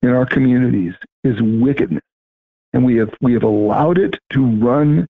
in 0.03 0.11
our 0.11 0.27
communities 0.27 0.95
is 1.25 1.41
wickedness. 1.41 2.05
And 2.73 2.85
we 2.85 2.97
have 2.97 3.15
we 3.23 3.33
have 3.33 3.43
allowed 3.43 3.97
it 3.97 4.19
to 4.33 4.45
run 4.45 5.07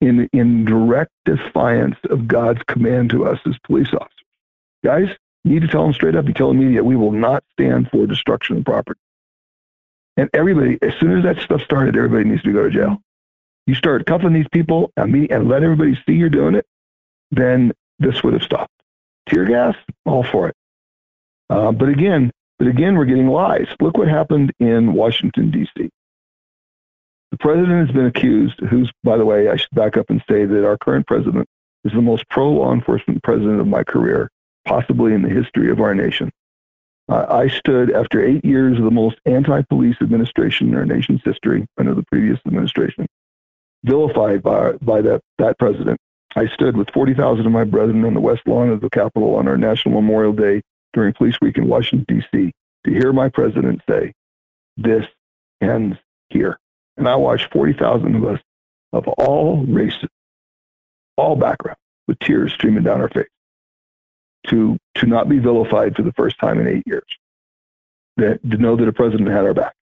in, 0.00 0.28
in 0.32 0.64
direct 0.64 1.12
defiance 1.24 1.96
of 2.10 2.28
God's 2.28 2.62
command 2.68 3.10
to 3.10 3.26
us 3.26 3.38
as 3.46 3.56
police 3.64 3.92
officers. 3.92 4.12
Guys, 4.84 5.08
you 5.44 5.52
need 5.52 5.62
to 5.62 5.68
tell 5.68 5.84
them 5.84 5.92
straight 5.92 6.14
up. 6.14 6.26
You 6.26 6.34
tell 6.34 6.48
the 6.48 6.54
media, 6.54 6.84
we 6.84 6.96
will 6.96 7.12
not 7.12 7.42
stand 7.52 7.90
for 7.90 8.06
destruction 8.06 8.58
of 8.58 8.64
property. 8.64 9.00
And 10.16 10.28
everybody, 10.34 10.78
as 10.82 10.94
soon 10.98 11.16
as 11.16 11.24
that 11.24 11.42
stuff 11.42 11.62
started, 11.62 11.96
everybody 11.96 12.28
needs 12.28 12.42
to 12.42 12.52
go 12.52 12.64
to 12.64 12.70
jail. 12.70 12.98
You 13.66 13.74
start 13.74 14.06
cuffing 14.06 14.32
these 14.32 14.48
people 14.50 14.92
and, 14.96 15.12
let 15.48 15.62
everybody 15.62 15.98
see 16.06 16.14
you're 16.14 16.30
doing 16.30 16.54
it, 16.54 16.66
then 17.30 17.72
this 17.98 18.22
would 18.22 18.32
have 18.32 18.42
stopped. 18.42 18.72
Tear 19.28 19.44
gas, 19.44 19.76
all 20.06 20.24
for 20.24 20.48
it. 20.48 20.56
Uh, 21.50 21.72
but 21.72 21.88
again, 21.88 22.30
but 22.58 22.66
again, 22.66 22.96
we're 22.96 23.04
getting 23.04 23.28
lies. 23.28 23.68
Look 23.80 23.96
what 23.96 24.08
happened 24.08 24.52
in 24.58 24.94
Washington, 24.94 25.50
D.C. 25.50 25.90
The 27.30 27.38
president 27.38 27.86
has 27.86 27.94
been 27.94 28.06
accused, 28.06 28.58
who's, 28.70 28.90
by 29.04 29.16
the 29.16 29.24
way, 29.24 29.48
I 29.48 29.56
should 29.56 29.70
back 29.72 29.96
up 29.96 30.06
and 30.08 30.22
say 30.28 30.44
that 30.46 30.66
our 30.66 30.78
current 30.78 31.06
president 31.06 31.46
is 31.84 31.92
the 31.92 32.02
most 32.02 32.28
pro 32.30 32.50
law 32.50 32.72
enforcement 32.72 33.22
president 33.22 33.60
of 33.60 33.66
my 33.66 33.84
career, 33.84 34.30
possibly 34.64 35.12
in 35.12 35.22
the 35.22 35.28
history 35.28 35.70
of 35.70 35.80
our 35.80 35.94
nation. 35.94 36.30
Uh, 37.08 37.26
I 37.28 37.48
stood 37.48 37.90
after 37.90 38.24
eight 38.24 38.44
years 38.44 38.78
of 38.78 38.84
the 38.84 38.90
most 38.90 39.16
anti 39.24 39.62
police 39.62 39.96
administration 40.00 40.68
in 40.68 40.74
our 40.74 40.84
nation's 40.84 41.22
history 41.24 41.66
under 41.78 41.94
the 41.94 42.04
previous 42.04 42.38
administration, 42.46 43.06
vilified 43.84 44.42
by, 44.42 44.72
by 44.82 45.00
that, 45.02 45.22
that 45.38 45.58
president. 45.58 45.98
I 46.36 46.46
stood 46.48 46.76
with 46.76 46.90
40,000 46.92 47.46
of 47.46 47.52
my 47.52 47.64
brethren 47.64 48.04
on 48.04 48.14
the 48.14 48.20
west 48.20 48.42
lawn 48.46 48.68
of 48.68 48.80
the 48.80 48.90
Capitol 48.90 49.36
on 49.36 49.48
our 49.48 49.56
National 49.56 49.94
Memorial 49.94 50.34
Day 50.34 50.60
during 50.92 51.14
Police 51.14 51.36
Week 51.40 51.56
in 51.56 51.66
Washington, 51.66 52.04
D.C., 52.08 52.52
to 52.84 52.90
hear 52.90 53.12
my 53.12 53.28
president 53.28 53.80
say, 53.88 54.12
This 54.76 55.04
ends 55.62 55.96
here. 56.28 56.58
And 56.98 57.08
I 57.08 57.14
watched 57.14 57.52
40,000 57.52 58.16
of 58.16 58.24
us 58.24 58.40
of 58.92 59.06
all 59.08 59.64
races, 59.64 60.08
all 61.16 61.36
backgrounds, 61.36 61.80
with 62.08 62.18
tears 62.18 62.52
streaming 62.52 62.82
down 62.82 63.00
our 63.00 63.08
face 63.08 63.28
to, 64.48 64.76
to 64.96 65.06
not 65.06 65.28
be 65.28 65.38
vilified 65.38 65.94
for 65.94 66.02
the 66.02 66.12
first 66.12 66.38
time 66.38 66.58
in 66.58 66.66
eight 66.66 66.82
years, 66.86 67.06
that, 68.16 68.40
to 68.50 68.56
know 68.56 68.76
that 68.76 68.88
a 68.88 68.92
president 68.92 69.28
had 69.28 69.44
our 69.44 69.54
back. 69.54 69.74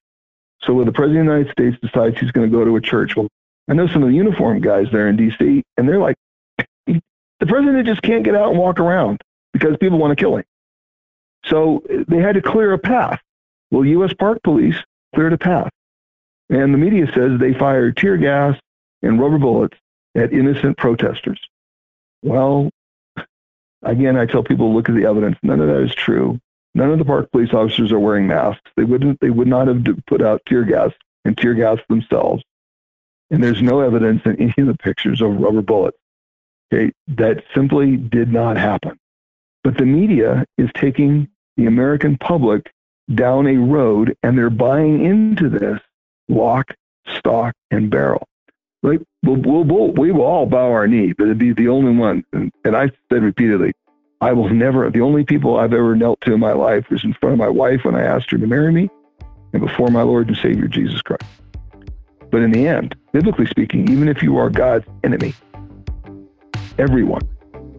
So 0.62 0.74
when 0.74 0.86
the 0.86 0.92
president 0.92 1.20
of 1.20 1.26
the 1.26 1.32
United 1.32 1.52
States 1.52 1.76
decides 1.80 2.20
he's 2.20 2.32
going 2.32 2.50
to 2.50 2.56
go 2.56 2.64
to 2.64 2.76
a 2.76 2.80
church, 2.80 3.16
well, 3.16 3.28
I 3.68 3.74
know 3.74 3.86
some 3.86 4.02
of 4.02 4.10
the 4.10 4.14
uniform 4.14 4.60
guys 4.60 4.86
there 4.92 5.08
in 5.08 5.16
D.C., 5.16 5.62
and 5.76 5.88
they're 5.88 5.98
like, 5.98 6.16
the 6.86 7.00
president 7.46 7.86
just 7.86 8.02
can't 8.02 8.24
get 8.24 8.34
out 8.34 8.50
and 8.50 8.58
walk 8.58 8.78
around 8.78 9.22
because 9.52 9.76
people 9.78 9.98
want 9.98 10.16
to 10.16 10.22
kill 10.22 10.36
him. 10.36 10.44
So 11.46 11.82
they 12.08 12.18
had 12.18 12.34
to 12.34 12.42
clear 12.42 12.72
a 12.72 12.78
path. 12.78 13.20
Well, 13.70 13.84
U.S. 13.84 14.12
Park 14.12 14.42
Police 14.42 14.76
cleared 15.14 15.32
a 15.32 15.38
path. 15.38 15.70
And 16.48 16.72
the 16.72 16.78
media 16.78 17.06
says 17.12 17.38
they 17.38 17.54
fired 17.54 17.96
tear 17.96 18.16
gas 18.16 18.58
and 19.02 19.20
rubber 19.20 19.38
bullets 19.38 19.76
at 20.14 20.32
innocent 20.32 20.76
protesters. 20.76 21.40
Well, 22.22 22.70
again, 23.82 24.16
I 24.16 24.26
tell 24.26 24.42
people 24.42 24.74
look 24.74 24.88
at 24.88 24.94
the 24.94 25.06
evidence. 25.06 25.36
None 25.42 25.60
of 25.60 25.68
that 25.68 25.82
is 25.82 25.94
true. 25.94 26.40
None 26.74 26.90
of 26.90 26.98
the 26.98 27.04
park 27.04 27.30
police 27.32 27.52
officers 27.52 27.90
are 27.90 27.98
wearing 27.98 28.26
masks. 28.26 28.70
They 28.76 28.84
wouldn't. 28.84 29.20
They 29.20 29.30
would 29.30 29.48
not 29.48 29.68
have 29.68 29.84
put 30.06 30.22
out 30.22 30.42
tear 30.46 30.62
gas 30.62 30.92
and 31.24 31.36
tear 31.36 31.54
gas 31.54 31.78
themselves. 31.88 32.42
And 33.30 33.42
there's 33.42 33.62
no 33.62 33.80
evidence 33.80 34.22
in 34.24 34.40
any 34.40 34.54
of 34.58 34.66
the 34.66 34.76
pictures 34.76 35.20
of 35.20 35.40
rubber 35.40 35.62
bullets. 35.62 35.98
Okay, 36.72 36.92
that 37.08 37.44
simply 37.54 37.96
did 37.96 38.32
not 38.32 38.56
happen. 38.56 38.98
But 39.64 39.78
the 39.78 39.86
media 39.86 40.44
is 40.58 40.70
taking 40.74 41.28
the 41.56 41.66
American 41.66 42.18
public 42.18 42.70
down 43.14 43.46
a 43.46 43.56
road, 43.56 44.16
and 44.22 44.36
they're 44.36 44.50
buying 44.50 45.04
into 45.04 45.48
this 45.48 45.80
lock, 46.28 46.74
stock, 47.18 47.54
and 47.70 47.90
barrel. 47.90 48.26
Like 48.82 49.00
we'll, 49.22 49.36
we'll, 49.36 49.64
we'll, 49.64 49.92
we 49.92 50.12
will 50.12 50.24
all 50.24 50.46
bow 50.46 50.70
our 50.70 50.86
knee, 50.86 51.12
but 51.12 51.24
it'd 51.24 51.38
be 51.38 51.52
the 51.52 51.68
only 51.68 51.92
one. 51.92 52.24
And, 52.32 52.52
and 52.64 52.76
I 52.76 52.90
said 53.10 53.22
repeatedly, 53.22 53.72
I 54.20 54.32
will 54.32 54.48
never, 54.48 54.90
the 54.90 55.00
only 55.00 55.24
people 55.24 55.58
I've 55.58 55.72
ever 55.72 55.94
knelt 55.94 56.20
to 56.22 56.32
in 56.32 56.40
my 56.40 56.52
life 56.52 56.86
was 56.90 57.04
in 57.04 57.14
front 57.14 57.34
of 57.34 57.38
my 57.38 57.48
wife 57.48 57.80
when 57.84 57.94
I 57.94 58.02
asked 58.02 58.30
her 58.30 58.38
to 58.38 58.46
marry 58.46 58.72
me 58.72 58.88
and 59.52 59.60
before 59.60 59.88
my 59.88 60.02
Lord 60.02 60.28
and 60.28 60.36
Savior 60.36 60.68
Jesus 60.68 61.02
Christ. 61.02 61.24
But 62.30 62.42
in 62.42 62.50
the 62.50 62.66
end, 62.66 62.96
biblically 63.12 63.46
speaking, 63.46 63.90
even 63.90 64.08
if 64.08 64.22
you 64.22 64.36
are 64.36 64.50
God's 64.50 64.86
enemy, 65.04 65.34
everyone, 66.78 67.22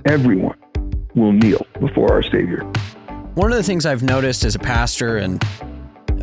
everyone 0.05 0.57
will 1.15 1.31
kneel 1.31 1.65
before 1.79 2.11
our 2.11 2.23
Savior. 2.23 2.63
One 3.33 3.51
of 3.51 3.57
the 3.57 3.63
things 3.63 3.85
I've 3.85 4.03
noticed 4.03 4.43
as 4.45 4.55
a 4.55 4.59
pastor 4.59 5.17
and 5.17 5.43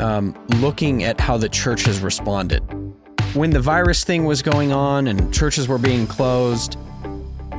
um, 0.01 0.35
looking 0.61 1.05
at 1.05 1.21
how 1.21 1.37
the 1.37 1.49
church 1.49 1.85
has 1.85 2.01
responded. 2.01 2.61
When 3.35 3.51
the 3.51 3.61
virus 3.61 4.05
thing 4.05 4.25
was 4.25 4.43
going 4.43 4.73
on 4.73 5.09
and 5.09 5.33
churches 5.33 5.67
were 5.67 5.79
being 5.79 6.07
closed, 6.07 6.79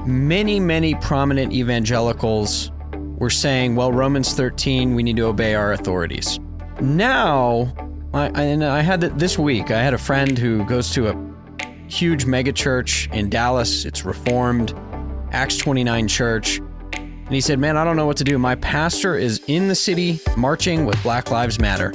many, 0.05 0.59
many 0.59 0.95
prominent 0.95 1.51
evangelicals 1.53 2.71
were 3.17 3.29
saying, 3.29 3.75
well, 3.75 3.91
Romans 3.91 4.33
13, 4.33 4.95
we 4.95 5.03
need 5.03 5.17
to 5.17 5.23
obey 5.23 5.55
our 5.55 5.73
authorities. 5.73 6.39
Now, 6.81 7.73
I, 8.13 8.27
and 8.27 8.63
I 8.63 8.81
had 8.81 9.01
this 9.01 9.37
week, 9.37 9.71
I 9.71 9.81
had 9.81 9.93
a 9.93 9.97
friend 9.97 10.37
who 10.37 10.63
goes 10.65 10.91
to 10.91 11.09
a 11.09 11.35
huge 11.87 12.25
megachurch 12.25 13.13
in 13.13 13.29
Dallas. 13.29 13.85
It's 13.85 14.05
Reformed, 14.05 14.73
Acts 15.31 15.57
29 15.57 16.07
church. 16.07 16.59
And 16.93 17.33
he 17.33 17.41
said, 17.41 17.59
Man, 17.59 17.75
I 17.75 17.83
don't 17.83 17.95
know 17.95 18.05
what 18.05 18.17
to 18.17 18.23
do. 18.23 18.37
My 18.37 18.55
pastor 18.55 19.17
is 19.17 19.43
in 19.47 19.67
the 19.67 19.75
city 19.75 20.19
marching 20.37 20.85
with 20.85 21.01
Black 21.01 21.31
Lives 21.31 21.59
Matter. 21.59 21.93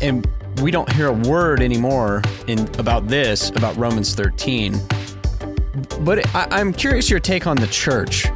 And 0.00 0.26
we 0.60 0.70
don't 0.70 0.90
hear 0.92 1.08
a 1.08 1.12
word 1.12 1.60
anymore 1.60 2.22
in 2.46 2.60
about 2.78 3.08
this, 3.08 3.50
about 3.50 3.76
Romans 3.76 4.14
13. 4.14 4.80
But 6.00 6.26
I, 6.34 6.60
am 6.60 6.72
curious 6.72 7.10
your 7.10 7.20
take 7.20 7.46
on 7.46 7.56
the 7.56 7.66
church. 7.66 8.26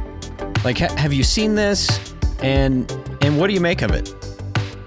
Like, 0.63 0.77
ha- 0.77 0.93
have 0.97 1.13
you 1.13 1.23
seen 1.23 1.55
this? 1.55 2.13
And 2.41 2.91
and 3.21 3.39
what 3.39 3.47
do 3.47 3.53
you 3.53 3.61
make 3.61 3.81
of 3.81 3.91
it? 3.91 4.13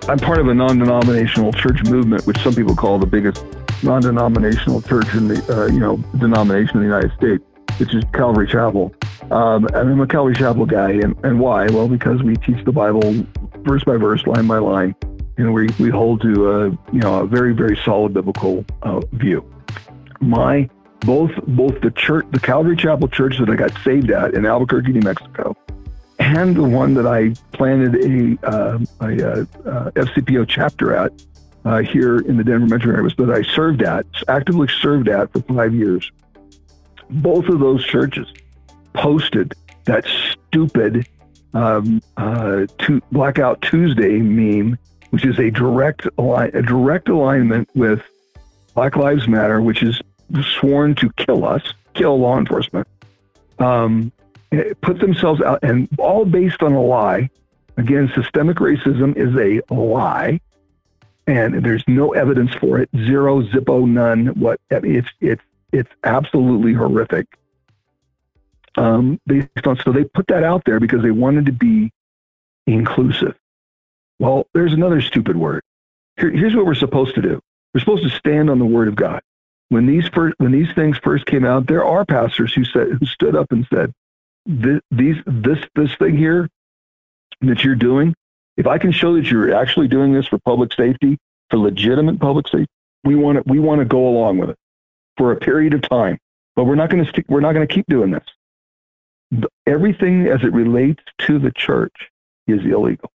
I'm 0.08 0.18
part 0.18 0.38
of 0.38 0.48
a 0.48 0.54
non-denominational 0.54 1.52
church 1.52 1.82
movement, 1.84 2.26
which 2.26 2.38
some 2.38 2.54
people 2.54 2.74
call 2.74 2.98
the 2.98 3.06
biggest 3.06 3.44
non-denominational 3.82 4.82
church 4.82 5.14
in 5.14 5.28
the 5.28 5.62
uh, 5.62 5.66
you 5.66 5.80
know 5.80 5.96
denomination 6.18 6.76
in 6.76 6.88
the 6.88 6.88
United 6.88 7.12
States, 7.16 7.44
which 7.78 7.94
is 7.94 8.04
Calvary 8.12 8.46
Chapel. 8.46 8.94
Um, 9.30 9.66
and 9.66 9.90
I'm 9.90 10.00
a 10.00 10.06
Calvary 10.06 10.34
Chapel 10.34 10.66
guy, 10.66 10.90
and, 10.90 11.16
and 11.24 11.40
why? 11.40 11.66
Well, 11.66 11.88
because 11.88 12.22
we 12.22 12.36
teach 12.36 12.64
the 12.64 12.72
Bible 12.72 13.24
verse 13.60 13.84
by 13.84 13.96
verse, 13.96 14.26
line 14.26 14.46
by 14.46 14.58
line, 14.58 14.94
and 15.36 15.52
we, 15.52 15.68
we 15.78 15.90
hold 15.90 16.20
to 16.22 16.50
a 16.50 16.70
you 16.92 17.00
know 17.00 17.20
a 17.20 17.26
very 17.26 17.52
very 17.54 17.76
solid 17.84 18.14
biblical 18.14 18.64
uh, 18.82 19.00
view. 19.12 19.44
My 20.20 20.68
both 21.00 21.32
both 21.48 21.80
the 21.80 21.90
church, 21.90 22.26
the 22.30 22.40
Calvary 22.40 22.76
Chapel 22.76 23.08
Church 23.08 23.38
that 23.38 23.50
I 23.50 23.56
got 23.56 23.72
saved 23.82 24.10
at 24.10 24.34
in 24.34 24.46
Albuquerque, 24.46 24.92
New 24.92 25.00
Mexico, 25.00 25.56
and 26.18 26.56
the 26.56 26.62
one 26.62 26.94
that 26.94 27.06
I 27.06 27.34
planted 27.52 27.94
a, 27.96 28.46
uh, 28.46 28.78
a 29.00 29.30
uh 29.30 29.90
FCPO 29.90 30.48
chapter 30.48 30.94
at 30.94 31.12
uh, 31.64 31.78
here 31.78 32.18
in 32.18 32.36
the 32.36 32.44
Denver 32.44 32.66
metro 32.66 32.94
area, 32.94 33.10
that 33.16 33.30
I 33.30 33.42
served 33.42 33.82
at, 33.82 34.06
actively 34.28 34.68
served 34.68 35.08
at 35.08 35.32
for 35.32 35.40
five 35.40 35.74
years. 35.74 36.10
Both 37.10 37.46
of 37.46 37.60
those 37.60 37.84
churches 37.84 38.26
posted 38.92 39.54
that 39.84 40.06
stupid 40.06 41.06
um, 41.52 42.02
uh, 42.16 42.66
to, 42.78 43.00
Blackout 43.12 43.62
Tuesday 43.62 44.18
meme, 44.18 44.78
which 45.14 45.24
is 45.24 45.38
a 45.38 45.48
direct 45.48 46.08
a 46.18 46.62
direct 46.62 47.08
alignment 47.08 47.68
with 47.76 48.02
Black 48.74 48.96
Lives 48.96 49.28
Matter, 49.28 49.62
which 49.62 49.80
is 49.80 50.02
sworn 50.58 50.96
to 50.96 51.08
kill 51.10 51.44
us, 51.44 51.62
kill 51.94 52.18
law 52.18 52.36
enforcement, 52.36 52.88
um, 53.60 54.10
put 54.80 54.98
themselves 54.98 55.40
out, 55.40 55.60
and 55.62 55.88
all 56.00 56.24
based 56.24 56.64
on 56.64 56.72
a 56.72 56.82
lie. 56.82 57.30
Again, 57.76 58.10
systemic 58.12 58.56
racism 58.56 59.16
is 59.16 59.32
a 59.36 59.72
lie, 59.72 60.40
and 61.28 61.64
there's 61.64 61.84
no 61.86 62.12
evidence 62.14 62.52
for 62.54 62.80
it. 62.80 62.90
Zero, 62.96 63.40
zippo, 63.42 63.88
none. 63.88 64.26
What 64.26 64.60
I 64.72 64.80
mean, 64.80 64.96
it's 64.96 65.08
it's 65.20 65.42
it's 65.70 65.90
absolutely 66.02 66.72
horrific. 66.72 67.38
Um, 68.76 69.20
based 69.28 69.64
on 69.64 69.76
so 69.76 69.92
they 69.92 70.02
put 70.02 70.26
that 70.26 70.42
out 70.42 70.64
there 70.64 70.80
because 70.80 71.02
they 71.02 71.12
wanted 71.12 71.46
to 71.46 71.52
be 71.52 71.92
inclusive. 72.66 73.36
Well, 74.18 74.46
there's 74.54 74.72
another 74.72 75.00
stupid 75.00 75.36
word. 75.36 75.62
Here, 76.16 76.30
here's 76.30 76.54
what 76.54 76.66
we're 76.66 76.74
supposed 76.74 77.14
to 77.16 77.22
do. 77.22 77.40
We're 77.72 77.80
supposed 77.80 78.04
to 78.04 78.10
stand 78.10 78.50
on 78.50 78.58
the 78.58 78.64
word 78.64 78.88
of 78.88 78.94
God 78.94 79.20
when 79.68 79.86
these 79.86 80.06
first, 80.08 80.34
when 80.38 80.52
these 80.52 80.72
things 80.74 80.98
first 80.98 81.26
came 81.26 81.44
out, 81.44 81.66
there 81.66 81.84
are 81.84 82.04
pastors 82.04 82.54
who 82.54 82.64
said 82.64 82.88
who 83.00 83.06
stood 83.06 83.34
up 83.34 83.50
and 83.50 83.66
said, 83.72 83.92
this, 84.46 84.80
"These 84.90 85.16
this 85.26 85.58
this 85.74 85.94
thing 85.96 86.16
here 86.16 86.48
that 87.40 87.64
you're 87.64 87.74
doing, 87.74 88.14
if 88.56 88.66
I 88.66 88.78
can 88.78 88.92
show 88.92 89.14
that 89.14 89.30
you're 89.30 89.54
actually 89.54 89.88
doing 89.88 90.12
this 90.12 90.26
for 90.26 90.38
public 90.38 90.72
safety, 90.72 91.18
for 91.50 91.58
legitimate 91.58 92.20
public 92.20 92.46
safety, 92.48 92.70
we 93.02 93.16
want 93.16 93.38
to 93.38 93.42
we 93.50 93.58
want 93.58 93.80
to 93.80 93.84
go 93.84 94.06
along 94.06 94.38
with 94.38 94.50
it 94.50 94.56
for 95.16 95.32
a 95.32 95.36
period 95.36 95.74
of 95.74 95.82
time. 95.82 96.18
But 96.56 96.64
we're 96.64 96.76
not 96.76 96.90
going 96.90 97.04
to 97.04 97.10
stick. 97.10 97.24
We're 97.28 97.40
not 97.40 97.54
going 97.54 97.66
to 97.66 97.74
keep 97.74 97.86
doing 97.88 98.12
this. 98.12 99.48
Everything 99.66 100.28
as 100.28 100.42
it 100.44 100.52
relates 100.52 101.02
to 101.22 101.40
the 101.40 101.50
church 101.50 102.10
is 102.46 102.64
illegal. 102.64 103.10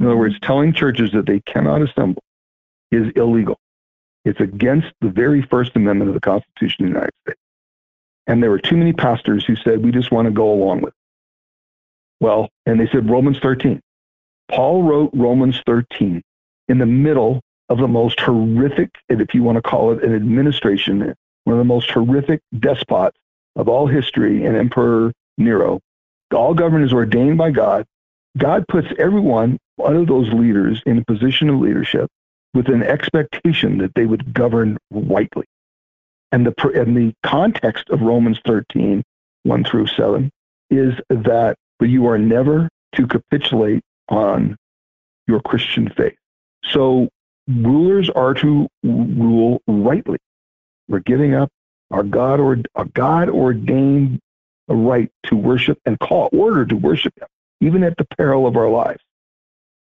In 0.00 0.06
other 0.06 0.16
words, 0.16 0.38
telling 0.40 0.72
churches 0.72 1.12
that 1.12 1.26
they 1.26 1.40
cannot 1.40 1.82
assemble 1.82 2.22
is 2.90 3.12
illegal. 3.16 3.58
It's 4.24 4.40
against 4.40 4.88
the 5.00 5.08
very 5.08 5.42
First 5.42 5.76
Amendment 5.76 6.08
of 6.08 6.14
the 6.14 6.20
Constitution 6.20 6.84
of 6.84 6.90
the 6.90 6.94
United 6.94 7.14
States. 7.22 7.40
And 8.26 8.42
there 8.42 8.50
were 8.50 8.58
too 8.58 8.76
many 8.76 8.92
pastors 8.92 9.44
who 9.44 9.54
said, 9.56 9.84
we 9.84 9.92
just 9.92 10.10
want 10.10 10.26
to 10.26 10.32
go 10.32 10.50
along 10.52 10.80
with 10.80 10.94
it. 10.94 10.98
Well, 12.20 12.48
and 12.64 12.80
they 12.80 12.88
said 12.88 13.10
Romans 13.10 13.38
13. 13.40 13.80
Paul 14.48 14.82
wrote 14.82 15.10
Romans 15.12 15.60
13 15.66 16.22
in 16.68 16.78
the 16.78 16.86
middle 16.86 17.42
of 17.68 17.78
the 17.78 17.88
most 17.88 18.20
horrific, 18.20 18.90
if 19.08 19.34
you 19.34 19.42
want 19.42 19.56
to 19.56 19.62
call 19.62 19.92
it 19.92 20.02
an 20.02 20.14
administration, 20.14 21.14
one 21.44 21.54
of 21.54 21.58
the 21.58 21.64
most 21.64 21.90
horrific 21.90 22.40
despots 22.58 23.16
of 23.56 23.68
all 23.68 23.86
history, 23.86 24.44
and 24.44 24.56
Emperor 24.56 25.12
Nero. 25.38 25.80
All 26.32 26.54
government 26.54 26.84
is 26.84 26.92
ordained 26.92 27.38
by 27.38 27.50
God. 27.50 27.84
God 28.36 28.66
puts 28.68 28.88
everyone, 28.98 29.58
one 29.76 29.96
of 29.96 30.06
those 30.06 30.32
leaders, 30.32 30.82
in 30.86 30.98
a 30.98 31.04
position 31.04 31.48
of 31.50 31.60
leadership 31.60 32.08
with 32.52 32.68
an 32.68 32.82
expectation 32.82 33.78
that 33.78 33.94
they 33.94 34.06
would 34.06 34.32
govern 34.32 34.78
rightly. 34.90 35.46
And 36.32 36.46
the, 36.46 36.68
and 36.74 36.96
the 36.96 37.12
context 37.22 37.90
of 37.90 38.00
Romans 38.00 38.38
13, 38.46 39.02
1 39.42 39.64
through 39.64 39.88
7, 39.88 40.30
is 40.70 40.94
that 41.08 41.56
you 41.80 42.06
are 42.06 42.18
never 42.18 42.68
to 42.94 43.06
capitulate 43.06 43.82
on 44.08 44.56
your 45.26 45.40
Christian 45.40 45.88
faith. 45.90 46.16
So 46.64 47.08
rulers 47.48 48.08
are 48.10 48.34
to 48.34 48.68
rule 48.82 49.60
rightly. 49.66 50.18
We're 50.88 51.00
giving 51.00 51.34
up 51.34 51.50
our 51.90 52.02
God 52.02 52.40
or 52.40 52.58
a 52.74 52.84
God 52.86 53.28
ordained 53.28 54.20
right 54.68 55.10
to 55.26 55.36
worship 55.36 55.78
and 55.84 55.98
call 55.98 56.28
order 56.32 56.64
to 56.64 56.76
worship 56.76 57.12
Him, 57.20 57.28
even 57.60 57.84
at 57.84 57.96
the 57.96 58.06
peril 58.16 58.46
of 58.46 58.56
our 58.56 58.68
lives. 58.68 59.02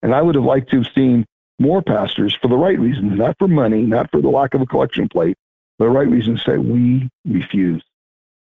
And 0.03 0.15
I 0.15 0.21
would 0.21 0.35
have 0.35 0.43
liked 0.43 0.71
to 0.71 0.77
have 0.77 0.93
seen 0.93 1.25
more 1.59 1.81
pastors 1.81 2.35
for 2.41 2.47
the 2.47 2.57
right 2.57 2.79
reasons, 2.79 3.17
not 3.17 3.37
for 3.37 3.47
money, 3.47 3.83
not 3.83 4.09
for 4.11 4.21
the 4.21 4.29
lack 4.29 4.53
of 4.53 4.61
a 4.61 4.65
collection 4.65 5.07
plate, 5.07 5.37
but 5.77 5.85
the 5.85 5.91
right 5.91 6.09
reasons 6.09 6.43
say 6.43 6.57
we 6.57 7.07
refuse. 7.25 7.83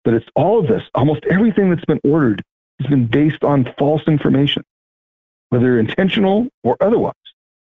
But 0.04 0.14
it's 0.14 0.28
all 0.34 0.60
of 0.60 0.68
this, 0.68 0.82
almost 0.94 1.24
everything 1.30 1.70
that's 1.70 1.84
been 1.84 2.00
ordered 2.04 2.42
has 2.80 2.88
been 2.88 3.06
based 3.06 3.44
on 3.44 3.72
false 3.78 4.02
information, 4.06 4.62
whether 5.50 5.78
intentional 5.78 6.48
or 6.62 6.76
otherwise. 6.80 7.14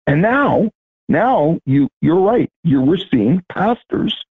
And 0.07 0.21
now, 0.21 0.69
now 1.09 1.59
you 1.65 1.89
you're 2.01 2.19
right. 2.19 2.49
You're 2.63 2.81
we're 2.81 2.97
seeing 2.97 3.43
pastors 3.49 4.23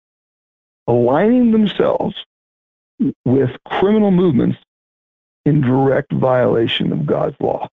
aligning 0.86 1.50
themselves 1.50 2.16
with 3.24 3.50
criminal 3.66 4.10
movements 4.10 4.58
in 5.44 5.60
direct 5.60 6.12
violation 6.12 6.92
of 6.92 7.06
God's 7.06 7.36
law 7.40 7.68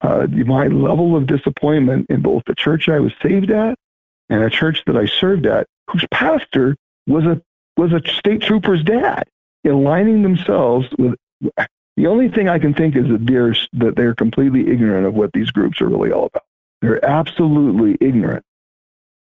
uh, 0.00 0.26
my 0.28 0.66
level 0.68 1.16
of 1.16 1.26
disappointment 1.26 2.06
in 2.08 2.22
both 2.22 2.44
the 2.46 2.54
church 2.54 2.88
I 2.88 3.00
was 3.00 3.12
saved 3.22 3.50
at 3.50 3.76
and 4.30 4.42
a 4.42 4.50
church 4.50 4.82
that 4.86 4.96
I 4.96 5.06
served 5.06 5.46
at, 5.46 5.66
whose 5.90 6.04
pastor 6.10 6.76
was 7.06 7.24
a 7.24 7.40
was 7.76 7.92
a 7.92 8.02
state 8.08 8.42
trooper's 8.42 8.82
dad, 8.82 9.24
aligning 9.66 10.22
themselves 10.22 10.88
with. 10.98 11.14
The 11.96 12.06
only 12.06 12.28
thing 12.28 12.48
I 12.48 12.60
can 12.60 12.74
think 12.74 12.94
is 12.94 13.08
that 13.08 13.26
they're 13.26 13.56
that 13.72 13.96
they're 13.96 14.14
completely 14.14 14.70
ignorant 14.70 15.06
of 15.06 15.14
what 15.14 15.32
these 15.32 15.50
groups 15.50 15.80
are 15.80 15.88
really 15.88 16.12
all 16.12 16.26
about. 16.26 16.44
They're 16.80 17.04
absolutely 17.04 17.96
ignorant, 18.00 18.44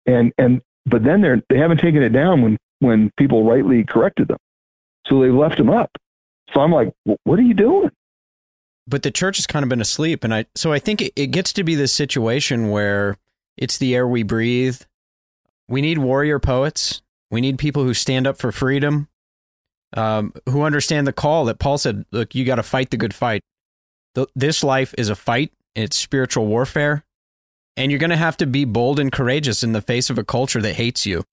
and 0.05 0.31
and 0.37 0.61
but 0.85 1.03
then 1.03 1.21
they're 1.21 1.41
they 1.49 1.57
haven't 1.57 1.79
taken 1.79 2.03
it 2.03 2.09
down 2.09 2.41
when 2.43 2.57
when 2.79 3.11
people 3.17 3.43
rightly 3.43 3.83
corrected 3.83 4.27
them, 4.27 4.37
so 5.07 5.21
they 5.21 5.29
left 5.29 5.57
them 5.57 5.69
up. 5.69 5.89
So 6.53 6.61
I'm 6.61 6.71
like, 6.71 6.93
what 7.23 7.39
are 7.39 7.43
you 7.43 7.55
doing? 7.55 7.91
But 8.87 9.03
the 9.03 9.11
church 9.11 9.37
has 9.37 9.45
kind 9.45 9.63
of 9.63 9.69
been 9.69 9.81
asleep. 9.81 10.23
And 10.23 10.33
i 10.33 10.45
so 10.55 10.71
i 10.71 10.79
think 10.79 11.01
it, 11.01 11.13
it 11.15 11.27
gets 11.27 11.53
to 11.53 11.63
be 11.63 11.75
this 11.75 11.93
situation 11.93 12.69
where 12.69 13.17
it's 13.57 13.77
the 13.77 13.95
air 13.95 14.07
we 14.07 14.23
breathe. 14.23 14.81
We 15.67 15.81
need 15.81 15.97
warrior 15.97 16.39
poets. 16.39 17.01
We 17.29 17.41
need 17.41 17.57
people 17.57 17.83
who 17.83 17.93
stand 17.93 18.25
up 18.25 18.37
for 18.37 18.51
freedom 18.51 19.09
um, 19.95 20.33
who 20.47 20.63
understand 20.63 21.07
the 21.07 21.13
call 21.13 21.45
that 21.45 21.59
paul 21.59 21.77
said 21.77 22.05
look 22.11 22.35
you 22.35 22.45
got 22.45 22.55
to 22.55 22.63
fight 22.63 22.89
the 22.91 22.97
good 22.97 23.13
fight. 23.13 23.41
The, 24.15 24.27
this 24.35 24.63
life 24.63 24.95
is 24.97 25.09
a 25.09 25.15
fight. 25.15 25.51
It's 25.75 25.97
spiritual 25.97 26.47
warfare. 26.47 27.03
And 27.75 27.91
you're 27.91 27.99
going 27.99 28.09
to 28.09 28.17
have 28.17 28.37
to 28.37 28.47
be 28.47 28.65
bold 28.65 28.99
and 28.99 29.11
courageous 29.11 29.61
in 29.61 29.73
the 29.73 29.81
face 29.81 30.09
of 30.09 30.17
a 30.17 30.23
culture 30.23 30.61
that 30.61 30.73
hates 30.73 31.05
you. 31.05 31.23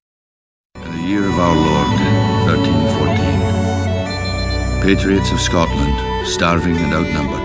In 0.75 0.91
the 0.91 1.01
year 1.07 1.25
of 1.25 1.39
our 1.39 1.55
lord 1.55 1.87
1314 2.59 3.45
patriots 4.85 5.31
of 5.31 5.41
Scotland, 5.41 6.27
starving 6.27 6.77
and 6.77 6.93
outnumbered, 6.93 7.44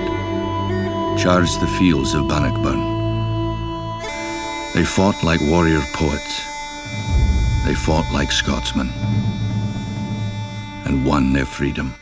charged 1.20 1.60
the 1.60 1.66
fields 1.66 2.14
of 2.14 2.26
Bannockburn. 2.28 2.80
They 4.74 4.84
fought 4.84 5.22
like 5.22 5.40
warrior 5.42 5.82
poets. 5.92 6.40
They 7.66 7.74
fought 7.74 8.10
like 8.10 8.32
Scotsmen 8.32 8.88
and 10.86 11.04
won 11.04 11.34
their 11.34 11.44
freedom. 11.44 11.92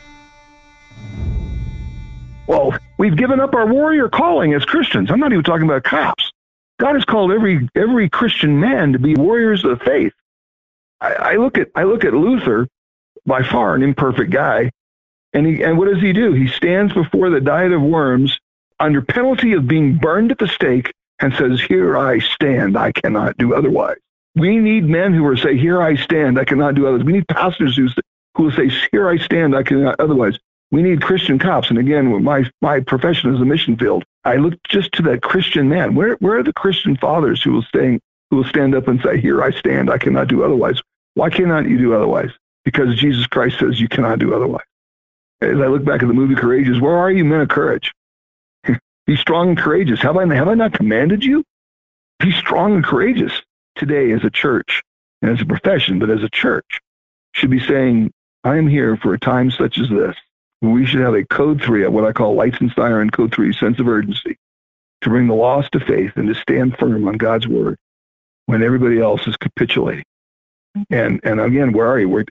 Well, 2.47 2.77
we've 2.97 3.17
given 3.17 3.41
up 3.41 3.53
our 3.55 3.67
warrior 3.67 4.07
calling 4.07 4.53
as 4.53 4.63
Christians. 4.63 5.11
I'm 5.11 5.19
not 5.19 5.33
even 5.33 5.43
talking 5.43 5.65
about 5.65 5.83
cops. 5.83 6.31
God 6.79 6.93
has 6.93 7.03
called 7.03 7.33
every 7.33 7.67
every 7.75 8.07
Christian 8.07 8.57
man 8.57 8.93
to 8.93 8.99
be 8.99 9.15
warriors 9.15 9.65
of 9.65 9.81
faith. 9.81 10.13
I, 11.01 11.13
I 11.13 11.35
look 11.35 11.57
at 11.57 11.67
I 11.75 11.83
look 11.83 12.05
at 12.05 12.13
Luther, 12.13 12.69
by 13.25 13.43
far 13.43 13.75
an 13.75 13.83
imperfect 13.83 14.31
guy, 14.31 14.71
and 15.33 15.45
he 15.45 15.61
and 15.61 15.77
what 15.77 15.89
does 15.89 16.01
he 16.01 16.13
do? 16.13 16.31
He 16.31 16.47
stands 16.47 16.93
before 16.93 17.29
the 17.29 17.41
diet 17.41 17.73
of 17.73 17.81
worms 17.81 18.39
under 18.79 19.01
penalty 19.01 19.53
of 19.53 19.67
being 19.67 19.97
burned 19.97 20.31
at 20.31 20.39
the 20.39 20.47
stake 20.47 20.93
and 21.19 21.33
says, 21.33 21.61
"Here 21.61 21.97
I 21.97 22.19
stand. 22.19 22.77
I 22.77 22.91
cannot 22.91 23.37
do 23.37 23.53
otherwise." 23.53 23.97
We 24.35 24.57
need 24.57 24.85
men 24.85 25.13
who 25.13 25.23
will 25.23 25.37
say, 25.37 25.57
"Here 25.57 25.81
I 25.81 25.95
stand. 25.95 26.39
I 26.39 26.45
cannot 26.45 26.75
do 26.75 26.87
otherwise." 26.87 27.05
We 27.05 27.13
need 27.13 27.27
pastors 27.27 27.75
who 27.75 27.89
who 28.35 28.43
will 28.43 28.51
say, 28.51 28.69
"Here 28.91 29.09
I 29.09 29.17
stand. 29.17 29.55
I 29.55 29.63
cannot 29.63 29.99
otherwise." 29.99 30.37
We 30.71 30.83
need 30.83 31.01
Christian 31.01 31.39
cops. 31.39 31.69
And 31.69 31.79
again, 31.79 32.23
my, 32.23 32.43
my 32.61 32.79
profession 32.79 33.33
is 33.33 33.41
a 33.41 33.45
mission 33.45 33.75
field. 33.75 34.03
I 34.23 34.35
look 34.35 34.53
just 34.67 34.91
to 34.93 35.01
that 35.03 35.23
Christian 35.23 35.67
man. 35.67 35.95
Where, 35.95 36.15
where 36.15 36.37
are 36.37 36.43
the 36.43 36.53
Christian 36.53 36.95
fathers 36.95 37.41
who 37.41 37.53
will, 37.53 37.63
stay, 37.63 37.99
who 38.29 38.37
will 38.37 38.43
stand 38.43 38.75
up 38.75 38.87
and 38.87 39.01
say, 39.01 39.19
Here 39.19 39.41
I 39.41 39.51
stand, 39.51 39.89
I 39.89 39.97
cannot 39.97 40.27
do 40.27 40.43
otherwise? 40.43 40.79
Why 41.15 41.29
cannot 41.29 41.67
you 41.67 41.77
do 41.77 41.95
otherwise? 41.95 42.29
Because 42.65 42.95
Jesus 42.95 43.25
Christ 43.25 43.59
says 43.59 43.81
you 43.81 43.87
cannot 43.87 44.19
do 44.19 44.33
otherwise. 44.33 44.65
As 45.41 45.59
I 45.59 45.67
look 45.67 45.83
back 45.83 46.01
at 46.01 46.07
the 46.07 46.13
movie 46.13 46.35
Courageous, 46.35 46.79
where 46.79 46.95
are 46.95 47.11
you, 47.11 47.25
men 47.25 47.41
of 47.41 47.49
courage? 47.49 47.91
Be 49.09 49.15
strong 49.15 49.49
and 49.49 49.57
courageous. 49.57 50.01
Have 50.01 50.17
I, 50.17 50.35
have 50.35 50.47
I 50.47 50.53
not 50.53 50.73
commanded 50.73 51.25
you? 51.25 51.43
Be 52.19 52.31
strong 52.31 52.75
and 52.75 52.83
courageous 52.83 53.41
today 53.75 54.11
as 54.11 54.23
a 54.23 54.29
church 54.29 54.83
and 55.23 55.31
as 55.31 55.41
a 55.41 55.47
profession, 55.47 55.97
but 55.97 56.11
as 56.11 56.21
a 56.21 56.29
church 56.29 56.79
should 57.31 57.49
be 57.49 57.59
saying, 57.59 58.11
I 58.43 58.57
am 58.57 58.67
here 58.67 58.97
for 58.97 59.15
a 59.15 59.19
time 59.19 59.49
such 59.49 59.79
as 59.79 59.89
this 59.89 60.15
we 60.61 60.85
should 60.85 60.99
have 60.99 61.15
a 61.15 61.25
code 61.25 61.59
three, 61.59 61.87
what 61.87 62.05
I 62.05 62.11
call 62.11 62.35
lights 62.35 62.59
and 62.61 62.71
siren 62.75 63.09
code 63.09 63.33
three, 63.33 63.51
sense 63.51 63.79
of 63.79 63.87
urgency, 63.87 64.37
to 65.01 65.09
bring 65.09 65.25
the 65.25 65.33
lost 65.33 65.71
to 65.71 65.79
faith 65.79 66.11
and 66.15 66.27
to 66.27 66.35
stand 66.35 66.77
firm 66.77 67.07
on 67.07 67.17
God's 67.17 67.47
word 67.47 67.79
when 68.45 68.61
everybody 68.61 69.01
else 69.01 69.25
is 69.25 69.35
capitulating. 69.37 70.05
And 70.91 71.19
and 71.23 71.41
again, 71.41 71.73
where 71.73 71.87
are 71.87 71.99
you? 71.99 72.09
Where, 72.09 72.25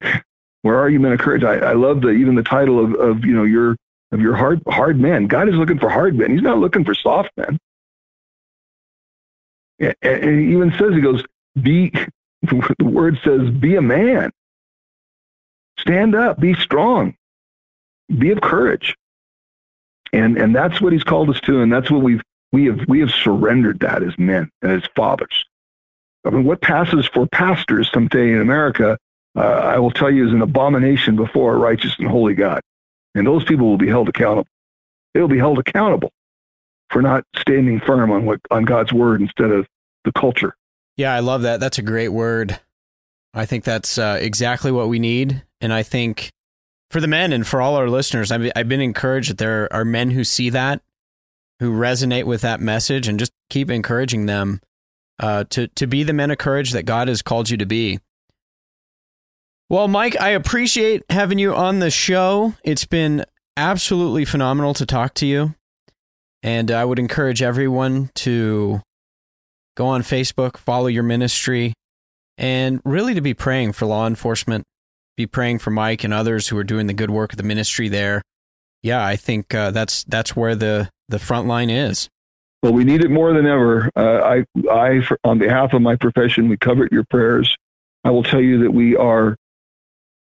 where 0.62 0.78
are 0.78 0.88
you, 0.88 1.00
men 1.00 1.14
of 1.14 1.18
courage? 1.18 1.42
I, 1.42 1.56
I 1.56 1.72
love 1.72 2.00
the 2.00 2.10
even 2.10 2.36
the 2.36 2.44
title 2.44 2.78
of, 2.78 2.94
of 2.94 3.24
you 3.24 3.34
know 3.34 3.42
your 3.42 3.74
of 4.12 4.20
your 4.20 4.36
hard 4.36 4.62
hard 4.68 4.98
men. 4.98 5.26
God 5.26 5.48
is 5.48 5.54
looking 5.54 5.78
for 5.78 5.88
hard 5.88 6.16
men. 6.16 6.30
He's 6.30 6.42
not 6.42 6.58
looking 6.58 6.84
for 6.84 6.94
soft 6.94 7.30
men. 7.36 7.58
And, 9.78 10.40
he 10.40 10.52
even 10.52 10.72
says 10.78 10.94
he 10.94 11.00
goes, 11.00 11.22
be 11.60 11.92
the 12.42 12.84
word 12.84 13.18
says, 13.24 13.50
be 13.50 13.76
a 13.76 13.82
man. 13.82 14.30
Stand 15.78 16.14
up, 16.14 16.40
be 16.40 16.54
strong 16.54 17.14
be 18.14 18.30
of 18.30 18.40
courage. 18.40 18.96
And 20.12 20.36
and 20.36 20.54
that's 20.54 20.80
what 20.80 20.92
he's 20.92 21.04
called 21.04 21.30
us 21.30 21.40
to, 21.42 21.60
and 21.60 21.72
that's 21.72 21.90
what 21.90 22.02
we've 22.02 22.22
we 22.52 22.66
have 22.66 22.80
we 22.88 23.00
have 23.00 23.10
surrendered 23.10 23.80
that 23.80 24.02
as 24.02 24.16
men 24.18 24.50
and 24.62 24.72
as 24.72 24.88
fathers. 24.94 25.44
I 26.24 26.30
mean, 26.30 26.44
what 26.44 26.60
passes 26.60 27.06
for 27.06 27.26
pastors 27.26 27.90
someday 27.92 28.32
in 28.32 28.40
America, 28.40 28.98
uh, 29.36 29.40
I 29.40 29.78
will 29.78 29.90
tell 29.90 30.10
you, 30.10 30.26
is 30.26 30.32
an 30.32 30.42
abomination 30.42 31.16
before 31.16 31.54
a 31.54 31.58
righteous 31.58 31.94
and 31.98 32.08
holy 32.08 32.34
God. 32.34 32.60
And 33.16 33.26
those 33.26 33.44
people 33.44 33.66
will 33.66 33.78
be 33.78 33.88
held 33.88 34.08
accountable. 34.08 34.48
They 35.14 35.20
will 35.20 35.28
be 35.28 35.38
held 35.38 35.58
accountable 35.58 36.12
for 36.90 37.00
not 37.02 37.24
standing 37.38 37.80
firm 37.80 38.12
on 38.12 38.26
what 38.26 38.40
on 38.50 38.64
God's 38.64 38.92
word 38.92 39.20
instead 39.20 39.50
of 39.50 39.66
the 40.04 40.12
culture. 40.12 40.54
Yeah, 40.96 41.14
I 41.14 41.20
love 41.20 41.42
that. 41.42 41.58
That's 41.58 41.78
a 41.78 41.82
great 41.82 42.10
word. 42.10 42.60
I 43.34 43.46
think 43.46 43.64
that's 43.64 43.98
uh, 43.98 44.18
exactly 44.20 44.70
what 44.70 44.88
we 44.88 44.98
need, 44.98 45.42
and 45.60 45.72
I 45.72 45.82
think 45.82 46.30
for 46.90 47.00
the 47.00 47.08
men 47.08 47.32
and 47.32 47.46
for 47.46 47.60
all 47.60 47.74
our 47.74 47.88
listeners, 47.88 48.30
I've, 48.30 48.50
I've 48.54 48.68
been 48.68 48.80
encouraged 48.80 49.30
that 49.30 49.38
there 49.38 49.70
are 49.72 49.84
men 49.84 50.10
who 50.10 50.24
see 50.24 50.48
that, 50.50 50.80
who 51.60 51.72
resonate 51.72 52.24
with 52.24 52.40
that 52.42 52.60
message, 52.60 53.08
and 53.08 53.18
just 53.18 53.32
keep 53.50 53.70
encouraging 53.70 54.26
them 54.26 54.60
uh, 55.18 55.44
to 55.50 55.68
to 55.68 55.86
be 55.86 56.02
the 56.02 56.12
men 56.12 56.30
of 56.30 56.38
courage 56.38 56.72
that 56.72 56.84
God 56.84 57.08
has 57.08 57.22
called 57.22 57.50
you 57.50 57.56
to 57.56 57.66
be. 57.66 57.98
Well, 59.68 59.88
Mike, 59.88 60.20
I 60.20 60.30
appreciate 60.30 61.02
having 61.10 61.38
you 61.38 61.54
on 61.54 61.80
the 61.80 61.90
show. 61.90 62.54
It's 62.62 62.84
been 62.84 63.24
absolutely 63.56 64.24
phenomenal 64.24 64.74
to 64.74 64.86
talk 64.86 65.14
to 65.14 65.26
you, 65.26 65.54
and 66.42 66.70
I 66.70 66.84
would 66.84 66.98
encourage 66.98 67.42
everyone 67.42 68.10
to 68.16 68.80
go 69.76 69.86
on 69.86 70.02
Facebook, 70.02 70.56
follow 70.56 70.86
your 70.86 71.02
ministry, 71.02 71.72
and 72.38 72.80
really 72.84 73.14
to 73.14 73.20
be 73.20 73.34
praying 73.34 73.72
for 73.72 73.86
law 73.86 74.06
enforcement 74.06 74.64
be 75.16 75.26
praying 75.26 75.58
for 75.58 75.70
Mike 75.70 76.04
and 76.04 76.12
others 76.12 76.48
who 76.48 76.58
are 76.58 76.64
doing 76.64 76.86
the 76.86 76.92
good 76.92 77.10
work 77.10 77.32
of 77.32 77.38
the 77.38 77.42
ministry 77.42 77.88
there. 77.88 78.22
Yeah, 78.82 79.04
I 79.04 79.16
think 79.16 79.54
uh, 79.54 79.70
that's 79.70 80.04
that's 80.04 80.36
where 80.36 80.54
the 80.54 80.90
the 81.08 81.18
front 81.18 81.48
line 81.48 81.70
is. 81.70 82.08
Well, 82.62 82.72
we 82.72 82.84
need 82.84 83.02
it 83.02 83.10
more 83.10 83.32
than 83.32 83.46
ever. 83.46 83.90
Uh, 83.96 84.00
I, 84.00 84.44
I, 84.70 85.00
on 85.24 85.38
behalf 85.38 85.72
of 85.72 85.82
my 85.82 85.94
profession, 85.96 86.48
we 86.48 86.56
covet 86.56 86.90
your 86.90 87.04
prayers. 87.04 87.54
I 88.02 88.10
will 88.10 88.22
tell 88.22 88.40
you 88.40 88.60
that 88.60 88.70
we 88.72 88.96
are, 88.96 89.36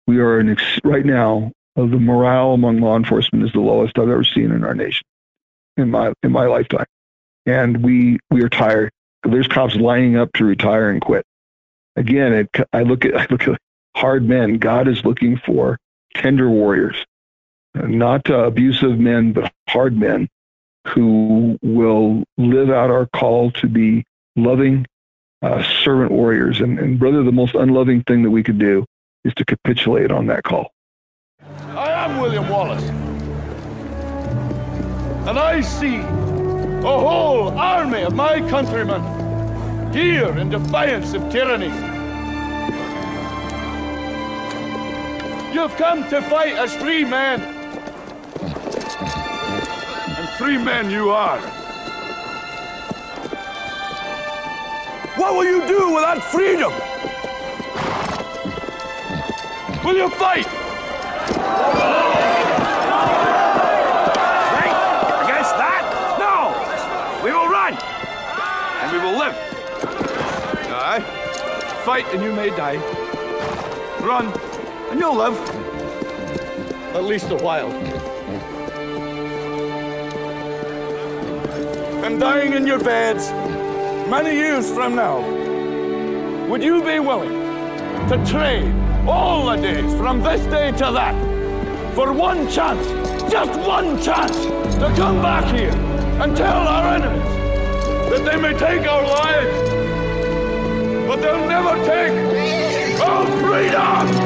we 0.07 0.19
are 0.19 0.39
an 0.39 0.49
ex- 0.49 0.79
right 0.83 1.05
now. 1.05 1.51
The 1.75 1.85
morale 1.85 2.53
among 2.53 2.79
law 2.79 2.95
enforcement 2.95 3.45
is 3.45 3.51
the 3.51 3.59
lowest 3.59 3.99
I've 3.99 4.09
ever 4.09 4.23
seen 4.23 4.51
in 4.51 4.63
our 4.63 4.73
nation, 4.73 5.05
in 5.75 5.91
my 5.91 6.13
in 6.23 6.31
my 6.31 6.45
lifetime, 6.45 6.85
and 7.45 7.83
we 7.83 8.19
we 8.29 8.41
are 8.43 8.49
tired. 8.49 8.91
There's 9.23 9.47
cops 9.47 9.75
lining 9.75 10.15
up 10.15 10.31
to 10.33 10.45
retire 10.45 10.89
and 10.89 11.01
quit. 11.01 11.25
Again, 11.97 12.33
it, 12.33 12.49
I 12.71 12.83
look 12.83 13.03
at 13.03 13.15
I 13.19 13.27
look 13.29 13.47
at 13.47 13.59
hard 13.95 14.23
men. 14.23 14.57
God 14.57 14.87
is 14.87 15.03
looking 15.03 15.37
for 15.37 15.77
tender 16.13 16.49
warriors, 16.49 17.05
not 17.73 18.29
uh, 18.29 18.45
abusive 18.45 18.97
men, 18.97 19.33
but 19.33 19.51
hard 19.67 19.97
men 19.97 20.29
who 20.87 21.57
will 21.61 22.23
live 22.37 22.69
out 22.69 22.91
our 22.91 23.07
call 23.07 23.51
to 23.51 23.67
be 23.67 24.05
loving 24.35 24.85
uh, 25.41 25.63
servant 25.83 26.11
warriors. 26.11 26.61
And, 26.61 26.79
and, 26.79 26.99
brother, 26.99 27.23
the 27.23 27.31
most 27.31 27.55
unloving 27.55 28.03
thing 28.03 28.23
that 28.23 28.29
we 28.29 28.43
could 28.43 28.59
do 28.59 28.85
is 29.25 29.33
to 29.33 29.43
capitulate 29.43 30.11
on 30.11 30.27
that 30.27 30.43
call. 30.43 30.71
I 31.41 31.89
am 31.91 32.21
William 32.21 32.47
Wallace. 32.47 32.83
And 35.27 35.37
I 35.37 35.59
see 35.59 35.97
a 35.97 36.97
whole 37.05 37.49
army 37.49 38.03
of 38.03 38.15
my 38.15 38.39
countrymen 38.49 39.01
here 39.93 40.37
in 40.37 40.49
defiance 40.49 41.13
of 41.13 41.29
tyranny 41.29 41.73
You've 45.55 45.77
come 45.77 46.03
to 46.09 46.21
fight 46.23 46.53
as 46.55 46.75
free 46.75 47.05
men. 47.05 47.39
And 50.17 50.29
free 50.37 50.57
men 50.57 50.89
you 50.89 51.11
are. 51.11 51.39
What 55.15 55.33
will 55.35 55.45
you 55.45 55.65
do 55.65 55.95
without 55.95 56.21
freedom? 56.25 56.73
Will 59.85 59.97
you 59.97 60.09
fight? 60.09 60.47
Fight 60.47 60.63
against 65.23 65.53
that? 65.61 65.85
No! 66.17 67.23
We 67.23 67.31
will 67.31 67.47
run! 67.47 67.77
And 68.81 68.91
we 68.91 68.97
will 68.97 69.15
live. 69.15 69.35
Aye. 70.71 71.01
Fight 71.85 72.05
and 72.15 72.23
you 72.23 72.33
may 72.33 72.49
die. 72.49 72.77
Run 74.03 74.33
and 74.89 74.99
you'll 74.99 75.17
live. 75.17 75.37
At 76.95 77.03
least 77.03 77.29
a 77.29 77.35
while. 77.35 77.71
And 82.03 82.19
dying 82.19 82.53
in 82.53 82.65
your 82.65 82.79
beds 82.79 83.29
many 84.09 84.35
years 84.35 84.67
from 84.73 84.95
now, 84.95 85.19
would 86.47 86.63
you 86.63 86.81
be 86.81 86.97
willing 86.97 87.39
to 88.09 88.25
trade 88.25 88.84
all 89.07 89.45
the 89.45 89.55
days 89.57 89.93
from 89.95 90.21
this 90.21 90.41
day 90.47 90.71
to 90.71 90.91
that 90.91 91.13
for 91.93 92.11
one 92.11 92.49
chance, 92.49 92.85
just 93.31 93.57
one 93.59 94.01
chance, 94.01 94.35
to 94.75 94.93
come 94.97 95.21
back 95.21 95.45
here 95.53 95.71
and 96.21 96.35
tell 96.35 96.67
our 96.67 96.95
enemies 96.95 97.23
that 98.09 98.25
they 98.25 98.41
may 98.41 98.57
take 98.57 98.87
our 98.87 99.03
lives, 99.03 99.69
but 101.07 101.17
they'll 101.21 101.47
never 101.47 101.75
take 101.85 102.99
our 102.99 103.25
freedom! 103.25 104.25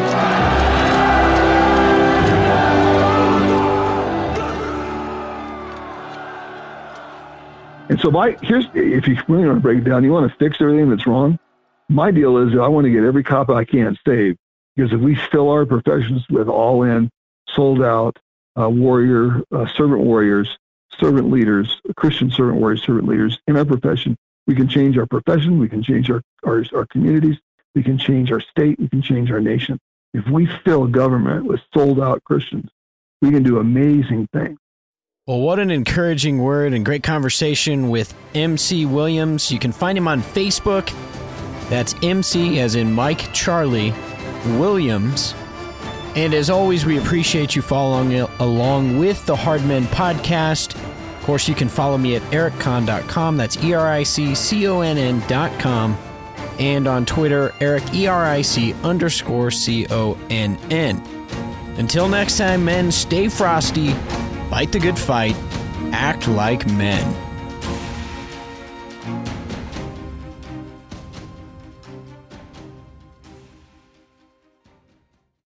And 7.89 7.99
so 7.99 8.11
my 8.11 8.37
here's 8.41 8.65
if 8.73 9.07
you 9.07 9.17
really 9.27 9.45
want 9.45 9.57
to 9.57 9.61
break 9.61 9.83
down, 9.83 10.03
you 10.03 10.11
want 10.11 10.31
to 10.31 10.37
fix 10.37 10.61
everything 10.61 10.89
that's 10.89 11.05
wrong. 11.05 11.37
My 11.89 12.11
deal 12.11 12.37
is 12.37 12.57
I 12.57 12.67
want 12.67 12.85
to 12.85 12.91
get 12.91 13.03
every 13.03 13.23
cop 13.23 13.49
I 13.49 13.65
can 13.65 13.97
saved 14.05 14.37
because 14.75 14.93
if 14.93 14.99
we 14.99 15.15
fill 15.15 15.49
our 15.49 15.65
professions 15.65 16.25
with 16.29 16.47
all 16.47 16.83
in 16.83 17.09
sold 17.47 17.81
out 17.81 18.17
uh, 18.59 18.69
warrior, 18.69 19.41
uh, 19.51 19.67
servant 19.67 20.01
warriors, 20.01 20.57
servant 20.99 21.31
leaders, 21.31 21.81
Christian 21.95 22.29
servant 22.31 22.59
warriors, 22.59 22.83
servant 22.83 23.07
leaders 23.07 23.37
in 23.47 23.57
our 23.57 23.65
profession. 23.65 24.17
We 24.47 24.55
can 24.55 24.67
change 24.67 24.97
our 24.97 25.05
profession. 25.05 25.59
We 25.59 25.69
can 25.69 25.83
change 25.83 26.09
our, 26.09 26.21
our, 26.45 26.63
our 26.73 26.85
communities. 26.87 27.37
We 27.75 27.83
can 27.83 27.97
change 27.97 28.31
our 28.31 28.41
state. 28.41 28.79
We 28.79 28.89
can 28.89 29.01
change 29.01 29.31
our 29.31 29.39
nation. 29.39 29.79
If 30.13 30.27
we 30.27 30.47
fill 30.65 30.87
government 30.87 31.45
with 31.45 31.61
sold 31.73 31.99
out 31.99 32.23
Christians, 32.23 32.69
we 33.21 33.31
can 33.31 33.43
do 33.43 33.59
amazing 33.59 34.27
things. 34.33 34.57
Well, 35.27 35.41
what 35.41 35.59
an 35.59 35.69
encouraging 35.69 36.39
word 36.39 36.73
and 36.73 36.83
great 36.83 37.03
conversation 37.03 37.89
with 37.89 38.15
MC 38.33 38.87
Williams. 38.87 39.51
You 39.51 39.59
can 39.59 39.71
find 39.71 39.95
him 39.95 40.07
on 40.07 40.23
Facebook. 40.23 40.91
That's 41.69 41.93
MC, 42.01 42.59
as 42.59 42.73
in 42.73 42.91
Mike 42.91 43.31
Charlie 43.31 43.93
Williams. 44.57 45.35
And 46.15 46.33
as 46.33 46.49
always, 46.49 46.85
we 46.85 46.97
appreciate 46.97 47.55
you 47.55 47.61
following 47.61 48.13
along 48.39 48.97
with 48.97 49.25
the 49.25 49.35
Hardmen 49.35 49.83
podcast. 49.85 50.75
Of 50.75 51.23
course, 51.23 51.47
you 51.47 51.55
can 51.55 51.69
follow 51.69 51.97
me 51.97 52.15
at 52.15 52.21
ericconn.com. 52.23 53.37
That's 53.37 53.63
E 53.63 53.73
R 53.73 53.87
I 53.87 54.03
C 54.03 54.33
C 54.33 54.67
O 54.67 54.81
N 54.81 54.97
N.com. 54.97 55.97
And 56.57 56.87
on 56.87 57.05
Twitter, 57.05 57.53
Eric, 57.61 57.83
E 57.93 58.07
R 58.07 58.25
I 58.25 58.41
C 58.41 58.73
underscore 58.83 59.51
C 59.51 59.85
O 59.89 60.17
N 60.29 60.57
N. 60.71 61.01
Until 61.77 62.09
next 62.09 62.37
time, 62.37 62.65
men, 62.65 62.91
stay 62.91 63.29
frosty, 63.29 63.91
fight 64.49 64.71
the 64.71 64.79
good 64.79 64.99
fight, 64.99 65.35
act 65.93 66.27
like 66.27 66.67
men. 66.67 67.28